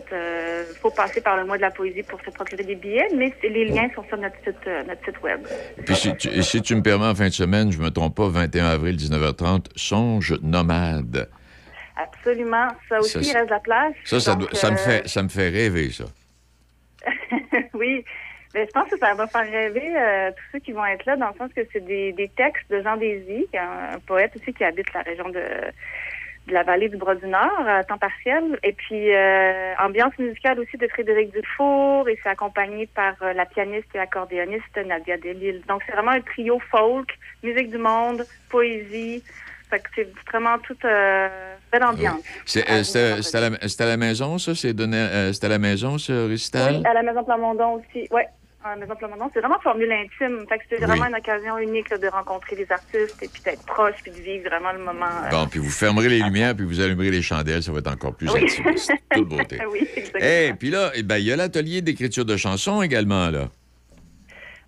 Il 0.71 0.77
faut 0.81 0.91
passer 0.91 1.21
par 1.21 1.37
le 1.37 1.45
mois 1.45 1.57
de 1.57 1.63
la 1.63 1.71
poésie 1.71 2.03
pour 2.03 2.21
se 2.23 2.31
procurer 2.31 2.65
des 2.65 2.75
billets, 2.77 3.09
mais 3.17 3.33
les 3.43 3.65
liens 3.67 3.89
sont 3.95 4.05
sur 4.05 4.17
notre 4.19 4.37
site, 4.45 4.57
euh, 4.67 4.83
notre 4.85 5.05
site 5.05 5.21
web. 5.23 5.47
Puis 5.85 5.95
si 5.97 6.17
tu, 6.17 6.29
et 6.29 6.43
si 6.43 6.63
tu 6.63 6.75
me 6.77 6.83
permets, 6.83 7.07
en 7.07 7.15
fin 7.15 7.27
de 7.29 7.33
semaine, 7.33 7.71
je 7.73 7.79
me 7.79 7.91
trompe 7.91 8.17
pas, 8.17 8.29
21 8.29 8.67
avril, 8.67 8.97
19h30, 8.97 9.67
Songe 9.77 10.39
nomade. 10.43 11.29
Absolument. 11.97 12.69
Ça 12.89 12.99
aussi, 13.01 13.13
Ça, 13.13 13.21
il 13.21 13.33
reste 13.37 13.47
de 13.47 13.51
la 13.55 13.61
place. 13.61 13.95
Ça, 14.05 14.21
ça, 14.21 14.35
Donc, 14.35 14.51
doit- 14.51 14.55
ça 14.59 14.71
me 14.71 14.77
euh, 14.77 14.79
fait, 14.79 15.09
ça 15.09 15.23
me 15.23 15.29
fait 15.29 15.49
rêver, 15.49 15.91
ça. 15.91 16.05
oui. 17.75 18.05
Mais 18.55 18.67
je 18.67 18.71
pense 18.73 18.89
que 18.91 18.99
ça 18.99 19.15
va 19.15 19.27
faire 19.27 19.51
rêver 19.51 19.95
euh, 19.97 20.31
tous 20.31 20.43
ceux 20.53 20.59
qui 20.59 20.73
vont 20.73 20.85
être 20.85 21.07
là, 21.07 21.17
dans 21.17 21.29
le 21.29 21.35
sens 21.39 21.51
que 21.57 21.63
c'est 21.73 21.85
des, 21.85 22.13
des 22.13 22.29
textes 22.29 22.71
de 22.71 22.83
Jean 22.83 22.97
Désy, 22.99 23.47
un, 23.59 23.95
un 23.95 23.99
poète 24.01 24.33
aussi 24.37 24.53
qui 24.53 24.63
habite 24.63 24.93
la 24.93 25.01
région 25.01 25.29
de, 25.31 25.41
de 26.49 26.55
la 26.55 26.63
vallée 26.65 26.89
du 26.89 26.97
Bras-du-Nord 26.97 27.67
à 27.69 27.85
temps 27.85 27.99
partiel. 27.99 28.59
Et 28.63 28.73
puis, 28.73 29.15
euh, 29.15 29.75
ambiance 29.79 30.17
musicale 30.19 30.59
aussi 30.61 30.77
de 30.77 30.89
Frédéric 30.89 31.33
Dufour, 31.33 32.09
et 32.09 32.19
c'est 32.23 32.29
accompagné 32.29 32.89
par 32.89 33.15
euh, 33.23 33.33
la 33.33 33.47
pianiste 33.47 33.89
et 33.95 33.99
accordéoniste 33.99 34.77
Nadia 34.85 35.17
Delille. 35.19 35.63
Donc, 35.69 35.83
c'est 35.87 35.93
vraiment 35.93 36.11
un 36.13 36.21
trio 36.21 36.59
folk, 36.71 37.11
musique 37.43 37.71
du 37.71 37.79
monde, 37.79 38.27
poésie. 38.49 39.23
Fait 39.71 39.79
que 39.81 39.89
c'est 39.95 40.09
vraiment 40.31 40.59
toute 40.59 40.85
euh, 40.85 41.29
belle 41.73 41.85
ambiance. 41.85 42.21
C'est 42.45 42.69
euh, 42.71 42.83
c'était- 42.83 43.23
c'était 43.23 43.39
à, 43.39 43.49
la- 43.51 43.69
c'était 43.69 43.85
à 43.85 43.87
la 43.87 43.97
maison, 43.97 44.37
ça? 44.39 44.55
C'est 44.55 44.75
donné, 44.75 44.99
euh, 44.99 45.33
c'était 45.33 45.47
à 45.47 45.51
la 45.51 45.59
maison, 45.59 45.97
ce 45.97 46.29
récital? 46.29 46.75
Oui, 46.77 46.83
à 46.85 46.93
la 46.93 47.03
Maison 47.03 47.25
Plamondon 47.25 47.75
aussi. 47.81 48.07
Oui, 48.11 48.23
à 48.65 48.71
la 48.71 48.77
Maison 48.77 48.95
Plamondon. 48.97 49.31
C'est 49.35 49.41
vraiment 49.41 49.59
formule 49.61 49.91
intime. 49.93 50.45
Fait 50.49 50.59
que 50.59 50.65
c'est 50.69 50.79
Oui. 50.79 50.85
vraiment 50.87 51.07
une 51.07 51.15
occasion 51.15 51.59
unique 51.59 51.91
là, 51.91 51.99
de 51.99 52.09
rencontrer 52.09 52.57
les 52.57 52.71
artistes 52.71 53.17
et 53.23 53.29
puis 53.29 53.43
d'être 53.45 53.65
proche 53.65 53.95
puis 54.03 54.13
de 54.13 54.21
vivre 54.21 54.49
vraiment 54.49 54.73
le 54.73 54.79
moment. 54.79 55.07
euh, 55.27 55.31
Bon, 55.31 55.47
puis 55.49 55.59
vous 55.59 55.71
fermerez 55.71 56.09
les 56.09 56.21
lumières, 56.21 56.55
puis 56.55 56.65
vous 56.65 56.81
allumerez 56.81 57.11
les 57.11 57.23
chandelles, 57.23 57.63
ça 57.63 57.73
va 57.73 57.79
être 57.79 57.93
encore 57.93 58.15
plus 58.15 58.31
Oui. 58.33 58.43
intimiste. 58.45 58.93
Toute 59.15 59.29
beauté. 59.29 59.59
oui, 59.71 59.89
exactement. 59.97 60.25
Et 60.25 60.55
puis 60.59 60.71
là, 60.71 60.91
eh 60.95 61.03
ben, 61.03 61.17
il 61.19 61.25
y 61.27 61.33
a 61.33 61.37
l'atelier 61.37 61.83
d'écriture 61.83 62.25
de 62.25 62.37
chansons 62.37 62.83
également, 62.83 63.31
là. 63.31 63.49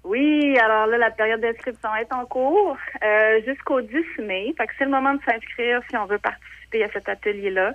Oui, 0.04 0.58
alors 0.58 0.86
là, 0.86 0.98
la 0.98 1.10
période 1.10 1.40
d'inscription 1.40 1.88
est 1.96 2.12
en 2.12 2.26
cours 2.26 2.76
euh, 3.02 3.40
jusqu'au 3.46 3.80
10 3.80 3.94
mai. 4.18 4.52
Fait 4.58 4.66
que 4.66 4.72
c'est 4.78 4.84
le 4.84 4.90
moment 4.90 5.14
de 5.14 5.20
s'inscrire 5.24 5.80
si 5.88 5.96
on 5.96 6.04
veut 6.04 6.18
participer 6.18 6.84
à 6.84 6.90
cet 6.92 7.08
atelier-là. 7.08 7.72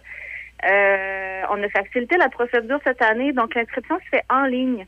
Euh, 0.69 1.41
on 1.49 1.63
a 1.63 1.69
facilité 1.69 2.17
la 2.17 2.29
procédure 2.29 2.79
cette 2.83 3.01
année, 3.01 3.31
donc 3.33 3.55
l'inscription 3.55 3.97
se 3.99 4.09
fait 4.09 4.23
en 4.29 4.43
ligne. 4.45 4.85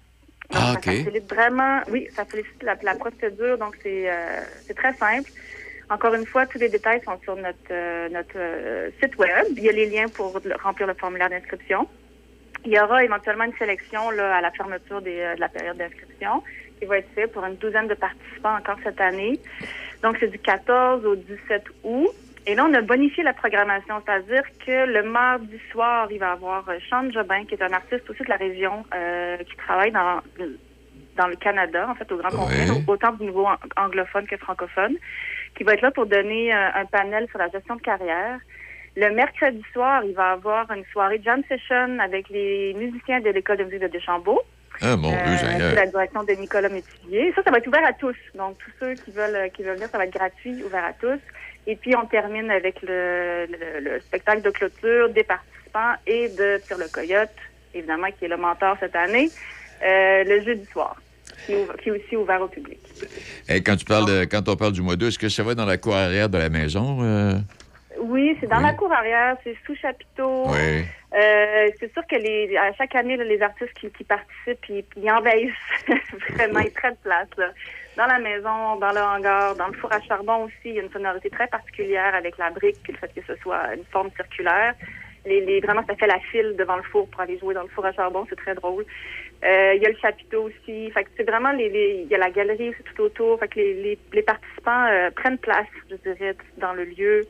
Ah, 0.54 0.74
ça 0.74 0.74
OK. 0.74 0.84
facilite 0.86 1.34
vraiment, 1.34 1.82
oui, 1.90 2.08
ça 2.16 2.26
facilite 2.26 2.62
la, 2.64 2.76
la 2.84 2.96
procédure, 2.96 3.58
donc 3.58 3.76
c'est 3.84 4.10
euh, 4.12 4.42
c'est 4.66 4.74
très 4.76 4.94
simple. 4.94 5.30
Encore 5.90 6.14
une 6.14 6.26
fois, 6.26 6.46
tous 6.46 6.58
les 6.58 6.70
détails 6.70 7.02
sont 7.04 7.20
sur 7.24 7.36
notre, 7.36 7.58
euh, 7.72 8.08
notre 8.10 8.38
euh, 8.38 8.90
site 9.02 9.18
web. 9.18 9.46
Il 9.58 9.64
y 9.64 9.70
a 9.70 9.74
les 9.74 9.88
liens 9.90 10.08
pour 10.08 10.40
le- 10.44 10.56
remplir 10.64 10.88
le 10.88 10.94
formulaire 10.94 11.30
d'inscription. 11.30 11.88
Il 12.64 12.72
y 12.72 12.80
aura 12.80 13.04
éventuellement 13.04 13.44
une 13.44 13.58
sélection 13.58 14.10
là, 14.12 14.36
à 14.38 14.42
la 14.42 14.52
fermeture 14.52 15.02
des, 15.02 15.20
euh, 15.20 15.36
de 15.36 15.42
la 15.42 15.50
période 15.50 15.76
d'inscription 15.78 16.44
qui 16.80 16.86
va 16.86 16.98
être 17.00 17.10
faite 17.14 17.32
pour 17.34 17.44
une 17.46 17.56
douzaine 17.58 17.88
de 17.88 17.94
participants 17.94 18.56
encore 18.56 18.78
cette 18.84 19.02
année. 19.02 19.40
Donc, 20.02 20.16
c'est 20.20 20.30
du 20.32 20.40
14 20.40 21.06
au 21.06 21.16
17 21.16 21.64
août. 21.84 22.10
Et 22.48 22.56
là, 22.56 22.66
on 22.68 22.74
a 22.74 22.82
bonifié 22.82 23.24
la 23.24 23.34
programmation, 23.34 24.02
c'est-à-dire 24.06 24.44
que 24.66 24.86
le 24.92 25.04
mardi 25.04 25.60
soir, 25.72 26.08
il 26.12 26.18
va 26.20 26.30
y 26.30 26.32
avoir 26.32 26.68
euh, 26.70 26.78
Sean 26.90 27.10
Jobin, 27.12 27.46
qui 27.46 27.54
est 27.54 27.62
un 27.62 27.72
artiste 27.74 28.10
aussi 28.10 28.24
de 28.24 28.30
la 28.30 28.36
région, 28.38 28.84
euh, 28.96 29.38
qui 29.38 29.56
travaille 29.58 29.92
dans, 29.92 30.22
dans 31.18 31.28
le 31.28 31.36
Canada, 31.36 31.88
en 31.90 31.94
fait, 31.96 32.12
au 32.12 32.18
Grand 32.18 32.30
Congrès, 32.32 32.68
Ouais. 32.70 32.84
autant 32.88 33.12
du 33.14 33.26
niveau 33.26 33.46
an- 33.46 33.58
anglophone 33.78 34.26
que 34.26 34.38
francophone, 34.38 34.96
qui 35.56 35.64
va 35.64 35.74
être 35.74 35.82
là 35.82 35.92
pour 35.92 36.08
donner 36.08 36.52
euh, 36.54 36.70
un 36.74 36.86
panel 36.86 37.28
sur 37.30 37.38
la 37.38 37.50
gestion 37.50 37.76
de 37.76 37.82
carrière. 37.82 38.40
Le 38.98 39.10
mercredi 39.14 39.64
soir, 39.72 40.04
il 40.04 40.14
va 40.16 40.30
y 40.32 40.34
avoir 40.34 40.70
une 40.72 40.84
soirée 40.92 41.22
jam 41.24 41.42
session 41.48 42.00
avec 42.00 42.28
les 42.30 42.74
musiciens 42.74 43.20
de 43.22 43.30
l'École 43.30 43.58
de 43.58 43.64
musique 43.66 43.82
de 43.82 43.88
Deschambault. 43.88 44.42
Ah, 44.82 44.96
mon 44.98 45.12
Euh, 45.14 45.74
la 45.76 45.86
direction 45.86 46.24
de 46.24 46.32
Nicolas 46.34 46.70
Métivier. 46.70 47.32
Ça, 47.36 47.44
ça 47.44 47.52
va 47.52 47.60
être 47.60 47.68
ouvert 47.68 47.86
à 47.86 47.94
tous. 47.94 48.16
Donc, 48.36 48.58
tous 48.58 48.72
ceux 48.80 48.94
qui 48.96 49.12
veulent, 49.12 49.50
qui 49.52 49.62
veulent 49.64 49.76
venir, 49.76 49.90
ça 49.90 49.98
va 49.98 50.06
être 50.06 50.14
gratuit, 50.14 50.64
ouvert 50.66 50.84
à 50.84 50.94
tous. 50.94 51.20
Et 51.68 51.76
puis, 51.76 51.96
on 51.96 52.06
termine 52.08 52.50
avec 52.52 52.82
le, 52.82 53.46
le- 53.48 53.80
le 53.92 54.00
spectacle 54.02 54.42
de 54.42 54.50
clôture 54.50 55.10
des 55.10 55.24
participants 55.24 55.94
et 56.08 56.30
de 56.30 56.60
Tire 56.68 56.78
le 56.78 56.88
Coyote, 56.88 57.30
évidemment, 57.74 58.08
qui 58.18 58.26
est 58.26 58.28
le 58.28 58.38
mentor 58.38 58.76
cette 58.80 58.96
année, 58.96 59.30
euh, 59.84 60.24
le 60.24 60.44
jeudi 60.44 60.66
soir, 60.72 60.96
qui 61.46 61.54
est, 61.54 61.92
aussi 61.92 62.16
ouvert 62.16 62.42
au 62.42 62.48
public. 62.48 62.80
Et 63.48 63.62
quand, 63.62 63.76
tu 63.76 63.86
parles 63.86 64.28
quand 64.28 64.48
on 64.50 64.56
parle 64.56 64.74
du 64.74 64.82
mois 64.82 64.96
d'août, 64.96 65.08
est-ce 65.08 65.20
que 65.20 65.30
ça 65.30 65.44
va 65.44 65.54
dans 65.56 65.66
la 65.66 65.78
cour 65.78 65.96
arrière 65.96 66.30
de 66.30 66.38
la 66.38 66.50
maison? 66.50 67.00
euh? 67.04 67.34
Oui, 68.12 68.38
c'est 68.40 68.48
dans 68.48 68.60
la 68.60 68.74
cour 68.74 68.92
arrière, 68.92 69.38
c'est 69.44 69.56
sous 69.66 69.76
chapiteau. 69.76 70.44
Oui. 70.48 70.84
Euh, 71.14 71.68
c'est 71.80 71.92
sûr 71.94 72.06
que 72.08 72.16
les, 72.16 72.56
à 72.58 72.74
chaque 72.74 72.96
année, 72.96 73.16
là, 73.18 73.24
les 73.24 73.42
artistes 73.42 73.74
qui, 73.80 73.90
qui 73.92 74.04
participent, 74.04 74.66
ils, 74.70 74.84
ils 74.98 75.12
envahissent 75.12 75.54
vraiment, 76.36 76.60
ils 76.60 76.72
prennent 76.72 76.96
place. 77.04 77.28
Là. 77.38 77.50
Dans 77.98 78.06
la 78.08 78.20
maison, 78.20 78.76
dans 78.78 78.92
le 78.92 79.02
hangar, 79.02 79.56
dans 79.56 79.68
le 79.68 79.74
four 79.74 79.92
à 79.94 80.02
charbon 80.02 80.44
aussi, 80.46 80.56
il 80.66 80.74
y 80.76 80.80
a 80.80 80.84
une 80.84 80.92
sonorité 80.92 81.30
très 81.30 81.48
particulière 81.48 82.14
avec 82.16 82.38
la 82.38 82.50
brique, 82.50 82.78
puis 82.84 82.94
le 82.94 82.98
fait 83.00 83.14
que 83.14 83.26
ce 83.28 83.36
soit 83.42 83.74
une 83.76 83.86
forme 83.92 84.10
circulaire. 84.16 84.76
Les, 85.26 85.42
les, 85.46 85.60
vraiment, 85.60 85.84
ça 85.88 85.96
fait 85.96 86.08
la 86.08 86.20
file 86.32 86.56
devant 86.58 86.78
le 86.78 86.84
four 86.84 87.08
pour 87.10 87.22
aller 87.22 87.38
jouer 87.38 87.54
dans 87.54 87.62
le 87.64 87.70
four 87.70 87.86
à 87.86 87.92
charbon, 87.94 88.26
c'est 88.30 88.36
très 88.38 88.56
drôle. 88.56 88.86
Euh, 89.44 89.74
il 89.76 89.82
y 89.82 89.86
a 89.86 89.90
le 89.90 89.98
chapiteau 90.02 90.44
aussi. 90.50 90.90
Fait 90.92 91.04
que 91.04 91.10
c'est 91.18 91.30
vraiment 91.30 91.52
les, 91.52 91.70
les- 91.70 92.02
il 92.06 92.08
y 92.10 92.16
a 92.16 92.18
la 92.18 92.32
galerie 92.32 92.70
aussi 92.70 92.84
tout 92.96 93.04
autour. 93.04 93.40
Fait 93.40 93.48
que 93.48 93.56
les, 93.60 93.74
les, 93.84 94.00
les 94.14 94.22
participants 94.24 94.86
euh, 94.90 95.12
prennent 95.12 95.38
place, 95.38 95.68
je 95.90 95.96
dirais, 95.98 96.36
dans 96.58 96.74
le 96.74 96.86
lieu. 96.86 97.22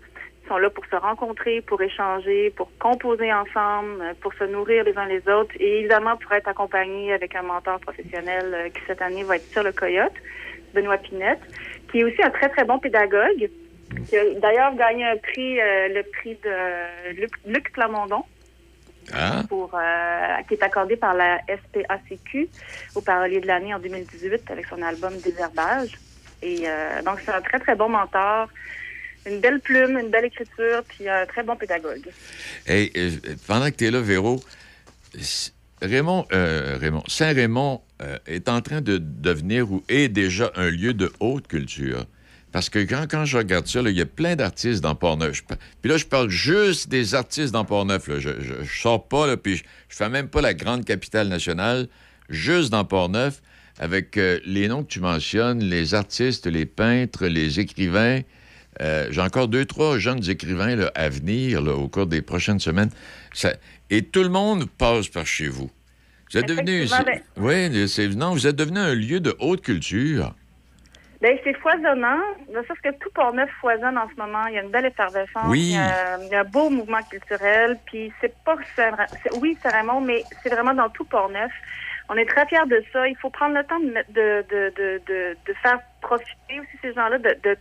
Sont 0.52 0.58
là 0.58 0.70
pour 0.70 0.86
se 0.86 0.97
rencontrer, 0.97 1.62
pour 1.62 1.82
échanger, 1.82 2.49
pour 2.49 2.70
composer 2.78 3.32
ensemble, 3.32 4.02
euh, 4.02 4.14
pour 4.20 4.34
se 4.34 4.43
nourrir 4.43 4.84
les 4.84 4.97
uns 4.97 5.06
les 5.06 5.26
autres 5.30 5.56
et 5.58 5.80
évidemment 5.80 6.18
pour 6.18 6.34
être 6.34 6.49
accompagnés 6.49 7.14
avec 7.14 7.34
un 7.38 7.41
mentor 7.41 7.80
professionnel 7.80 8.54
euh, 8.54 8.68
qui 8.68 8.82
cette 8.86 9.02
année 9.02 9.24
va 9.24 9.38
être 9.38 9.49
sur 9.49 9.64
le 9.64 9.72
Coyote, 9.72 10.12
Benoît 10.74 10.97
Pinette, 10.97 11.39
qui 11.89 11.99
est 11.99 12.04
aussi 12.04 12.22
un 12.22 12.32
très 12.32 12.49
très 12.49 12.66
bon 12.66 12.80
pédagogue, 12.80 13.49
qui 14.10 14.18
a 14.18 14.24
d'ailleurs 14.41 14.76
gagné 14.76 15.06
un 15.06 15.16
prix, 15.16 15.62
euh, 15.62 15.88
le 15.88 16.04
prix 16.04 16.38
de 16.43 17.14
Luc, 17.14 17.32
Luc 17.45 17.72
Plamondon 17.72 18.26
Ah, 19.14 19.43
pour, 19.47 19.72
euh, 19.74 20.43
qui 20.49 20.56
est 20.56 20.64
accordé 20.64 20.97
par 20.97 21.14
la 21.14 21.39
SPACQ 21.47 22.49
au 22.95 22.99
Parolier 22.99 23.39
de 23.39 23.47
l'année 23.47 23.74
en 23.74 23.80
2018 23.80 24.52
avec 24.52 24.66
son 24.66 24.82
album 24.82 25.14
Désherbage. 25.24 25.97
Et 26.41 26.64
euh, 26.66 27.02
donc, 27.04 27.20
c'est 27.24 27.32
un 27.32 27.41
très, 27.41 27.60
très 27.60 27.76
bon 27.76 27.89
mentor, 27.89 28.49
une 29.26 29.39
belle 29.39 29.59
plume, 29.59 29.97
une 29.97 30.09
belle 30.09 30.26
écriture, 30.26 30.84
puis 30.88 31.07
un 31.07 31.26
très 31.26 31.43
bon 31.43 31.55
pédagogue. 31.55 32.07
Hey, 32.65 32.91
euh, 32.95 33.11
pendant 33.47 33.69
que 33.69 33.76
tu 33.76 33.86
es 33.86 33.91
là, 33.91 34.01
Véro, 34.01 34.43
Raymond, 35.82 36.26
euh, 36.32 36.78
Raymond, 36.80 37.03
Saint-Raymond 37.07 37.82
euh, 38.01 38.17
est 38.26 38.49
en 38.49 38.61
train 38.61 38.82
de 38.82 38.97
devenir 38.97 39.72
ou 39.72 39.84
est 39.89 40.09
déjà 40.09 40.51
un 40.55 40.69
lieu 40.69 40.93
de 40.93 41.11
haute 41.19 41.47
culture. 41.47 42.05
Parce 42.51 42.69
que 42.69 42.80
quand, 42.80 43.05
quand 43.09 43.24
je 43.26 43.38
regarde 43.38 43.67
ça, 43.67 43.80
il 43.80 43.91
y 43.91 44.01
a 44.01 44.05
plein 44.05 44.36
d'artistes 44.36 44.82
dans 44.82 44.93
Port-Neuf. 44.93 45.36
Je 45.36 45.55
Puis 45.82 45.89
là, 45.89 45.97
je 45.97 46.05
parle 46.05 46.30
juste 46.30 46.89
des 46.89 47.15
artistes 47.15 47.53
dans 47.53 47.63
Port-Neuf. 47.63 48.07
là. 48.07 48.19
Je, 48.19 48.30
je 48.41 48.82
sors 48.82 49.07
pas, 49.07 49.38
puis 49.38 49.55
je, 49.55 49.63
je 49.88 49.95
fais 49.95 50.09
même 50.09 50.28
pas 50.28 50.41
la 50.41 50.53
grande 50.53 50.84
capitale 50.84 51.30
nationale, 51.30 51.88
juste 52.28 52.69
dans 52.69 52.84
Port-Neuf, 52.84 53.41
avec 53.80 54.17
les 54.17 54.67
noms 54.67 54.84
que 54.84 54.89
tu 54.89 54.99
mentionnes, 54.99 55.63
les 55.63 55.93
artistes, 55.93 56.45
les 56.45 56.65
peintres, 56.65 57.26
les 57.28 57.61
écrivains. 57.61 58.19
Euh, 58.80 59.07
J'ai 59.11 59.22
encore 59.22 59.47
deux, 59.47 59.65
trois 59.65 59.97
jeunes 59.97 60.28
écrivains 60.30 60.76
là, 60.76 60.91
à 60.95 61.09
venir 61.09 61.61
là, 61.61 61.74
au 61.74 61.88
cours 61.89 62.07
des 62.07 62.22
prochaines 62.22 62.59
semaines. 62.59 62.89
Ça- 63.34 63.53
et 63.89 64.03
tout 64.03 64.24
le 64.24 64.30
monde 64.30 64.69
passe 64.69 65.07
par 65.09 65.26
chez 65.26 65.47
vous. 65.47 65.69
Vous 66.32 66.39
êtes 66.39 66.47
devenu. 66.47 66.86
Ben- 66.88 67.22
Oui, 67.38 67.88
c'est 67.89 68.07
non, 68.09 68.32
vous 68.32 68.47
êtes 68.47 68.55
devenu 68.55 68.80
un 68.80 68.95
lieu 68.95 69.19
de 69.19 69.36
haute 69.39 69.61
culture. 69.61 70.34
Ben, 71.22 71.38
c'est 71.43 71.53
foisonnant. 71.57 72.17
Sorte 72.67 72.80
que 72.84 72.89
tout 72.99 73.09
Port-Neuf 73.13 73.49
foisonne 73.59 73.97
en 73.97 74.09
ce 74.09 74.15
moment. 74.19 74.47
Il 74.47 74.55
y 74.55 74.57
a 74.57 74.63
une 74.63 74.72
belle 74.72 74.86
effervescence. 74.88 75.45
Oui. 75.49 75.59
Il, 75.59 75.72
y 75.74 75.78
a, 75.78 76.17
il 76.24 76.30
y 76.30 76.36
a 76.36 76.39
un 76.39 76.43
beau 76.45 76.69
mouvement 76.69 77.01
culturel. 77.03 77.78
Puis 77.86 78.11
c'est 78.22 78.34
pas 78.43 78.55
oui, 79.39 79.55
c'est 79.61 79.69
Raymond, 79.69 80.01
mais 80.01 80.24
c'est 80.41 80.49
vraiment 80.49 80.74
dans 80.74 80.89
tout 80.89 81.03
Port-Neuf. 81.05 81.51
On 82.09 82.15
est 82.15 82.26
très 82.26 82.47
fiers 82.47 82.65
de 82.67 82.84
ça. 82.91 83.07
Il 83.07 83.15
faut 83.17 83.30
prendre 83.30 83.53
le 83.55 83.63
temps 83.65 83.80
de, 83.80 83.93
de, 84.13 84.45
de, 84.49 84.74
de, 84.76 85.01
de, 85.07 85.38
de 85.47 85.53
faire 85.61 85.80
profiter 86.01 86.59
aussi 86.59 86.78
ces 86.82 86.93
gens-là, 86.93 87.19
de, 87.19 87.36
de, 87.43 87.55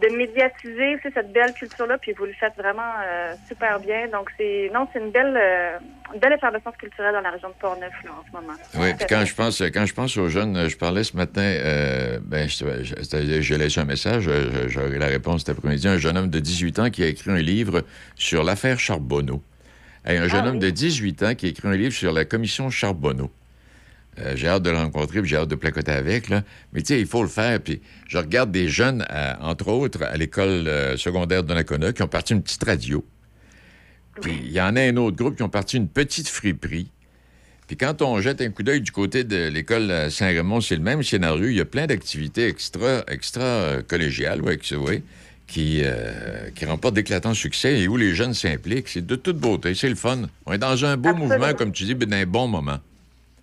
de 0.00 0.16
médiatiser 0.16 0.98
cette 1.02 1.32
belle 1.32 1.52
culture-là. 1.52 1.98
Puis 1.98 2.12
vous 2.12 2.24
le 2.24 2.32
faites 2.32 2.54
vraiment 2.56 2.92
euh, 3.04 3.34
super 3.48 3.78
bien. 3.80 4.08
Donc 4.08 4.30
c'est 4.36 4.70
non, 4.72 4.86
c'est 4.92 5.00
une 5.00 5.10
belle, 5.10 5.36
euh, 5.36 5.78
une 6.14 6.20
belle 6.20 6.32
effervescence 6.32 6.76
culturelle 6.76 7.12
dans 7.12 7.20
la 7.20 7.30
région 7.30 7.48
de 7.48 7.54
Port-Neuf 7.54 7.92
là, 8.04 8.10
en 8.18 8.24
ce 8.26 8.32
moment. 8.32 8.58
Oui, 8.74 8.94
puis 8.94 9.06
quand 9.08 9.24
je 9.24 9.34
pense, 9.34 9.60
quand 9.60 9.86
je 9.86 9.94
pense 9.94 10.16
aux 10.16 10.28
jeunes, 10.28 10.68
je 10.68 10.76
parlais 10.76 11.04
ce 11.04 11.16
matin, 11.16 11.42
euh, 11.42 12.18
ben, 12.22 12.48
j'ai 12.48 13.58
laissé 13.58 13.80
un 13.80 13.84
message, 13.84 14.30
j'aurai 14.68 14.98
la 14.98 15.06
réponse 15.06 15.44
cet 15.44 15.56
après-midi, 15.56 15.88
un 15.88 15.98
jeune 15.98 16.16
homme 16.16 16.30
de 16.30 16.40
18 16.40 16.78
ans 16.78 16.90
qui 16.90 17.02
a 17.02 17.06
écrit 17.06 17.30
un 17.30 17.42
livre 17.42 17.82
sur 18.14 18.44
l'affaire 18.44 18.78
Charbonneau. 18.78 19.42
Hey, 20.04 20.16
un 20.16 20.28
jeune 20.28 20.44
Ah 20.44 20.48
homme 20.48 20.58
de 20.58 20.70
18 20.70 21.22
ans 21.24 21.34
qui 21.34 21.46
a 21.46 21.48
écrit 21.50 21.68
un 21.68 21.76
livre 21.76 21.92
sur 21.92 22.12
la 22.12 22.24
commission 22.24 22.70
Charbonneau. 22.70 23.30
Euh, 24.18 24.32
j'ai 24.36 24.48
hâte 24.48 24.62
de 24.64 24.70
le 24.70 24.76
rencontrer, 24.76 25.20
puis 25.20 25.30
j'ai 25.30 25.36
hâte 25.36 25.48
de 25.48 25.54
placoter 25.54 25.92
avec. 25.92 26.28
Là. 26.28 26.42
Mais 26.72 26.82
tu 26.82 26.88
sais, 26.94 27.00
il 27.00 27.06
faut 27.06 27.22
le 27.22 27.28
faire. 27.28 27.60
Puis 27.60 27.80
je 28.08 28.18
regarde 28.18 28.50
des 28.50 28.68
jeunes, 28.68 29.04
à- 29.08 29.38
entre 29.48 29.68
autres, 29.68 30.02
à 30.02 30.16
l'école 30.16 30.66
euh, 30.68 30.96
secondaire 30.96 31.42
de 31.44 31.54
Nakona, 31.54 31.92
qui 31.92 32.02
ont 32.02 32.08
parti 32.08 32.32
une 32.34 32.42
petite 32.42 32.64
radio. 32.64 33.04
Puis 34.20 34.32
il 34.44 34.50
y 34.52 34.60
en 34.60 34.76
a 34.76 34.80
un 34.82 34.96
autre 34.96 35.16
groupe 35.16 35.36
qui 35.36 35.42
ont 35.42 35.48
parti 35.48 35.76
une 35.76 35.88
petite 35.88 36.28
friperie. 36.28 36.90
Puis 37.66 37.76
quand 37.76 38.02
on 38.02 38.20
jette 38.20 38.40
un 38.40 38.50
coup 38.50 38.64
d'œil 38.64 38.80
du 38.80 38.90
côté 38.90 39.22
de 39.22 39.46
l'école 39.48 40.10
Saint-Raymond, 40.10 40.60
c'est 40.60 40.74
le 40.74 40.82
même 40.82 41.02
scénario. 41.04 41.46
Il 41.48 41.54
y 41.56 41.60
a 41.60 41.64
plein 41.64 41.86
d'activités 41.86 42.48
extra, 42.48 43.04
extra 43.06 43.40
euh, 43.42 43.82
collégiales, 43.82 44.42
ouais, 44.42 44.58
qui, 44.58 44.74
ouais, 44.74 45.04
qui, 45.46 45.82
euh, 45.84 46.50
qui 46.54 46.64
remportent 46.66 46.94
d'éclatants 46.96 47.32
succès 47.32 47.78
et 47.78 47.86
où 47.86 47.96
les 47.96 48.12
jeunes 48.14 48.34
s'impliquent. 48.34 48.88
C'est 48.88 49.06
de 49.06 49.14
toute 49.14 49.38
beauté, 49.38 49.76
c'est 49.76 49.88
le 49.88 49.94
fun. 49.94 50.22
On 50.46 50.52
est 50.52 50.58
dans 50.58 50.84
un 50.84 50.96
beau 50.96 51.10
Absolument. 51.10 51.34
mouvement, 51.36 51.54
comme 51.54 51.70
tu 51.70 51.84
dis, 51.84 51.94
mais 51.94 52.06
dans 52.06 52.16
un 52.16 52.26
bon 52.26 52.48
moment. 52.48 52.80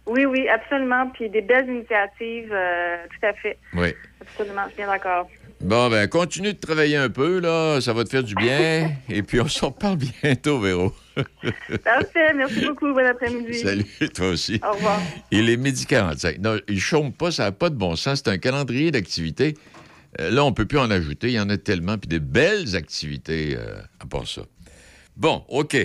Oui, 0.07 0.25
oui, 0.25 0.47
absolument. 0.47 1.09
Puis 1.09 1.29
des 1.29 1.41
belles 1.41 1.69
initiatives, 1.69 2.51
euh, 2.51 2.97
tout 3.09 3.25
à 3.25 3.33
fait. 3.33 3.57
Oui. 3.73 3.93
Absolument, 4.21 4.63
je 4.65 4.69
suis 4.69 4.77
bien 4.77 4.87
d'accord. 4.87 5.27
Bon, 5.59 5.89
ben, 5.89 6.07
continue 6.07 6.53
de 6.53 6.59
travailler 6.59 6.97
un 6.97 7.09
peu, 7.09 7.39
là. 7.39 7.81
Ça 7.81 7.91
va 7.91 8.03
te 8.03 8.09
faire 8.09 8.23
du 8.23 8.35
bien. 8.35 8.91
et 9.09 9.23
puis, 9.23 9.41
on 9.41 9.47
s'en 9.47 9.69
reparle 9.69 9.97
bientôt, 9.97 10.59
Véro. 10.59 10.93
Parfait, 11.83 12.33
merci 12.35 12.65
beaucoup. 12.65 12.93
Bon 12.93 13.05
après-midi. 13.05 13.55
Salut, 13.55 13.85
toi 14.13 14.29
aussi. 14.29 14.61
Au 14.63 14.73
revoir. 14.73 15.01
Il 15.31 15.49
est 15.49 15.57
midi 15.57 15.85
45. 15.85 16.37
Non, 16.37 16.57
il 16.67 16.79
chôme 16.79 17.11
pas, 17.11 17.31
ça 17.31 17.45
n'a 17.45 17.51
pas 17.51 17.69
de 17.69 17.75
bon 17.75 17.95
sens. 17.95 18.21
C'est 18.23 18.29
un 18.29 18.37
calendrier 18.37 18.91
d'activités. 18.91 19.55
Euh, 20.21 20.29
là, 20.29 20.45
on 20.45 20.53
peut 20.53 20.65
plus 20.65 20.77
en 20.77 20.91
ajouter. 20.91 21.29
Il 21.29 21.33
y 21.33 21.39
en 21.39 21.49
a 21.49 21.57
tellement. 21.57 21.97
Puis 21.97 22.07
des 22.07 22.19
belles 22.19 22.75
activités 22.75 23.55
euh, 23.57 23.79
à 23.99 24.05
part 24.05 24.27
ça. 24.27 24.43
Bon, 25.15 25.43
OK. 25.49 25.75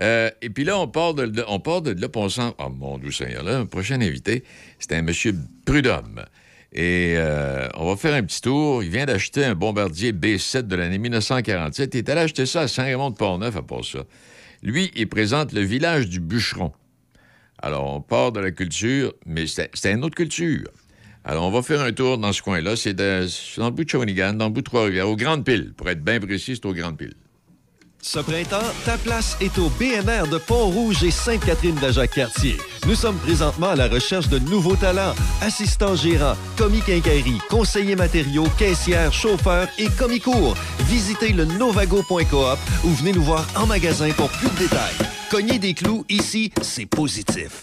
Euh, 0.00 0.30
et 0.40 0.50
puis 0.50 0.64
là, 0.64 0.78
on 0.78 0.88
part 0.88 1.14
de, 1.14 1.44
on 1.48 1.60
part 1.60 1.82
de 1.82 1.90
là, 1.92 2.08
on. 2.14 2.54
Oh, 2.58 2.70
mon 2.70 2.98
Dieu 2.98 3.10
Seigneur, 3.10 3.42
là, 3.42 3.58
un 3.58 3.66
prochain 3.66 4.00
invité, 4.00 4.44
c'est 4.78 4.92
un 4.92 5.02
monsieur 5.02 5.34
Prudhomme. 5.64 6.24
Et 6.72 7.14
euh, 7.16 7.68
on 7.74 7.86
va 7.86 7.96
faire 7.96 8.14
un 8.14 8.22
petit 8.22 8.40
tour. 8.40 8.82
Il 8.82 8.90
vient 8.90 9.04
d'acheter 9.04 9.44
un 9.44 9.54
bombardier 9.54 10.12
B7 10.12 10.62
de 10.62 10.76
l'année 10.76 10.98
1947. 10.98 11.94
Il 11.94 11.98
est 11.98 12.08
allé 12.08 12.22
acheter 12.22 12.46
ça 12.46 12.62
à 12.62 12.68
Saint-Raymond-de-Port-Neuf, 12.68 13.56
à 13.56 13.62
part 13.62 13.84
ça. 13.84 14.04
Lui, 14.62 14.90
il 14.96 15.08
présente 15.08 15.52
le 15.52 15.60
village 15.60 16.08
du 16.08 16.20
bûcheron. 16.20 16.72
Alors, 17.58 17.94
on 17.94 18.00
part 18.00 18.32
de 18.32 18.40
la 18.40 18.50
culture, 18.50 19.12
mais 19.26 19.44
c'est 19.46 19.92
une 19.92 20.02
autre 20.02 20.14
culture. 20.14 20.68
Alors, 21.24 21.44
on 21.44 21.50
va 21.50 21.62
faire 21.62 21.82
un 21.82 21.92
tour 21.92 22.16
dans 22.18 22.32
ce 22.32 22.42
coin-là. 22.42 22.74
C'est 22.74 22.96
c'est 23.28 23.60
dans 23.60 23.66
le 23.66 23.70
bout 23.72 23.84
de 23.84 23.90
Shawinigan, 23.90 24.32
dans 24.32 24.46
le 24.46 24.50
bout 24.50 24.62
de 24.62 24.66
Trois-Rivières, 24.66 25.08
aux 25.08 25.16
Grandes 25.16 25.44
Piles. 25.44 25.72
Pour 25.76 25.88
être 25.90 26.02
bien 26.02 26.18
précis, 26.20 26.56
c'est 26.56 26.66
aux 26.66 26.74
Grandes 26.74 26.96
Piles. 26.96 27.14
Ce 28.04 28.18
printemps, 28.18 28.58
ta 28.84 28.98
place 28.98 29.36
est 29.40 29.56
au 29.58 29.70
BMR 29.78 30.28
de 30.28 30.36
Pont-Rouge 30.36 31.04
et 31.04 31.12
Sainte-Catherine-de-Jacques-Cartier. 31.12 32.56
Nous 32.88 32.96
sommes 32.96 33.16
présentement 33.16 33.68
à 33.68 33.76
la 33.76 33.86
recherche 33.86 34.28
de 34.28 34.40
nouveaux 34.40 34.74
talents. 34.74 35.14
Assistants 35.40 35.94
gérants, 35.94 36.34
commis 36.58 36.80
quincaillerie, 36.80 37.38
conseillers 37.48 37.94
matériaux, 37.94 38.48
caissières, 38.58 39.12
chauffeurs 39.12 39.68
et 39.78 39.86
commis 39.96 40.18
cours. 40.18 40.56
Visitez 40.88 41.32
le 41.32 41.44
novago.coop 41.44 42.58
ou 42.84 42.88
venez 42.88 43.12
nous 43.12 43.22
voir 43.22 43.46
en 43.54 43.66
magasin 43.66 44.10
pour 44.10 44.30
plus 44.30 44.50
de 44.50 44.58
détails. 44.58 44.96
Cognez 45.30 45.60
des 45.60 45.72
clous, 45.72 46.04
ici, 46.08 46.50
c'est 46.60 46.86
positif. 46.86 47.62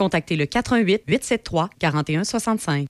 contactez 0.01 0.35
le 0.35 0.45
88 0.45 1.03
873 1.07 1.69
4165. 1.79 2.87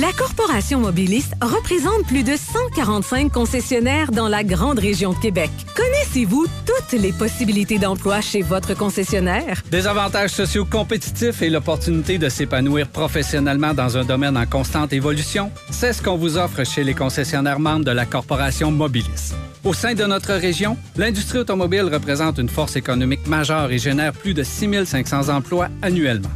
La 0.00 0.10
Corporation 0.10 0.80
Mobiliste 0.80 1.34
représente 1.42 2.06
plus 2.06 2.22
de 2.22 2.32
145 2.34 3.30
concessionnaires 3.30 4.10
dans 4.10 4.26
la 4.26 4.42
grande 4.42 4.78
région 4.78 5.12
de 5.12 5.18
Québec. 5.18 5.50
Connaissez-vous 5.76 6.46
toutes 6.64 6.98
les 6.98 7.12
possibilités 7.12 7.78
d'emploi 7.78 8.22
chez 8.22 8.40
votre 8.40 8.74
concessionnaire? 8.74 9.62
Des 9.70 9.86
avantages 9.86 10.30
sociaux 10.30 10.64
compétitifs 10.64 11.42
et 11.42 11.50
l'opportunité 11.50 12.16
de 12.16 12.30
s'épanouir 12.30 12.88
professionnellement 12.88 13.74
dans 13.74 13.98
un 13.98 14.04
domaine 14.04 14.38
en 14.38 14.46
constante 14.46 14.94
évolution, 14.94 15.50
c'est 15.70 15.92
ce 15.92 16.00
qu'on 16.00 16.16
vous 16.16 16.38
offre 16.38 16.64
chez 16.64 16.84
les 16.84 16.94
concessionnaires 16.94 17.60
membres 17.60 17.84
de 17.84 17.90
la 17.90 18.06
Corporation 18.06 18.70
Mobilis. 18.70 19.34
Au 19.62 19.74
sein 19.74 19.92
de 19.92 20.04
notre 20.04 20.32
région, 20.32 20.78
l'industrie 20.96 21.40
automobile 21.40 21.90
représente 21.92 22.38
une 22.38 22.48
force 22.48 22.76
économique 22.76 23.26
majeure 23.26 23.70
et 23.70 23.78
génère 23.78 24.14
plus 24.14 24.32
de 24.32 24.42
6500 24.42 25.28
emplois 25.28 25.68
annuellement. 25.82 26.30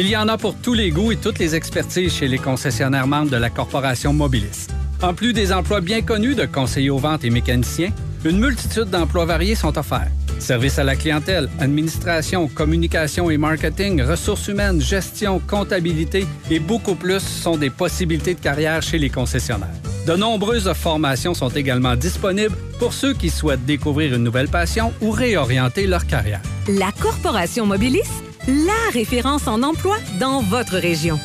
Il 0.00 0.08
y 0.08 0.16
en 0.16 0.28
a 0.28 0.38
pour 0.38 0.54
tous 0.54 0.72
les 0.72 0.90
goûts 0.90 1.12
et 1.12 1.16
toutes 1.16 1.38
les 1.38 1.54
expertises 1.54 2.14
chez 2.14 2.26
les 2.26 2.38
concessionnaires 2.38 3.06
membres 3.06 3.30
de 3.30 3.36
la 3.36 3.50
Corporation 3.50 4.14
Mobilis. 4.14 4.66
En 5.02 5.12
plus 5.12 5.34
des 5.34 5.52
emplois 5.52 5.82
bien 5.82 6.00
connus 6.00 6.34
de 6.34 6.46
conseillers 6.46 6.88
aux 6.88 6.96
ventes 6.96 7.22
et 7.22 7.28
mécaniciens, 7.28 7.90
une 8.24 8.38
multitude 8.38 8.88
d'emplois 8.88 9.26
variés 9.26 9.54
sont 9.54 9.76
offerts. 9.76 10.10
Service 10.38 10.78
à 10.78 10.84
la 10.84 10.96
clientèle, 10.96 11.50
administration, 11.58 12.48
communication 12.48 13.28
et 13.28 13.36
marketing, 13.36 14.00
ressources 14.00 14.48
humaines, 14.48 14.80
gestion, 14.80 15.38
comptabilité 15.38 16.26
et 16.50 16.60
beaucoup 16.60 16.94
plus 16.94 17.20
sont 17.20 17.58
des 17.58 17.68
possibilités 17.68 18.32
de 18.32 18.40
carrière 18.40 18.80
chez 18.80 18.96
les 18.96 19.10
concessionnaires. 19.10 19.68
De 20.06 20.16
nombreuses 20.16 20.72
formations 20.72 21.34
sont 21.34 21.50
également 21.50 21.94
disponibles 21.94 22.56
pour 22.78 22.94
ceux 22.94 23.12
qui 23.12 23.28
souhaitent 23.28 23.66
découvrir 23.66 24.14
une 24.14 24.24
nouvelle 24.24 24.48
passion 24.48 24.94
ou 25.02 25.10
réorienter 25.10 25.86
leur 25.86 26.06
carrière. 26.06 26.40
La 26.68 26.90
Corporation 26.90 27.66
Mobilis, 27.66 28.08
la 28.46 28.90
référence 28.92 29.46
en 29.46 29.62
emploi 29.62 29.96
dans 30.18 30.40
votre 30.40 30.76
région. 30.76 31.18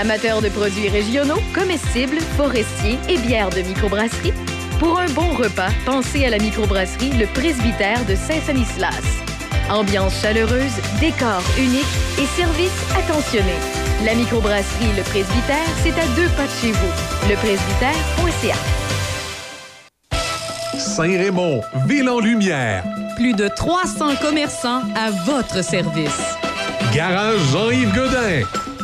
Amateurs 0.00 0.42
de 0.42 0.48
produits 0.48 0.88
régionaux, 0.88 1.40
comestibles, 1.54 2.20
forestiers 2.36 2.98
et 3.08 3.18
bières 3.18 3.50
de 3.50 3.62
microbrasserie, 3.62 4.32
pour 4.78 4.98
un 4.98 5.08
bon 5.08 5.32
repas, 5.32 5.70
pensez 5.84 6.24
à 6.24 6.30
la 6.30 6.38
microbrasserie 6.38 7.10
Le 7.18 7.26
Presbytère 7.26 8.04
de 8.06 8.14
Saint-Sanislas. 8.14 9.02
Ambiance 9.70 10.20
chaleureuse, 10.22 10.76
décor 11.00 11.42
unique 11.58 11.84
et 12.18 12.26
service 12.40 12.70
attentionné. 12.96 13.54
La 14.04 14.14
microbrasserie 14.14 14.96
Le 14.96 15.02
Presbytère, 15.02 15.66
c'est 15.82 15.98
à 15.98 16.06
deux 16.14 16.28
pas 16.36 16.46
de 16.46 16.52
chez 16.60 16.72
vous. 16.72 17.28
Lepresbytère.ca. 17.28 18.56
Saint-Raymond, 20.78 21.60
ville 21.86 22.08
en 22.08 22.20
lumière. 22.20 22.84
Plus 23.18 23.32
de 23.34 23.48
300 23.48 24.14
commerçants 24.22 24.82
à 24.94 25.10
votre 25.26 25.64
service. 25.64 26.36
Garage 26.94 27.40
Jean-Yves 27.50 27.92
Godin. 27.92 28.42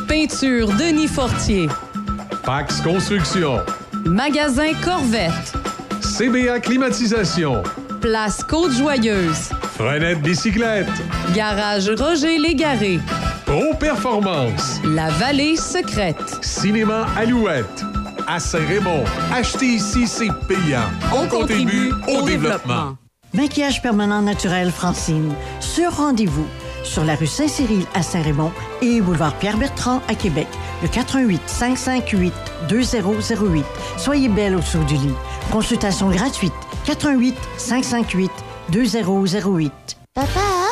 Peinture 0.09 0.67
Denis 0.73 1.07
Fortier. 1.07 1.69
Pax 2.43 2.81
Construction. 2.81 3.61
Magasin 4.05 4.73
Corvette. 4.83 5.53
CBA 6.01 6.59
Climatisation. 6.59 7.63
Place 8.01 8.43
Côte-Joyeuse. 8.43 9.51
Frenette 9.77 10.21
Bicyclette. 10.21 10.91
Garage 11.33 11.89
Roger 11.97 12.37
Légaré. 12.37 12.99
Pro 13.45 13.73
Performance. 13.79 14.81
La 14.83 15.11
Vallée 15.11 15.55
Secrète. 15.55 16.39
Cinéma 16.41 17.07
Alouette. 17.15 17.85
À 18.27 18.41
Saint-Raymond. 18.41 19.05
Acheter 19.33 19.75
ici, 19.75 20.05
c'est 20.05 20.33
payant. 20.45 20.89
On 21.13 21.25
contribue 21.25 21.93
au 22.09 22.23
développement. 22.23 22.97
Maquillage 23.35 23.81
permanent 23.81 24.21
naturel 24.21 24.71
Francine. 24.71 25.33
Sur 25.59 25.97
rendez-vous. 25.97 26.45
Sur 26.83 27.03
la 27.03 27.15
rue 27.15 27.27
Saint-Cyril 27.27 27.85
à 27.93 28.01
Saint-Raymond 28.01 28.51
et 28.81 29.01
boulevard 29.01 29.35
Pierre-Bertrand 29.39 30.01
à 30.07 30.15
Québec. 30.15 30.47
Le 30.81 30.87
88 30.87 31.41
558 31.45 32.33
2008. 32.69 33.65
Soyez 33.97 34.29
belle 34.29 34.55
au-dessous 34.55 34.83
du 34.85 34.95
lit. 34.95 35.13
Consultation 35.51 36.09
gratuite. 36.09 36.53
88 36.85 37.35
558 37.57 38.31
2008. 38.69 39.71
Papa? 40.13 40.64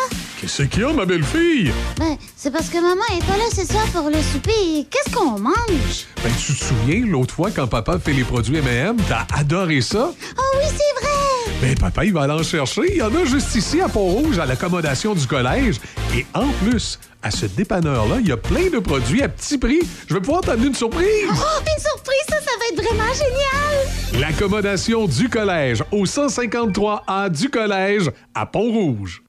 Qu'est-ce 0.44 0.64
qu'il 0.64 0.82
y 0.82 0.84
a, 0.84 0.92
ma 0.92 1.06
belle-fille? 1.06 1.72
Ben, 1.98 2.18
c'est 2.36 2.52
parce 2.52 2.68
que 2.68 2.76
maman 2.76 3.02
est 3.16 3.26
pas 3.26 3.38
là 3.38 3.46
ce 3.50 3.66
soir 3.66 3.86
pour 3.94 4.10
le 4.10 4.22
souper. 4.22 4.86
Qu'est-ce 4.92 5.16
qu'on 5.16 5.40
mange? 5.40 6.06
Ben, 6.22 6.30
tu 6.38 6.54
te 6.54 6.66
souviens, 6.66 7.06
l'autre 7.06 7.34
fois, 7.34 7.50
quand 7.50 7.66
papa 7.66 7.98
fait 7.98 8.12
les 8.12 8.26
produits 8.26 8.58
M&M, 8.58 8.98
t'as 9.08 9.26
adoré 9.34 9.80
ça? 9.80 10.12
Oh 10.12 10.58
oui, 10.58 10.66
c'est 10.68 11.02
vrai! 11.02 11.62
Ben, 11.62 11.76
papa, 11.80 12.04
il 12.04 12.12
va 12.12 12.24
aller 12.24 12.34
en 12.34 12.44
chercher. 12.44 12.82
Il 12.90 12.98
y 12.98 13.02
en 13.02 13.16
a 13.16 13.24
juste 13.24 13.56
ici, 13.56 13.80
à 13.80 13.88
Pont-Rouge, 13.88 14.38
à 14.38 14.46
l'accommodation 14.46 15.16
du 15.16 15.26
collège. 15.26 15.80
Et 16.14 16.26
en 16.34 16.50
plus, 16.62 17.00
à 17.22 17.32
ce 17.32 17.46
dépanneur-là, 17.46 18.18
il 18.20 18.28
y 18.28 18.34
a 18.34 18.38
plein 18.38 18.70
de 18.70 18.80
produits 18.80 19.24
à 19.24 19.30
petit 19.30 19.58
prix. 19.58 19.80
Je 20.10 20.14
vais 20.14 20.20
pouvoir 20.20 20.42
t'amener 20.42 20.68
une 20.68 20.76
surprise! 20.76 21.08
Oh, 21.30 21.62
une 21.62 21.82
surprise, 21.82 22.26
ça, 22.28 22.36
ça 22.42 22.52
va 22.60 22.66
être 22.74 22.84
vraiment 22.84 23.14
génial! 23.14 24.20
L'accommodation 24.22 25.08
du 25.08 25.30
collège 25.30 25.86
au 25.94 26.04
153A 26.04 27.30
du 27.30 27.50
collège 27.50 28.12
à 28.36 28.46
Pont-Rouge. 28.46 29.23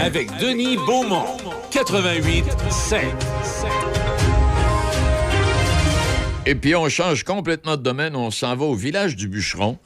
Avec 0.00 0.30
Denis 0.38 0.76
Beaumont. 0.78 1.36
88 1.70 2.44
5. 2.70 3.02
Et 6.46 6.54
puis, 6.54 6.74
on 6.74 6.88
change 6.88 7.22
complètement 7.22 7.76
de 7.76 7.82
domaine. 7.82 8.16
On 8.16 8.30
s'en 8.30 8.56
va 8.56 8.64
au 8.64 8.74
village 8.74 9.14
du 9.14 9.28
bûcheron. 9.28 9.76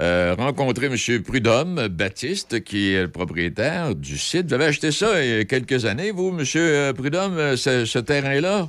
euh, 0.00 0.34
rencontrer 0.38 0.86
M. 0.86 1.22
Prudhomme 1.22 1.88
Baptiste, 1.88 2.62
qui 2.64 2.92
est 2.92 3.02
le 3.02 3.08
propriétaire 3.10 3.94
du 3.94 4.18
site. 4.18 4.48
Vous 4.48 4.54
avez 4.54 4.66
acheté 4.66 4.90
ça 4.92 5.22
il 5.24 5.30
y 5.30 5.38
a 5.40 5.44
quelques 5.44 5.86
années, 5.86 6.10
vous, 6.10 6.28
M. 6.38 6.94
Prudhomme, 6.94 7.56
ce, 7.56 7.84
ce 7.86 7.98
terrain-là? 7.98 8.68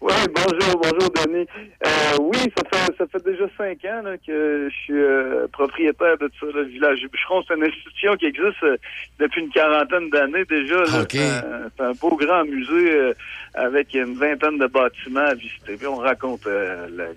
Oui, 0.00 0.12
bonjour, 0.34 0.80
bonjour 0.82 1.10
Denis. 1.10 1.46
Euh, 1.86 1.90
oui, 2.20 2.38
ça 2.56 2.62
fait 2.72 2.92
ça 2.96 3.04
fait 3.06 3.24
déjà 3.24 3.44
cinq 3.56 3.84
ans 3.84 4.02
là, 4.02 4.16
que 4.18 4.68
je 4.70 4.74
suis 4.84 4.94
euh, 4.94 5.46
propriétaire 5.52 6.16
de 6.18 6.30
ça, 6.40 6.46
le 6.54 6.62
village 6.64 7.00
du 7.00 7.08
Bûcheron. 7.08 7.42
C'est 7.46 7.54
une 7.54 7.64
institution 7.64 8.16
qui 8.16 8.26
existe 8.26 8.62
euh, 8.62 8.76
depuis 9.18 9.42
une 9.42 9.50
quarantaine 9.50 10.08
d'années 10.10 10.44
déjà. 10.44 10.84
C'est 11.10 11.82
un, 11.82 11.92
beau 12.00 12.16
grand 12.16 12.44
musée 12.44 13.12
avec 13.54 13.94
une 13.94 14.14
vingtaine 14.14 14.58
de 14.58 14.66
bâtiments 14.66 15.20
à 15.26 15.34
visiter. 15.34 15.76
Puis 15.76 15.86
on 15.86 15.96
raconte 15.96 16.46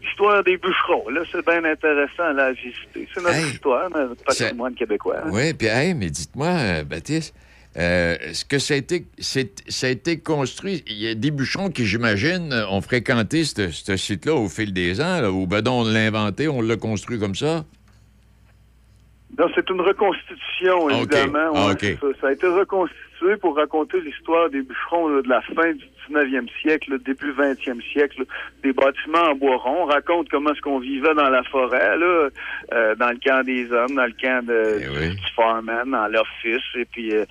l'histoire 0.01 0.43
des 0.43 0.57
bûcherons. 0.57 1.09
Là, 1.09 1.21
c'est 1.31 1.45
bien 1.45 1.63
intéressant 1.63 2.33
là, 2.33 2.45
à 2.47 2.51
visiter. 2.51 3.07
C'est 3.13 3.21
notre 3.21 3.35
Hey, 3.35 3.45
histoire, 3.51 3.89
notre 3.89 4.23
patrimoine 4.23 4.73
québécois. 4.75 5.17
hein. 5.25 5.29
Oui, 5.31 5.53
puis, 5.53 5.67
hey, 5.67 5.93
mais 5.93 6.09
dites-moi, 6.09 6.83
Baptiste, 6.85 7.33
euh, 7.77 8.15
est-ce 8.21 8.45
que 8.45 8.59
ça 8.59 8.73
a, 8.75 8.77
été, 8.77 9.05
c'est- 9.17 9.63
ça 9.69 9.87
a 9.87 9.89
été 9.89 10.19
construit? 10.19 10.83
Il 10.87 10.97
y 10.97 11.07
a 11.07 11.15
des 11.15 11.31
bûcherons 11.31 11.69
qui, 11.69 11.85
j'imagine, 11.85 12.53
ont 12.69 12.81
fréquenté 12.81 13.43
ce 13.45 13.97
site-là 13.97 14.35
au 14.35 14.47
fil 14.49 14.73
des 14.73 15.01
ans, 15.01 15.21
là, 15.21 15.31
ou 15.31 15.47
ben 15.47 15.67
on 15.67 15.83
l'a 15.83 16.01
inventé, 16.05 16.47
on 16.47 16.61
l'a 16.61 16.75
construit 16.77 17.19
comme 17.19 17.35
ça? 17.35 17.65
Non, 19.39 19.47
c'est 19.55 19.67
une 19.71 19.81
reconstitution, 19.81 20.83
OK. 20.85 20.91
évidemment. 20.93 21.51
Ah, 21.55 21.67
Ouais, 21.81 21.97
ça. 21.99 22.07
Ça 22.21 22.27
a 22.27 22.31
été 22.33 22.45
reconstitué 22.45 22.99
pour 23.41 23.55
raconter 23.55 23.99
l'histoire 24.01 24.49
des 24.49 24.61
bûcherons 24.61 25.07
là, 25.09 25.21
de 25.21 25.29
la 25.29 25.41
fin 25.41 25.71
du 25.73 25.83
19e 26.09 26.47
siècle, 26.61 26.91
le 26.91 26.99
début 26.99 27.31
20e 27.31 27.81
siècle, 27.91 28.19
là. 28.19 28.25
des 28.61 28.73
bâtiments 28.73 29.29
en 29.31 29.35
bois 29.35 29.55
rond. 29.57 29.83
On 29.83 29.85
raconte 29.85 30.29
comment 30.29 30.51
est-ce 30.51 30.61
qu'on 30.61 30.79
vivait 30.79 31.13
dans 31.13 31.29
la 31.29 31.43
forêt, 31.43 31.97
là, 31.97 32.29
euh, 32.73 32.95
dans 32.95 33.09
le 33.09 33.17
camp 33.25 33.43
des 33.45 33.71
hommes, 33.71 33.95
dans 33.95 34.05
le 34.05 34.13
camp 34.21 34.45
de, 34.45 34.81
Eh 34.81 35.09
du, 35.09 35.15
du 35.15 35.31
farmman, 35.35 35.85
dans 35.85 36.07
l'office. 36.07 36.61
Et 36.75 36.85
puis, 36.85 37.15
euh, 37.15 37.25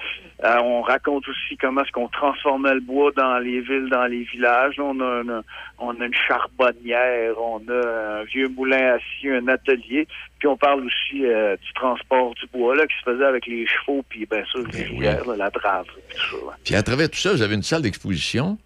euh, 0.45 0.57
on 0.63 0.81
raconte 0.83 1.29
aussi 1.29 1.57
comment 1.59 1.83
est-ce 1.83 1.93
qu'on 1.93 2.09
transformait 2.09 2.75
le 2.75 2.81
bois 2.81 3.11
dans 3.15 3.39
les 3.39 3.61
villes, 3.61 3.89
dans 3.91 4.07
les 4.07 4.23
villages. 4.23 4.77
On 4.79 4.99
a, 5.01 5.21
une- 5.23 5.43
on 5.79 6.01
a 6.01 6.05
une 6.07 6.15
charbonnière, 6.15 7.35
on 7.41 7.61
a 7.69 8.21
un 8.21 8.25
vieux 8.25 8.49
moulin 8.49 8.95
à 8.95 8.99
scie, 8.99 9.29
un 9.31 9.49
atelier. 9.49 10.07
Puis 10.39 10.49
on 10.49 10.57
parle 10.57 10.85
aussi 10.87 11.21
du 11.21 11.73
transport 11.75 12.35
du 12.35 12.47
bois 12.53 12.75
là, 12.75 12.87
qui 12.87 12.97
se 12.97 13.03
faisait 13.11 13.25
avec 13.25 13.47
les 13.47 13.67
chevaux, 13.67 14.03
puis 14.09 14.27
bien 14.27 14.45
sûr 14.47 14.61
les 14.73 14.85
rivières, 14.85 15.25
là, 15.27 15.37
la 15.37 15.51
drave, 15.51 15.82
puis 15.85 15.95
tout 16.17 16.37
ça. 16.41 16.47
là. 16.47 16.53
Puis 16.65 16.75
à 16.75 16.83
travers 16.83 17.11
tout 17.11 17.19
ça, 17.19 17.33
vous 17.33 17.43
avez 17.43 17.55
une 17.55 17.63
salle 17.63 17.83
d'exposition? 17.83 18.59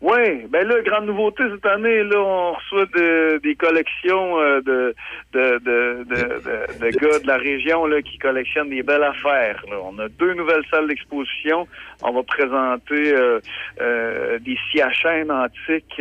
Oui, 0.00 0.46
ben 0.48 0.64
là, 0.68 0.80
grande 0.82 1.06
nouveauté 1.06 1.42
cette 1.52 1.66
année, 1.66 2.04
là, 2.04 2.18
on 2.20 2.52
reçoit 2.52 2.86
de- 2.94 3.40
des 3.42 3.56
collections 3.56 4.38
euh, 4.38 4.60
de, 4.60 4.94
de, 5.32 5.58
de, 5.58 6.04
de, 6.04 6.90
gars 7.00 7.18
de 7.18 7.26
la 7.26 7.36
région 7.36 7.84
là, 7.84 8.00
qui 8.00 8.16
collectionnent 8.18 8.70
des 8.70 8.84
belles 8.84 9.02
affaires. 9.02 9.60
là. 9.68 9.76
On 9.82 9.98
a 9.98 10.08
deux 10.08 10.34
nouvelles 10.34 10.62
salles 10.70 10.86
d'exposition. 10.86 11.66
On 12.02 12.12
va 12.12 12.22
présenter 12.22 13.12
euh, 13.12 13.40
euh, 13.80 14.38
des 14.38 14.56
scies 14.70 14.82
à 14.82 14.92
chaîne 14.92 15.32
antiques, 15.32 16.00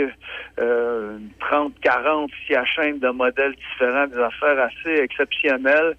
euh, 0.60 1.18
30, 1.40 1.74
40 1.82 2.30
scies 2.46 2.56
à 2.56 2.66
chaîne 2.66 3.00
de 3.00 3.10
modèles 3.10 3.56
différents, 3.56 4.06
des 4.06 4.20
affaires 4.20 4.60
assez 4.60 4.94
exceptionnelles. 5.02 5.98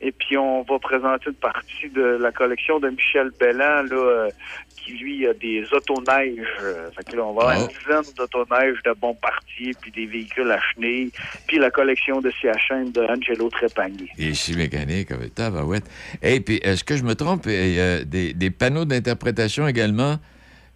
Et 0.00 0.12
puis, 0.12 0.36
on 0.36 0.62
va 0.62 0.78
présenter 0.78 1.30
une 1.30 1.34
partie 1.34 1.88
de 1.94 2.02
la 2.02 2.30
collection 2.30 2.78
de 2.78 2.90
Michel 2.90 3.30
Bellan, 3.40 3.82
là, 3.84 3.92
euh, 3.92 4.28
qui, 4.76 4.92
lui, 4.92 5.26
a 5.26 5.32
des 5.32 5.64
autoneiges. 5.72 6.46
Euh, 6.60 6.90
Fait 6.96 7.10
que 7.10 7.16
là, 7.16 7.24
on 7.24 7.32
va 7.32 7.50
avoir 7.50 7.60
une 7.62 7.68
dizaine 7.68 8.14
d'autoneiges 8.16 8.82
de 8.84 8.92
bons 8.92 9.14
partis, 9.14 9.72
puis 9.80 9.90
des 9.90 10.06
véhicules 10.06 10.50
à 10.50 10.60
chenilles, 10.60 11.10
puis 11.46 11.58
la 11.58 11.70
collection 11.70 12.20
de 12.20 12.30
chaîne 12.68 12.92
de 12.92 13.00
Angelo 13.00 13.48
Trépanier. 13.48 14.10
Et 14.18 14.28
ici 14.28 14.54
mécanique 14.56 15.08
tabarouette. 15.34 15.84
Et 16.22 16.40
puis, 16.40 16.56
est-ce 16.62 16.84
que 16.84 16.96
je 16.96 17.02
me 17.02 17.14
trompe? 17.14 17.46
Il 17.46 17.74
y 17.74 17.80
a 17.80 18.04
des, 18.04 18.32
des 18.34 18.50
panneaux 18.50 18.84
d'interprétation 18.84 19.66
également. 19.66 20.16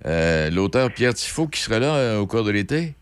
Euh, 0.07 0.51
L'auteur 0.51 0.91
Pierre 0.91 1.15
Tifo 1.15 1.47
qui 1.47 1.61
sera 1.61 1.79
là 1.79 1.95
euh, 1.95 2.19
au 2.19 2.27
cours 2.27 2.45
de 2.45 2.51
l'été? 2.51 2.95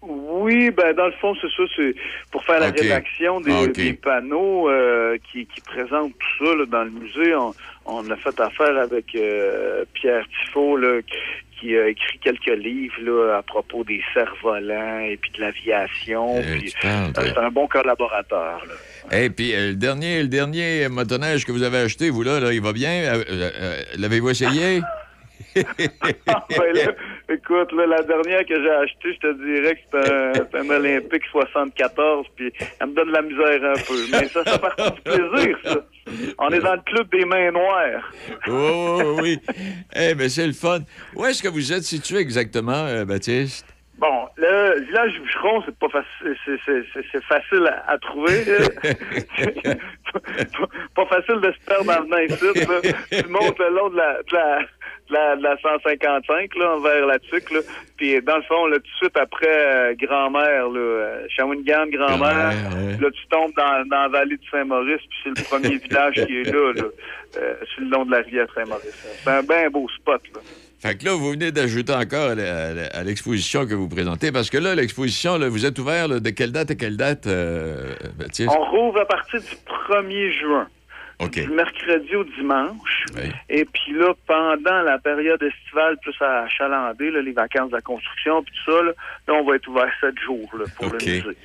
Oui, 0.00 0.70
ben 0.70 0.94
dans 0.94 1.06
le 1.06 1.12
fond, 1.12 1.34
c'est 1.40 1.48
ça, 1.56 1.62
c'est 1.76 1.94
pour 2.30 2.44
faire 2.44 2.60
la 2.60 2.70
rédaction 2.70 3.40
des, 3.40 3.50
Ah, 3.52 3.66
des 3.66 3.92
panneaux 3.94 4.68
euh, 4.70 5.18
qui, 5.30 5.44
qui 5.46 5.60
présentent 5.60 6.12
tout 6.18 6.44
ça 6.46 6.54
là, 6.54 6.66
dans 6.66 6.84
le 6.84 6.90
musée. 6.90 7.34
On, 7.34 7.52
on 7.86 8.08
a 8.10 8.16
fait 8.16 8.38
affaire 8.40 8.76
avec 8.78 9.06
euh, 9.16 9.84
Pierre 9.94 10.24
Tifo, 10.28 10.76
là, 10.76 11.00
qui 11.58 11.76
a 11.76 11.88
écrit 11.88 12.18
quelques 12.20 12.46
livres 12.56 12.94
là, 13.02 13.38
à 13.38 13.42
propos 13.42 13.82
des 13.82 14.00
cerfs-volants 14.14 15.00
et 15.00 15.16
puis 15.16 15.32
de 15.32 15.40
l'aviation. 15.40 16.36
euh, 16.36 17.10
c'est 17.16 17.36
un 17.38 17.50
bon 17.50 17.66
collaborateur. 17.66 18.62
Et 19.10 19.30
puis, 19.30 19.50
le 19.52 19.74
dernier, 19.74 20.22
le 20.22 20.28
dernier 20.28 20.88
motoneige 20.88 21.44
que 21.44 21.50
vous 21.50 21.64
avez 21.64 21.78
acheté, 21.78 22.10
vous, 22.10 22.22
là, 22.22 22.38
là, 22.38 22.52
il 22.52 22.60
va 22.62 22.72
bien? 22.72 22.90
Euh, 23.16 23.24
euh, 23.28 23.50
euh, 23.60 23.82
L'avez-vous 23.98 24.30
essayé? 24.30 24.80
Ben 25.56 27.36
écoute, 27.36 27.72
la 27.72 28.02
dernière 28.02 28.44
que 28.46 28.54
j'ai 28.62 28.70
achetée, 28.70 29.14
je 29.14 29.18
te 29.18 29.32
dirais 29.44 29.74
que 29.74 30.46
c'est 30.50 30.58
un, 30.58 30.70
Olympique 30.70 31.24
74, 31.30 32.26
puis 32.36 32.52
elle 32.80 32.88
me 32.88 32.94
donne 32.94 33.10
la 33.10 33.22
misère 33.22 33.64
un 33.64 33.74
peu. 33.74 33.98
Mais 34.12 34.28
ça 34.28 34.44
fait 34.44 34.60
partie 34.60 34.90
du 34.92 35.00
plaisir, 35.02 35.58
ça. 35.64 35.76
On 36.38 36.48
est 36.50 36.60
dans 36.60 36.74
le 36.74 36.80
club 36.86 37.08
des 37.10 37.24
mains 37.24 37.50
noires. 37.50 38.12
Oh, 38.48 39.16
oui, 39.20 39.38
oui. 39.48 39.54
Eh 39.94 40.14
bien, 40.14 40.28
c'est 40.28 40.46
le 40.46 40.52
fun. 40.52 40.80
Où 41.14 41.26
est-ce 41.26 41.42
que 41.42 41.48
vous 41.48 41.72
êtes 41.72 41.82
situé 41.82 42.18
exactement, 42.18 42.86
euh, 42.86 43.04
Baptiste? 43.04 43.66
Bon, 43.98 44.28
le 44.36 44.80
village 44.86 45.12
du 45.14 45.20
bûcheron, 45.20 45.60
c'est 45.66 45.76
pas 45.76 45.88
facile, 45.88 46.36
c'est, 46.64 47.24
facile 47.24 47.66
à, 47.66 47.90
à 47.90 47.98
trouver. 47.98 48.44
pas 50.94 51.06
facile 51.06 51.40
de 51.40 51.52
se 51.52 51.58
perdre 51.66 52.06
dans 52.08 52.16
le 52.16 52.26
ici. 52.26 52.44
Là. 52.44 52.80
Tu 53.10 53.28
montes 53.28 53.58
le 53.58 53.70
long 53.70 53.88
de 53.90 53.96
la, 53.96 54.22
de 54.22 54.34
la, 54.34 54.60
de 55.08 55.14
la, 55.14 55.36
de 55.36 55.42
la 55.42 55.56
155, 55.58 56.54
là, 56.54 56.76
vers 56.80 57.06
la 57.06 57.18
tuque, 57.18 57.50
là. 57.50 57.58
Puis 57.96 58.22
dans 58.22 58.36
le 58.36 58.42
fond, 58.44 58.66
là, 58.66 58.76
tout 58.76 58.82
de 58.82 58.96
suite 58.98 59.16
après 59.16 59.48
euh, 59.48 59.94
Grand-Mère, 60.00 60.68
là, 60.68 60.78
euh, 60.78 61.26
Shawinigan, 61.30 61.86
Grand-Mère, 61.88 62.54
là, 63.00 63.10
tu 63.10 63.26
tombes 63.30 63.52
dans, 63.56 63.84
dans 63.88 64.02
la 64.02 64.08
vallée 64.08 64.36
de 64.36 64.44
Saint-Maurice, 64.48 65.02
puis 65.08 65.18
c'est 65.24 65.30
le 65.30 65.44
premier 65.44 65.76
village 65.76 66.14
qui 66.24 66.40
est 66.40 66.52
là, 66.52 66.72
là 66.72 66.84
euh, 67.38 67.54
sur 67.74 67.82
le 67.82 67.88
long 67.88 68.04
de 68.04 68.12
la 68.12 68.18
rivière 68.18 68.46
Saint-Maurice. 68.54 69.22
C'est 69.24 69.30
un 69.30 69.42
bien 69.42 69.68
beau 69.70 69.88
spot, 69.88 70.22
là. 70.34 70.40
Fait 70.80 70.96
que 70.96 71.04
là, 71.04 71.14
vous 71.14 71.30
venez 71.30 71.50
d'ajouter 71.50 71.92
encore 71.92 72.30
à 72.30 73.02
l'exposition 73.02 73.66
que 73.66 73.74
vous 73.74 73.88
présentez, 73.88 74.30
parce 74.30 74.48
que 74.48 74.58
là, 74.58 74.74
l'exposition, 74.76 75.36
vous 75.48 75.66
êtes 75.66 75.78
ouvert 75.78 76.06
là, 76.06 76.20
de 76.20 76.30
quelle 76.30 76.52
date 76.52 76.70
à 76.70 76.74
quelle 76.76 76.96
date, 76.96 77.26
euh? 77.26 77.94
On 78.48 78.64
rouvre 78.70 79.00
à 79.00 79.04
partir 79.06 79.40
du 79.40 79.56
1er 79.90 80.38
juin. 80.38 80.68
Du 81.32 81.48
mercredi 81.48 82.14
au 82.14 82.22
dimanche. 82.22 83.06
Et 83.48 83.64
puis 83.64 83.92
là, 83.92 84.14
pendant 84.28 84.82
la 84.82 84.98
période 84.98 85.42
estivale, 85.42 85.96
plus 86.00 86.14
à 86.20 86.46
Chalandé, 86.48 87.10
les 87.10 87.32
vacances 87.32 87.70
de 87.70 87.74
la 87.74 87.82
construction, 87.82 88.44
puis 88.44 88.54
tout 88.54 88.70
ça, 88.70 88.82
là, 88.84 88.92
là, 89.26 89.34
on 89.34 89.44
va 89.44 89.56
être 89.56 89.66
ouvert 89.66 89.90
sept 90.00 90.16
jours 90.20 90.48
là, 90.56 90.66
pour 90.76 90.92
le 90.92 90.98
musée. 91.04 91.36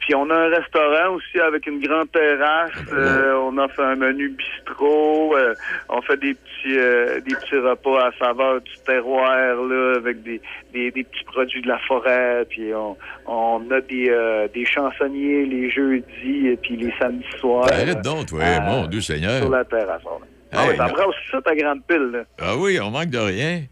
Puis 0.00 0.14
on 0.14 0.28
a 0.30 0.34
un 0.34 0.48
restaurant 0.48 1.14
aussi 1.14 1.38
avec 1.40 1.66
une 1.66 1.80
grande 1.80 2.10
terrasse. 2.10 2.70
Euh, 2.92 3.34
on 3.34 3.56
offre 3.58 3.80
un 3.80 3.96
menu 3.96 4.30
bistrot. 4.30 5.36
euh, 5.36 5.54
on 5.88 6.00
fait 6.02 6.16
des 6.16 6.34
petits 6.34 6.78
euh, 6.78 7.20
des 7.20 7.34
petits 7.34 7.56
repas 7.56 8.06
à 8.08 8.10
saveur 8.18 8.60
du 8.62 8.70
terroir 8.86 9.54
là, 9.56 9.94
avec 9.96 10.22
des, 10.22 10.40
des, 10.72 10.90
des 10.90 11.04
petits 11.04 11.24
produits 11.24 11.62
de 11.62 11.68
la 11.68 11.78
forêt. 11.80 12.44
Puis 12.48 12.72
on, 12.74 12.96
on 13.26 13.70
a 13.70 13.80
des, 13.82 14.08
euh, 14.10 14.48
des 14.54 14.64
chansonniers 14.64 15.44
les 15.44 15.70
jeudis 15.70 16.48
et 16.48 16.56
puis 16.56 16.76
les 16.76 16.92
samedis 16.98 17.24
soirs. 17.38 17.66
Arrête 17.70 18.00
donc, 18.02 18.26
toi, 18.26 18.40
euh, 18.42 18.60
mon 18.62 18.86
Dieu 18.86 19.00
Seigneur. 19.02 19.38
Sur 19.42 19.50
la 19.50 19.64
terrasse. 19.64 20.02
Ah 20.52 20.64
Hey, 20.64 20.70
oui, 20.70 20.76
ça 20.78 20.86
là. 20.86 20.92
brasse 20.92 21.14
ça 21.30 21.40
ta 21.42 21.54
grande 21.54 21.84
pile. 21.86 22.10
Là. 22.12 22.22
Ah 22.40 22.56
oui, 22.56 22.80
on 22.80 22.90
manque 22.90 23.10
de 23.10 23.18
rien. 23.18 23.62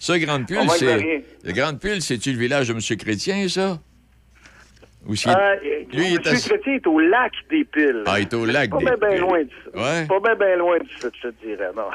Ça, 0.00 0.16
Grande 0.18 0.42
On 0.42 0.44
Pile, 0.44 0.56
manque 0.58 0.80
de 0.80 1.22
c'est. 1.42 1.52
Grande 1.52 1.80
Pile, 1.80 2.02
c'est-tu 2.02 2.32
le 2.32 2.38
village 2.38 2.68
de 2.68 2.72
M. 2.74 2.80
Chrétien, 2.98 3.48
ça? 3.48 3.78
Ou 5.06 5.14
c'est- 5.16 5.30
Euh, 5.30 5.56
Lui, 5.92 6.06
il 6.08 6.14
est 6.14 6.26
M. 6.26 6.34
à- 6.34 6.48
Chrétien 6.48 6.74
est 6.74 6.86
au 6.86 6.98
lac 7.00 7.32
des 7.50 7.64
piles. 7.64 8.02
Ah, 8.06 8.18
il 8.18 8.22
est 8.22 8.34
au 8.34 8.44
lac 8.44 8.70
Pas 8.70 8.78
des 8.78 8.84
bien 8.84 8.96
ben 9.00 9.10
Piles. 9.10 9.20
loin 9.20 9.42
de 9.42 9.48
ça. 9.64 9.80
Ouais. 9.80 10.06
Pas 10.06 10.20
bien 10.20 10.34
ben 10.36 10.58
loin 10.58 10.78
de 10.78 10.84
ça, 11.00 11.08
je 11.22 11.28
te 11.28 11.34
dirais, 11.46 11.70
non. 11.76 11.88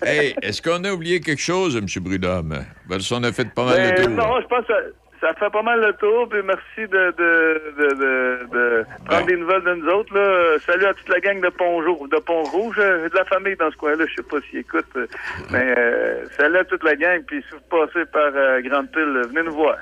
Hey, 0.02 0.34
est-ce 0.42 0.60
qu'on 0.60 0.84
a 0.84 0.92
oublié 0.92 1.20
quelque 1.20 1.40
chose, 1.40 1.74
M. 1.76 1.86
Prudhomme? 2.04 2.54
Parce 2.88 3.08
qu'on 3.08 3.22
a 3.24 3.32
fait 3.32 3.48
pas 3.54 3.64
mal 3.64 3.76
Ben, 3.76 3.94
de 3.94 4.02
tour. 4.02 4.10
non, 4.10 4.40
je 4.42 4.46
pense 4.46 4.66
que 4.66 4.72
ça, 5.22 5.32
fait 5.32 5.48
pas 5.50 5.62
mal 5.62 5.80
le 5.80 5.94
tour, 5.94 6.28
puis 6.28 6.40
merci 6.44 6.86
de, 6.90 7.14
de, 7.16 7.62
de, 7.78 7.94
de, 7.94 8.46
de 8.52 8.84
prendre 9.06 9.26
des 9.26 9.36
nouvelles 9.38 9.62
de 9.62 9.74
nous 9.76 9.88
autres. 9.88 10.14
Là. 10.14 10.58
Salut 10.66 10.84
à 10.84 10.92
toute 10.92 11.08
la 11.08 11.18
gang 11.20 11.40
de 11.40 11.48
Pont-Rouge. 11.48 12.10
De 12.10 12.18
Pont-Rouge. 12.18 12.76
Euh, 12.78 13.04
J'ai 13.04 13.08
de 13.08 13.16
la 13.16 13.24
famille 13.24 13.56
dans 13.56 13.70
ce 13.70 13.76
coin-là, 13.76 14.04
je 14.06 14.16
sais 14.16 14.22
pas 14.28 14.36
s'ils 14.50 14.58
écoutent. 14.58 14.84
Mais 15.50 15.74
euh, 15.78 16.26
salut 16.36 16.58
à 16.58 16.64
toute 16.64 16.84
la 16.84 16.94
gang, 16.96 17.22
puis 17.26 17.42
si 17.48 17.54
vous 17.54 17.60
passez 17.86 18.04
par 18.12 18.30
euh, 18.34 18.60
Grande-Pile, 18.60 19.00
euh, 19.16 19.22
venez 19.28 19.44
nous 19.44 19.54
voir. 19.54 19.76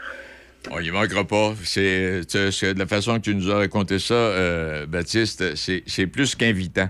On 0.70 0.80
y 0.80 0.90
manquera 0.90 1.24
pas. 1.24 1.54
C'est 1.64 2.22
de 2.22 2.78
la 2.78 2.86
façon 2.86 3.16
que 3.16 3.20
tu 3.24 3.34
nous 3.34 3.50
as 3.50 3.56
raconté 3.56 3.98
ça, 3.98 4.14
euh, 4.14 4.86
Baptiste, 4.86 5.54
c'est 5.56 6.06
plus 6.06 6.34
qu'invitant. 6.34 6.88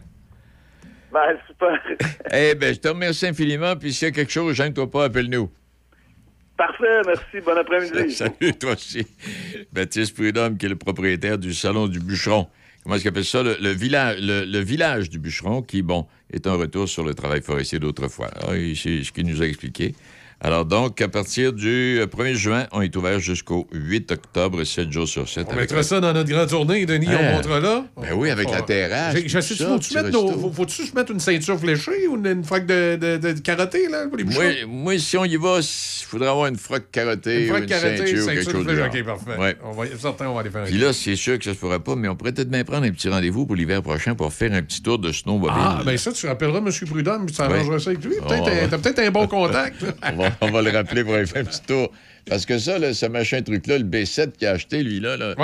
Ben, 1.12 1.36
super. 1.46 1.80
Eh 2.32 2.54
bien, 2.54 2.72
je 2.72 2.78
te 2.78 2.88
remercie 2.88 3.26
infiniment, 3.26 3.76
puis 3.76 3.92
s'il 3.92 4.08
y 4.08 4.10
a 4.10 4.14
quelque 4.14 4.32
chose, 4.32 4.54
gêne-toi 4.54 4.90
pas, 4.90 5.04
appelle-nous. 5.04 5.48
Parfait, 6.56 7.02
merci. 7.06 7.40
Bon 7.44 7.56
après-midi. 7.56 8.12
Salut, 8.14 8.52
toi 8.58 8.72
aussi. 8.72 9.06
Baptiste 9.72 10.14
Prudhomme, 10.14 10.56
qui 10.56 10.66
est 10.66 10.68
le 10.68 10.76
propriétaire 10.76 11.38
du 11.38 11.52
Salon 11.54 11.86
du 11.86 12.00
Bûcheron. 12.00 12.48
Comment 12.82 12.96
est-ce 12.96 13.02
qu'il 13.02 13.10
appelle 13.10 13.24
ça? 13.24 13.42
Le, 13.42 13.56
le 13.60 13.70
village, 13.70 14.18
le, 14.20 14.44
le 14.44 14.58
village 14.58 15.10
du 15.10 15.18
Bûcheron, 15.18 15.62
qui, 15.62 15.82
bon, 15.82 16.06
est 16.32 16.46
un 16.46 16.54
retour 16.54 16.88
sur 16.88 17.04
le 17.04 17.14
travail 17.14 17.42
forestier 17.42 17.78
d'autrefois. 17.78 18.30
C'est 18.74 19.04
ce 19.04 19.12
qu'il 19.12 19.26
nous 19.26 19.42
a 19.42 19.46
expliqué. 19.46 19.94
Alors, 20.45 20.66
donc, 20.66 21.01
à 21.01 21.09
partir 21.09 21.55
du 21.55 21.99
euh, 22.01 22.07
1er 22.07 22.34
juin, 22.34 22.66
on 22.72 22.82
est 22.82 22.95
ouvert 22.97 23.18
jusqu'au 23.18 23.66
8 23.72 24.12
octobre, 24.12 24.62
7 24.62 24.92
jours 24.92 25.09
sur 25.09 25.26
7. 25.26 25.47
On 25.51 25.57
mettra 25.57 25.82
ça 25.82 26.01
dans 26.01 26.12
notre 26.12 26.28
grande 26.28 26.51
tournée, 26.51 26.84
Denis, 26.84 27.07
Hein? 27.09 27.18
on 27.18 27.36
montrera 27.36 27.61
là. 27.61 27.86
Ben 27.97 28.12
oui, 28.14 28.28
avec 28.28 28.51
la 28.51 28.61
terrasse, 28.61 29.14
faut-tu 29.16 29.95
nos- 30.12 30.51
faut- 30.53 30.66
mettre 30.95 31.12
une 31.12 31.20
ceinture 31.20 31.59
fléchée 31.59 32.07
ou 32.09 32.16
une, 32.16 32.26
une 32.26 32.45
froc 32.45 32.66
de, 32.66 32.97
de, 32.97 33.16
de, 33.16 33.32
de 33.32 33.40
karaté, 33.40 33.88
là, 33.88 34.07
pour 34.07 34.18
les? 34.18 34.24
Moi, 34.24 34.45
moi, 34.66 34.99
si 34.99 35.16
on 35.16 35.24
y 35.24 35.36
va, 35.36 35.61
il 35.61 36.05
faudrait 36.07 36.28
avoir 36.28 36.47
une 36.49 36.57
froc 36.59 36.82
carottée 36.92 37.47
Une 37.47 37.51
ou 37.51 37.55
froc 37.57 37.62
une 37.62 37.68
ceinture, 37.70 38.05
ou 38.05 38.07
ceinture 38.07 38.26
quelque 38.26 38.53
chose 38.53 38.66
de 38.66 38.74
fléchée. 38.74 39.01
OK, 39.01 39.07
parfait. 39.07 39.40
Ouais. 39.40 39.57
On 39.64 39.72
va, 39.72 39.84
on 40.28 40.34
va 40.34 40.40
aller 40.40 40.51
faire 40.51 40.64
Puis 40.64 40.76
là, 40.76 40.92
c'est 40.92 41.16
sûr 41.16 41.38
que 41.38 41.45
ça 41.47 41.55
se 41.55 41.59
fera 41.59 41.80
pas, 41.80 41.97
mais 41.97 42.09
on 42.09 42.16
pourrait 42.16 42.32
peut-être 42.32 42.51
bien 42.51 42.64
prendre 42.64 42.84
un 42.84 42.90
petit 42.90 43.09
rendez-vous 43.09 43.47
pour 43.47 43.57
l'hiver 43.57 43.80
prochain 43.80 44.14
pour 44.14 44.30
faire 44.30 44.53
un 44.53 44.61
petit 44.61 44.82
tour 44.82 44.99
de 44.99 45.11
snowmobile. 45.11 45.51
Ah, 45.57 45.80
ben 45.86 45.97
ça, 45.97 46.12
tu 46.12 46.26
rappelleras 46.26 46.59
M. 46.59 46.68
Prudhomme, 46.86 47.28
ça 47.30 47.49
Ouais. 47.49 47.55
arrangera 47.55 47.78
ça 47.78 47.90
avec 47.90 48.05
lui. 48.05 48.16
Peut-être 48.16 48.42
Oh, 48.47 48.66
T'as 48.70 48.78
peut-être 48.78 48.99
un 48.99 49.11
bon 49.11 49.26
contact. 49.26 49.80
là. 49.80 49.88
on, 50.12 50.16
va, 50.16 50.30
on 50.41 50.51
va 50.51 50.62
le 50.62 50.70
rappeler 50.70 51.05
pour 51.05 51.14
aller 51.14 51.26
faire 51.26 51.43
un 51.43 51.45
petit 51.45 51.62
tour. 51.62 51.93
Parce 52.26 52.47
que 52.47 52.59
ça, 52.59 52.78
là, 52.78 52.95
ce 52.95 53.07
machin 53.07 53.43
truc-là, 53.43 53.78
le 53.78 53.85
B7 53.85 54.32
qu'il 54.32 54.49
a 54.49 54.53
acheté, 54.53 54.82
lui, 54.82 55.01
là, 55.01 55.16
là, 55.16 55.35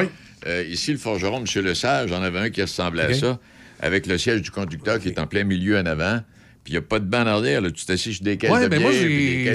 euh, 0.47 0.64
ici, 0.68 0.93
le 0.93 0.99
forgeron, 0.99 1.45
M. 1.45 1.64
Lesage, 1.64 2.09
j'en 2.09 2.22
avais 2.22 2.38
un 2.38 2.51
qui 2.51 2.62
ressemblait 2.62 3.03
à 3.03 3.14
ça, 3.14 3.38
avec 3.80 4.07
le 4.07 4.16
siège 4.16 4.43
du 4.43 4.51
conducteur 4.51 4.99
qui 4.99 5.09
est 5.09 5.18
en 5.18 5.26
plein 5.26 5.45
milieu 5.45 5.78
en 5.78 5.86
avant. 5.86 6.20
Puis 6.62 6.74
il 6.74 6.76
n'y 6.76 6.78
a 6.78 6.82
pas 6.82 6.98
de 6.98 7.06
banc 7.06 7.22
en 7.22 7.26
arrière, 7.26 7.62
là. 7.62 7.70
Tu 7.70 7.86
t'assis 7.86 8.12
sur 8.12 8.22
des 8.22 8.36
caisses 8.36 8.50
Ouais, 8.50 8.64
de 8.64 8.68
mais 8.68 8.78
bière, 8.78 8.90
moi, 8.90 9.54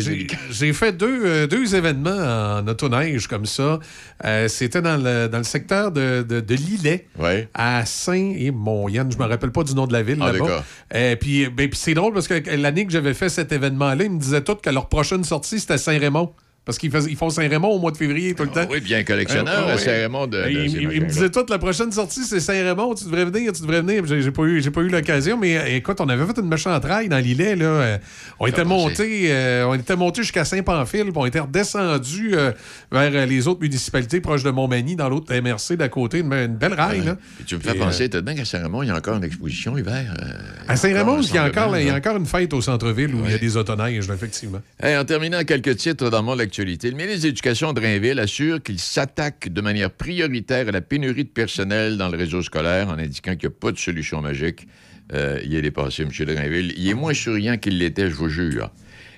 j'ai- 0.49 0.73
fait 0.73 0.91
deux, 0.97 1.21
euh, 1.25 1.47
deux 1.47 1.75
événements 1.75 2.09
en 2.57 2.67
autoneige 2.67 3.27
comme 3.27 3.45
ça. 3.45 3.79
Euh, 4.25 4.47
C'était 4.47 4.81
dans 4.81 4.97
le, 4.97 5.27
dans 5.27 5.37
le 5.37 5.43
secteur 5.43 5.91
de, 5.91 6.25
de, 6.27 6.39
de 6.39 6.55
Lillet, 6.55 7.07
à 7.53 7.85
Saint 7.85 8.33
et 8.35 8.49
Montyanne. 8.51 9.11
Je 9.11 9.17
me 9.17 9.25
rappelle 9.25 9.51
pas 9.51 9.63
du 9.63 9.75
nom 9.75 9.85
de 9.85 9.93
la 9.93 10.01
ville 10.01 10.17
Ah, 10.19 10.31
là-bas. 10.31 10.65
Euh, 10.95 11.15
puis 11.15 11.47
ben, 11.47 11.69
puis 11.69 11.79
c'est 11.79 11.93
drôle 11.93 12.13
parce 12.13 12.27
que 12.27 12.55
l'année 12.55 12.85
que 12.85 12.91
j'avais 12.91 13.13
fait 13.13 13.29
cet 13.29 13.51
événement-là, 13.51 14.03
ils 14.03 14.11
me 14.11 14.19
disaient 14.19 14.41
tous 14.43 14.55
que 14.55 14.69
leur 14.71 14.89
prochaine 14.89 15.23
sortie, 15.23 15.59
c'était 15.59 15.77
Saint-Raymond. 15.77 16.33
Parce 16.65 16.79
qu'ils 16.79 16.91
ils 17.09 17.15
font 17.15 17.29
Saint-Raymond 17.29 17.67
au 17.69 17.79
mois 17.79 17.91
de 17.91 17.97
février 17.97 18.33
tout 18.33 18.41
le 18.43 18.49
temps. 18.49 18.61
Ah 18.63 18.67
oui, 18.71 18.79
bien 18.81 19.03
collectionneur, 19.03 19.67
Euh, 19.69 19.75
oui. 19.75 19.81
Saint-Raymond 19.81 20.25
de- 20.25 20.43
de 20.43 20.49
il, 20.49 20.71
ces 20.71 20.77
il- 20.77 20.91
il 20.93 21.01
me 21.01 21.05
disait 21.07 21.29
tout, 21.29 21.45
la 21.47 21.59
prochaine 21.59 21.91
sortie, 21.91 22.23
c'est 22.23 22.39
Saint-Raymond. 22.39 22.95
Tu 22.95 23.05
devrais 23.05 23.25
venir, 23.25 23.51
tu 23.53 23.61
devrais 23.61 23.81
venir. 23.81 24.03
J'ai 24.07 24.21
j'ai 24.23 24.31
pas 24.31 24.43
eu, 24.43 24.61
pas 24.71 24.81
eu 24.81 24.89
l'occasion, 24.89 25.37
mais 25.37 25.57
euh, 25.57 25.75
écoute, 25.75 25.97
on 26.01 26.09
avait 26.09 26.25
fait 26.25 26.39
une 26.41 26.47
méchante 26.49 26.81
trail 26.81 27.07
dans 27.07 27.19
l'îlet. 27.19 27.55
Là. 27.55 27.65
Euh, 27.65 27.97
On 28.39 28.47
était 28.47 28.63
monté, 28.65 29.27
euh, 29.31 29.67
on 29.67 29.75
était 29.75 29.95
monté 29.95 30.23
jusqu'à 30.23 30.43
Saint-Pamphile, 30.43 31.03
puis 31.03 31.11
on 31.15 31.25
était 31.27 31.39
redescendu 31.39 32.31
euh, 32.33 32.51
vers 32.91 33.11
euh, 33.13 33.25
les 33.27 33.47
autres 33.47 33.61
municipalités 33.61 34.19
proches 34.19 34.43
de 34.43 34.49
Montmagny, 34.51 34.95
dans 34.95 35.07
l'autre 35.09 35.33
MRC 35.33 35.75
d'à 35.77 35.87
côté. 35.89 36.19
Une, 36.19 36.33
une 36.33 36.55
belle 36.55 36.73
rail. 36.73 37.03
là. 37.05 37.17
Tu 37.45 37.55
me 37.55 37.59
fais 37.61 37.75
penser, 37.75 38.09
euh, 38.13 38.21
t'as 38.21 38.33
qu'à 38.33 38.43
Saint-Raymond, 38.45 38.81
il 38.83 38.87
y 38.87 38.91
a 38.91 38.95
encore 38.95 39.17
une 39.17 39.23
exposition 39.23 39.75
l'hiver. 39.75 40.13
euh, 40.19 40.25
à 40.67 40.75
Saint-Raymond, 40.75 41.21
il 41.21 41.33
y, 41.33 41.37
a 41.37 41.43
un 41.43 41.47
encore, 41.49 41.77
il 41.77 41.85
y 41.85 41.89
a 41.89 41.93
rassemblement, 41.93 41.97
encore 41.97 42.17
une 42.17 42.25
fête 42.25 42.53
au 42.53 42.61
centre-ville 42.61 43.13
où 43.13 43.21
il 43.25 43.31
y 43.31 43.33
a 43.35 43.37
des 43.37 43.55
autoneiges, 43.55 44.09
effectivement. 44.09 44.61
Hey, 44.81 44.97
en 44.97 45.05
terminant, 45.05 45.43
quelques 45.43 45.75
titres 45.77 46.09
dans 46.09 46.19
le 46.19 46.23
monde 46.25 46.39
de 46.39 46.45
Le 46.57 46.91
ministre 46.91 47.23
de 47.23 47.27
l'Éducation 47.27 47.73
Drainville 47.73 48.19
assure 48.19 48.63
qu'il 48.63 48.79
s'attaque 48.79 49.49
de 49.51 49.59
manière 49.61 49.91
prioritaire 49.91 50.69
à 50.69 50.71
la 50.71 50.79
pénurie 50.79 51.25
de 51.25 51.29
personnel 51.29 51.97
dans 51.97 52.07
le 52.07 52.17
réseau 52.17 52.41
scolaire 52.41 52.87
en 52.87 52.97
indiquant 52.97 53.35
qu'il 53.35 53.49
n'y 53.49 53.55
a 53.55 53.59
pas 53.59 53.71
de 53.73 53.77
solution 53.77 54.21
magique. 54.21 54.65
Euh, 55.13 55.39
il 55.43 55.53
est 55.55 55.61
dépassé, 55.61 56.03
M. 56.03 56.09
Drainville. 56.09 56.73
Il 56.77 56.87
est 56.87 56.93
moins 56.93 57.13
souriant 57.13 57.57
qu'il 57.57 57.77
l'était, 57.77 58.09
je 58.09 58.15
vous 58.15 58.29
jure. 58.29 58.71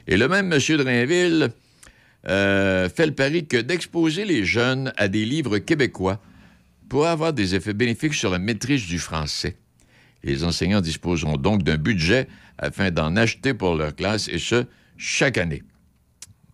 Et 0.07 0.17
le 0.17 0.27
même 0.27 0.51
M. 0.51 0.59
Drainville 0.77 1.49
euh, 2.27 2.89
fait 2.89 3.05
le 3.05 3.13
pari 3.13 3.45
que 3.45 3.57
d'exposer 3.57 4.25
les 4.25 4.43
jeunes 4.43 4.91
à 4.97 5.07
des 5.07 5.25
livres 5.25 5.59
québécois 5.59 6.19
pourrait 6.89 7.09
avoir 7.09 7.33
des 7.33 7.53
effets 7.53 7.73
bénéfiques 7.73 8.15
sur 8.15 8.31
la 8.31 8.39
maîtrise 8.39 8.87
du 8.87 8.97
français. 8.97 9.57
Les 10.23 10.43
enseignants 10.43 10.81
disposeront 10.81 11.37
donc 11.37 11.61
d'un 11.61 11.77
budget 11.77 12.27
afin 12.57 12.89
d'en 12.89 13.15
acheter 13.15 13.53
pour 13.53 13.75
leur 13.75 13.95
classe, 13.95 14.27
et 14.27 14.39
ce, 14.39 14.65
chaque 14.97 15.37
année. 15.37 15.61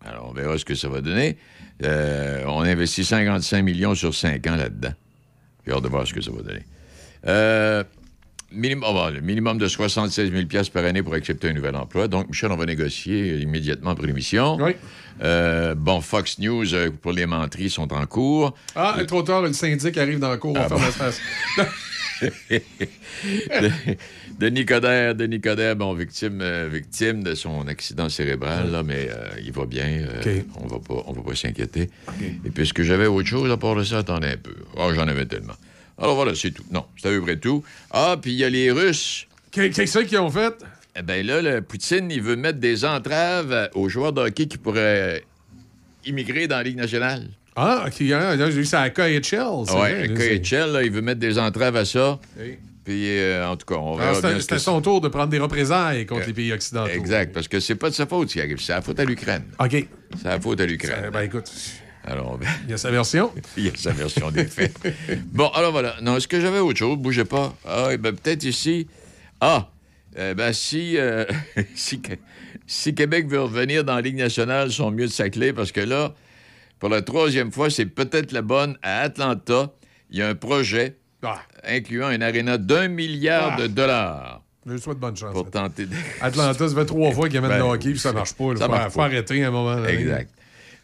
Alors, 0.04 0.28
on 0.30 0.32
verra 0.32 0.58
ce 0.58 0.64
que 0.64 0.74
ça 0.74 0.88
va 0.88 1.00
donner. 1.00 1.36
Euh, 1.82 2.44
on 2.46 2.60
investit 2.60 3.04
55 3.04 3.62
millions 3.62 3.94
sur 3.94 4.14
5 4.14 4.46
ans 4.46 4.56
là-dedans. 4.56 4.92
J'ai 5.66 5.72
hâte 5.72 5.82
de 5.82 5.88
voir 5.88 6.06
ce 6.06 6.12
que 6.12 6.20
ça 6.20 6.30
va 6.30 6.42
donner. 6.42 6.64
Euh, 7.26 7.82
minimum, 8.52 8.84
oh, 8.88 8.92
bon, 8.92 9.14
le 9.14 9.20
minimum 9.20 9.58
de 9.58 9.66
76 9.66 10.30
000 10.30 10.64
par 10.72 10.84
année 10.84 11.02
pour 11.02 11.14
accepter 11.14 11.48
un 11.48 11.52
nouvel 11.54 11.74
emploi. 11.74 12.08
Donc, 12.08 12.28
Michel, 12.28 12.52
on 12.52 12.56
va 12.56 12.66
négocier 12.66 13.38
immédiatement 13.38 13.90
après 13.90 14.06
l'émission. 14.06 14.58
Euh, 15.22 15.74
bon, 15.74 16.00
Fox 16.00 16.38
News, 16.38 16.74
euh, 16.74 16.90
pour 16.90 17.12
les 17.12 17.26
menteries, 17.26 17.70
sont 17.70 17.92
en 17.92 18.04
cours. 18.06 18.54
Ah, 18.74 18.96
trop 19.06 19.22
tard, 19.22 19.42
le 19.42 19.52
syndic 19.52 19.96
arrive 19.96 20.18
dans 20.18 20.32
le 20.32 20.38
cours, 20.38 20.54
on 20.56 20.60
Ah 20.60 20.68
ferme 20.68 20.82
la 20.82 20.90
station. 20.90 21.24
de, 22.22 23.70
Denis 24.38 24.66
Coderre, 24.66 25.14
Denis 25.14 25.40
Coderre, 25.40 25.76
bon, 25.76 25.94
victime, 25.94 26.40
euh, 26.40 26.68
victime 26.72 27.22
de 27.22 27.34
son 27.34 27.66
accident 27.68 28.08
cérébral, 28.08 28.70
là, 28.70 28.82
mais 28.82 29.08
euh, 29.10 29.28
il 29.44 29.52
va 29.52 29.66
bien. 29.66 29.86
euh. 29.86 30.40
On 30.56 30.66
va 30.66 30.78
pas, 30.78 31.02
on 31.06 31.12
va 31.12 31.22
pas 31.22 31.34
s'inquiéter. 31.34 31.90
Et 32.44 32.50
puisque 32.50 32.82
j'avais 32.82 33.06
autre 33.06 33.28
chose 33.28 33.50
à 33.50 33.56
part 33.56 33.76
de 33.76 33.84
ça, 33.84 33.98
attendez 33.98 34.28
un 34.28 34.36
peu. 34.36 34.54
Oh, 34.76 34.90
j'en 34.94 35.06
avais 35.08 35.26
tellement. 35.26 35.54
Alors 35.98 36.16
voilà, 36.16 36.34
c'est 36.34 36.50
tout. 36.50 36.64
Non, 36.70 36.84
c'est 36.96 37.08
à 37.08 37.10
peu 37.10 37.20
près 37.22 37.36
tout. 37.36 37.62
Ah, 37.90 38.16
puis 38.20 38.32
il 38.32 38.38
y 38.38 38.44
a 38.44 38.50
les 38.50 38.70
Russes. 38.70 39.26
Qu'est-ce 39.50 39.86
ça 39.86 40.02
qu'ils 40.02 40.18
ont 40.18 40.30
fait? 40.30 40.54
Eh 40.96 41.02
bien 41.02 41.22
là, 41.22 41.40
le 41.42 41.60
Poutine, 41.62 42.10
il 42.10 42.22
veut 42.22 42.36
mettre 42.36 42.58
des 42.58 42.84
entraves 42.84 43.70
aux 43.74 43.88
joueurs 43.88 44.12
de 44.12 44.20
hockey 44.20 44.46
qui 44.46 44.58
pourraient 44.58 45.24
immigrer 46.04 46.46
dans 46.48 46.56
la 46.56 46.62
Ligue 46.64 46.76
nationale. 46.76 47.28
Ah, 47.56 47.84
OK. 47.86 48.00
hein, 48.00 48.36
j'ai 48.38 48.50
vu 48.50 48.64
ça 48.64 48.80
à 48.80 48.90
KHL. 48.90 49.20
Oui, 49.74 50.14
KHL, 50.14 50.72
là, 50.72 50.82
il 50.82 50.90
veut 50.90 51.02
mettre 51.02 51.20
des 51.20 51.38
entraves 51.38 51.76
à 51.76 51.84
ça. 51.84 52.18
Oui. 52.38 52.58
Puis, 52.84 53.18
euh, 53.18 53.48
en 53.48 53.56
tout 53.56 53.64
cas, 53.64 53.76
on 53.76 53.94
Alors, 53.94 53.98
verra 53.98 54.14
C'était 54.14 54.28
bien 54.28 54.40
c'était 54.40 54.58
son 54.58 54.80
tour 54.82 55.00
de 55.00 55.08
prendre 55.08 55.28
des 55.28 55.38
représailles 55.38 56.04
contre 56.04 56.26
les 56.26 56.34
pays 56.34 56.52
occidentaux. 56.52 56.90
Exact, 56.92 57.32
parce 57.32 57.48
que 57.48 57.58
c'est 57.58 57.76
pas 57.76 57.88
de 57.88 57.94
sa 57.94 58.06
faute 58.06 58.28
qui 58.28 58.40
arrive, 58.40 58.60
c'est 58.60 58.72
la 58.74 58.82
faute 58.82 59.00
à 59.00 59.04
l'Ukraine. 59.04 59.44
OK. 59.58 59.86
C'est 60.20 60.24
la 60.28 60.38
faute 60.38 60.60
à 60.60 60.66
l'Ukraine. 60.66 61.10
Ben 61.10 61.22
écoute, 61.22 61.50
Alors, 62.04 62.36
ben, 62.36 62.46
il 62.64 62.70
y 62.70 62.74
a 62.74 62.76
sa 62.76 62.90
version. 62.90 63.32
il 63.56 63.66
y 63.66 63.68
a 63.68 63.72
sa 63.74 63.92
version 63.92 64.30
des 64.30 64.44
faits. 64.44 64.74
Bon, 65.32 65.48
alors 65.48 65.72
voilà. 65.72 65.96
Non, 66.02 66.18
est-ce 66.18 66.28
que 66.28 66.40
j'avais 66.40 66.58
autre 66.58 66.78
chose? 66.78 66.98
Bougez 66.98 67.24
pas. 67.24 67.56
Ah, 67.66 67.88
eh 67.92 67.96
ben, 67.96 68.14
peut-être 68.14 68.44
ici. 68.44 68.86
Ah, 69.40 69.70
eh 70.18 70.34
ben, 70.34 70.52
si, 70.52 70.98
euh, 70.98 71.24
si, 71.74 72.02
si 72.66 72.94
Québec 72.94 73.28
veut 73.28 73.40
revenir 73.40 73.82
dans 73.84 73.94
la 73.94 74.02
Ligue 74.02 74.16
nationale, 74.16 74.68
ils 74.68 74.74
sont 74.74 74.90
mieux 74.90 75.06
de 75.06 75.12
sa 75.12 75.30
clé 75.30 75.54
parce 75.54 75.72
que 75.72 75.80
là, 75.80 76.14
pour 76.84 76.90
la 76.92 77.00
troisième 77.00 77.50
fois, 77.50 77.70
c'est 77.70 77.86
peut-être 77.86 78.30
la 78.32 78.42
bonne. 78.42 78.76
À 78.82 79.00
Atlanta, 79.00 79.72
il 80.10 80.18
y 80.18 80.22
a 80.22 80.28
un 80.28 80.34
projet 80.34 80.98
Ah. 81.22 81.40
incluant 81.66 82.10
une 82.10 82.22
aréna 82.22 82.58
d'un 82.58 82.88
milliard 82.88 83.54
Ah. 83.56 83.62
de 83.62 83.68
dollars 83.68 84.42
Je 84.66 84.72
lui 84.72 84.78
souhaite 84.82 84.98
bonne 84.98 85.16
chance. 85.16 85.32
pour 85.32 85.50
tenter 85.50 85.86
de... 85.86 85.94
Atlanta, 86.20 86.68
ça 86.68 86.74
fait 86.74 86.84
trois 86.84 87.10
fois 87.12 87.30
qu'il 87.30 87.38
amène 87.38 87.52
Ben, 87.52 87.56
le 87.60 87.64
hockey, 87.64 87.92
puis 87.92 87.98
ça 87.98 88.12
marche 88.12 88.34
pas. 88.34 88.44
Il 88.50 88.58
faut, 88.90 89.00
arrêter 89.00 89.42
à 89.42 89.48
un 89.48 89.50
moment 89.50 89.76
donné. 89.76 89.94
Exact. 89.94 90.30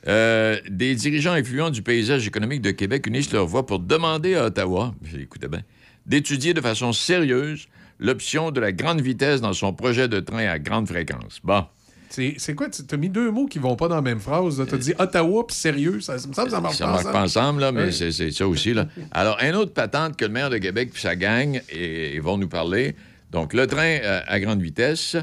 Euh, 0.08 0.56
des 0.70 0.94
dirigeants 0.94 1.32
influents 1.32 1.68
du 1.68 1.82
paysage 1.82 2.26
économique 2.26 2.62
de 2.62 2.70
Québec 2.70 3.06
unissent 3.06 3.34
leur 3.34 3.44
voix 3.44 3.66
pour 3.66 3.78
demander 3.78 4.36
à 4.36 4.46
Ottawa, 4.46 4.94
écoutez 5.20 5.48
bien, 5.48 5.60
d'étudier 6.06 6.54
de 6.54 6.62
façon 6.62 6.94
sérieuse 6.94 7.68
l'option 7.98 8.52
de 8.52 8.60
la 8.60 8.72
grande 8.72 9.02
vitesse 9.02 9.42
dans 9.42 9.52
son 9.52 9.74
projet 9.74 10.08
de 10.08 10.20
train 10.20 10.46
à 10.46 10.58
grande 10.58 10.88
fréquence. 10.88 11.40
Bon. 11.44 11.66
C'est 12.10 12.54
quoi? 12.56 12.68
Tu 12.68 12.82
as 12.92 12.96
mis 12.96 13.08
deux 13.08 13.30
mots 13.30 13.46
qui 13.46 13.58
vont 13.60 13.76
pas 13.76 13.86
dans 13.88 13.94
la 13.94 14.02
même 14.02 14.18
phrase. 14.20 14.62
Tu 14.68 14.74
as 14.74 14.78
dit 14.78 14.92
Ottawa 14.98 15.46
puis 15.46 15.56
sérieux. 15.56 16.00
Ça, 16.00 16.18
ça 16.18 16.26
me 16.28 16.32
semble 16.32 16.48
que 16.48 16.52
ça 16.54 16.60
marche 16.60 16.76
Ça 16.76 16.84
pas 16.84 16.90
marche 16.90 17.00
ensemble. 17.06 17.12
pas 17.12 17.22
ensemble, 17.22 17.60
là, 17.60 17.72
mais 17.72 17.84
Oui. 17.86 17.92
c'est- 17.92 18.30
ça 18.32 18.48
aussi. 18.48 18.74
Là. 18.74 18.88
Alors, 19.12 19.38
un 19.40 19.54
autre 19.54 19.72
patente 19.72 20.16
que 20.16 20.24
le 20.24 20.30
maire 20.32 20.50
de 20.50 20.58
Québec 20.58 20.90
puis 20.92 21.00
sa 21.00 21.14
gang 21.14 21.60
et, 21.70 22.16
et 22.16 22.20
vont 22.20 22.36
nous 22.36 22.48
parler. 22.48 22.96
Donc, 23.30 23.54
le 23.54 23.66
train 23.68 23.98
euh, 24.02 24.20
à 24.26 24.40
grande 24.40 24.60
vitesse, 24.60 25.16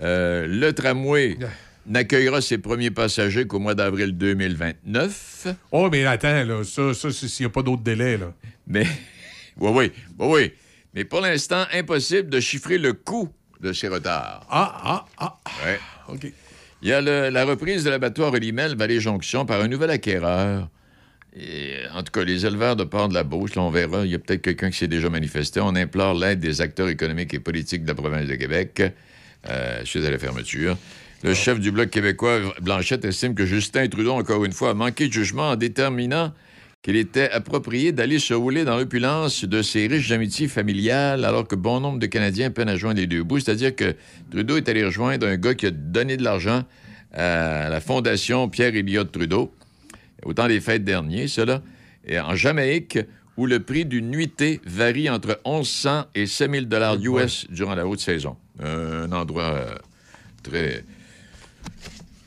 euh, 0.00 0.46
le 0.48 0.72
tramway 0.72 1.36
n'accueillera 1.86 2.40
ses 2.40 2.56
premiers 2.58 2.90
passagers 2.90 3.46
qu'au 3.46 3.58
mois 3.58 3.74
d'avril 3.74 4.12
2029. 4.16 5.48
Oh, 5.72 5.88
mais 5.90 6.04
attends, 6.06 6.44
là, 6.44 6.64
ça, 6.64 6.94
ça 6.94 7.10
s'il 7.10 7.44
n'y 7.44 7.50
a 7.50 7.52
pas 7.52 7.62
d'autre 7.62 7.82
délai. 7.82 8.16
Là. 8.16 8.32
Mais, 8.66 8.86
oui, 9.58 9.70
oui, 9.74 9.92
oui, 10.18 10.26
oui. 10.28 10.52
Mais 10.94 11.04
pour 11.04 11.20
l'instant, 11.20 11.64
impossible 11.74 12.28
de 12.30 12.40
chiffrer 12.40 12.78
le 12.78 12.92
coût 12.94 13.28
de 13.62 13.72
ces 13.72 13.88
retards. 13.88 14.46
Ah, 14.50 14.80
ah, 14.84 15.04
ah. 15.18 15.38
Ouais. 15.64 15.78
OK. 16.08 16.32
Il 16.82 16.88
y 16.88 16.92
a 16.92 17.00
le- 17.00 17.28
la 17.30 17.44
reprise 17.44 17.84
de 17.84 17.90
l'abattoir 17.90 18.32
Olimel 18.32 18.76
Vallée-Jonction 18.76 19.46
par 19.46 19.60
un 19.60 19.68
nouvel 19.68 19.90
acquéreur. 19.90 20.68
Et, 21.34 21.76
en 21.94 22.02
tout 22.02 22.10
cas, 22.12 22.24
les 22.24 22.44
éleveurs 22.44 22.76
de 22.76 22.84
porc 22.84 23.08
de 23.08 23.14
la 23.14 23.22
Beauce, 23.22 23.54
là, 23.54 23.62
on 23.62 23.70
verra. 23.70 24.04
Il 24.04 24.10
y 24.10 24.14
a 24.14 24.18
peut-être 24.18 24.42
quelqu'un 24.42 24.70
qui 24.70 24.78
s'est 24.78 24.88
déjà 24.88 25.08
manifesté. 25.08 25.60
On 25.60 25.74
implore 25.76 26.14
l'aide 26.14 26.40
des 26.40 26.60
acteurs 26.60 26.88
économiques 26.88 27.32
et 27.34 27.38
politiques 27.38 27.84
de 27.84 27.88
la 27.88 27.94
province 27.94 28.26
de 28.26 28.34
Québec 28.34 28.82
euh, 29.48 29.84
suite 29.84 30.04
à 30.04 30.10
la 30.10 30.18
fermeture. 30.18 30.76
Le 31.22 31.32
chef 31.34 31.60
du 31.60 31.70
Bloc 31.70 31.88
québécois, 31.88 32.40
Blanchette, 32.60 33.04
estime 33.04 33.34
que 33.36 33.46
Justin 33.46 33.86
Trudeau, 33.88 34.12
encore 34.12 34.44
une 34.44 34.52
fois, 34.52 34.70
a 34.70 34.74
manqué 34.74 35.06
de 35.06 35.12
jugement 35.12 35.50
en 35.50 35.56
déterminant 35.56 36.34
qu'il 36.82 36.96
était 36.96 37.30
approprié 37.30 37.92
d'aller 37.92 38.18
se 38.18 38.34
rouler 38.34 38.64
dans 38.64 38.76
l'opulence 38.76 39.44
de 39.44 39.62
ses 39.62 39.86
riches 39.86 40.10
amitiés 40.10 40.48
familiales, 40.48 41.24
alors 41.24 41.46
que 41.46 41.54
bon 41.54 41.78
nombre 41.78 42.00
de 42.00 42.06
Canadiens 42.06 42.50
peinent 42.50 42.68
à 42.68 42.76
joindre 42.76 43.00
les 43.00 43.06
deux 43.06 43.22
bouts. 43.22 43.38
C'est-à-dire 43.38 43.74
que 43.74 43.94
Trudeau 44.32 44.56
est 44.56 44.68
allé 44.68 44.84
rejoindre 44.84 45.28
un 45.28 45.36
gars 45.36 45.54
qui 45.54 45.66
a 45.66 45.70
donné 45.70 46.16
de 46.16 46.24
l'argent 46.24 46.64
à 47.12 47.68
la 47.68 47.80
Fondation 47.80 48.48
Pierre 48.48 48.74
Elliott 48.74 49.12
Trudeau, 49.12 49.54
autant 50.24 50.48
des 50.48 50.60
fêtes 50.60 50.84
derniers, 50.84 51.28
cela, 51.28 51.62
et 52.04 52.18
en 52.18 52.34
Jamaïque, 52.34 52.98
où 53.36 53.46
le 53.46 53.60
prix 53.60 53.84
d'une 53.84 54.10
nuitée 54.10 54.60
varie 54.66 55.08
entre 55.08 55.40
1100 55.46 56.06
et 56.16 56.26
5000 56.26 56.66
dollars 56.68 56.96
US 57.00 57.46
durant 57.48 57.76
la 57.76 57.86
haute 57.86 58.00
saison. 58.00 58.36
Un 58.60 59.10
endroit 59.12 59.54
euh, 59.54 59.74
très, 60.42 60.84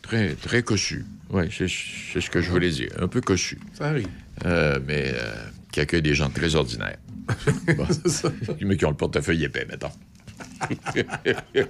très, 0.02 0.34
très 0.36 0.64
cossu. 0.64 1.06
Oui, 1.30 1.44
c'est 1.52 1.68
c'est 1.68 2.22
ce 2.22 2.30
que 2.30 2.42
je 2.42 2.50
voulais 2.50 2.70
dire. 2.70 2.90
Un 3.00 3.08
peu 3.08 3.20
cossu. 3.22 3.60
Ça 3.74 3.88
arrive. 3.88 4.08
Euh, 4.46 4.80
mais 4.86 5.12
euh, 5.14 5.34
qui 5.72 5.80
accueille 5.80 6.02
des 6.02 6.14
gens 6.16 6.30
très 6.30 6.56
ordinaires. 6.56 6.98
Bon. 7.76 7.88
Mais 8.62 8.78
qui 8.78 8.86
ont 8.86 8.92
le 8.92 8.96
portefeuille 8.98 9.44
épais, 9.46 9.66
mettons. 9.70 9.92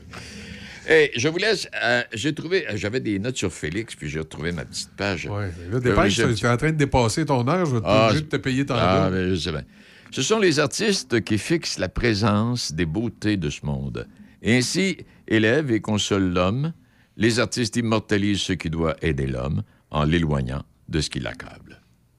Hey, 0.88 1.09
je 1.16 1.28
vous 1.30 1.38
laisse. 1.39 1.68
euh, 1.84 2.03
j'ai 2.13 2.34
trouvé. 2.36 2.63
J'avais 2.76 2.99
des 2.99 3.18
notes 3.18 3.38
sur 3.38 3.51
Félix, 3.51 3.95
puis 3.95 4.07
j'ai 4.07 4.20
retrouvé 4.20 4.51
ma 4.51 4.66
petite 4.66 4.91
page. 4.95 5.26
Là, 5.26 5.49
Euh, 5.74 5.80
dépêche, 5.80 6.16
tu 6.16 6.45
es 6.45 6.47
en 6.47 6.57
train 6.57 6.72
de 6.72 6.78
dépasser 6.78 7.26
ton 7.26 7.47
heure. 7.47 7.66
Je 7.66 7.78
vais 7.78 7.82
Ah, 7.84 8.07
obligé 8.09 8.22
de 8.24 8.30
te 8.30 8.36
payer 8.36 8.66
ton 8.68 8.76
ah, 8.78 9.09
mais 9.11 9.30
je 9.32 9.36
sais 9.36 9.51
bien. 9.51 9.63
Ce 10.11 10.22
sont 10.22 10.38
les 10.39 10.59
artistes 10.59 11.22
qui 11.24 11.39
fixent 11.39 11.80
la 11.80 11.89
présence 11.89 12.72
des 12.72 12.86
beautés 12.86 13.36
de 13.38 13.49
ce 13.49 13.66
monde. 13.66 14.07
Et 14.43 14.55
ainsi, 14.57 14.97
élèvent 15.28 15.72
et 15.72 15.82
consolent 15.82 16.32
l'homme. 16.32 16.74
Les 17.18 17.39
artistes 17.39 17.76
immortalisent 17.78 18.41
ce 18.41 18.53
qui 18.53 18.70
doit 18.70 18.95
aider 19.01 19.26
l'homme 19.26 19.63
en 19.89 20.03
l'éloignant 20.03 20.61
de 20.88 21.01
ce 21.01 21.09
qui 21.09 21.20
l'accable. 21.20 21.64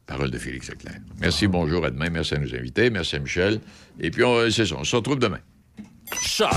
Parole 0.07 0.31
de 0.31 0.39
Félix 0.39 0.69
Leclerc. 0.71 1.01
Merci, 1.21 1.47
bonjour, 1.49 1.85
à 1.85 1.91
demain. 1.91 2.09
Merci 2.11 2.35
à 2.35 2.39
nos 2.39 2.55
invités. 2.55 2.91
Merci 2.91 3.17
à 3.17 3.19
Michel. 3.19 3.61
Et 4.01 4.11
puis, 4.11 4.23
on- 4.25 4.49
c'est 4.51 4.67
ça, 4.67 4.77
on 4.79 4.85
se 4.85 4.95
retrouve 4.97 5.19
demain. 5.19 5.41
Choc. 6.21 6.53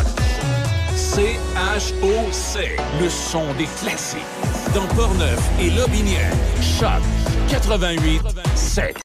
C-H-O-C. 0.96 2.60
Le 3.02 3.10
son 3.10 3.54
des 3.56 3.66
classiques. 3.82 4.20
Dans 4.76 4.86
Portneuf 4.96 5.40
et 5.60 5.70
Lobinière. 5.72 6.32
Choc 6.80 7.02
88 7.50 8.22
7. 8.56 8.96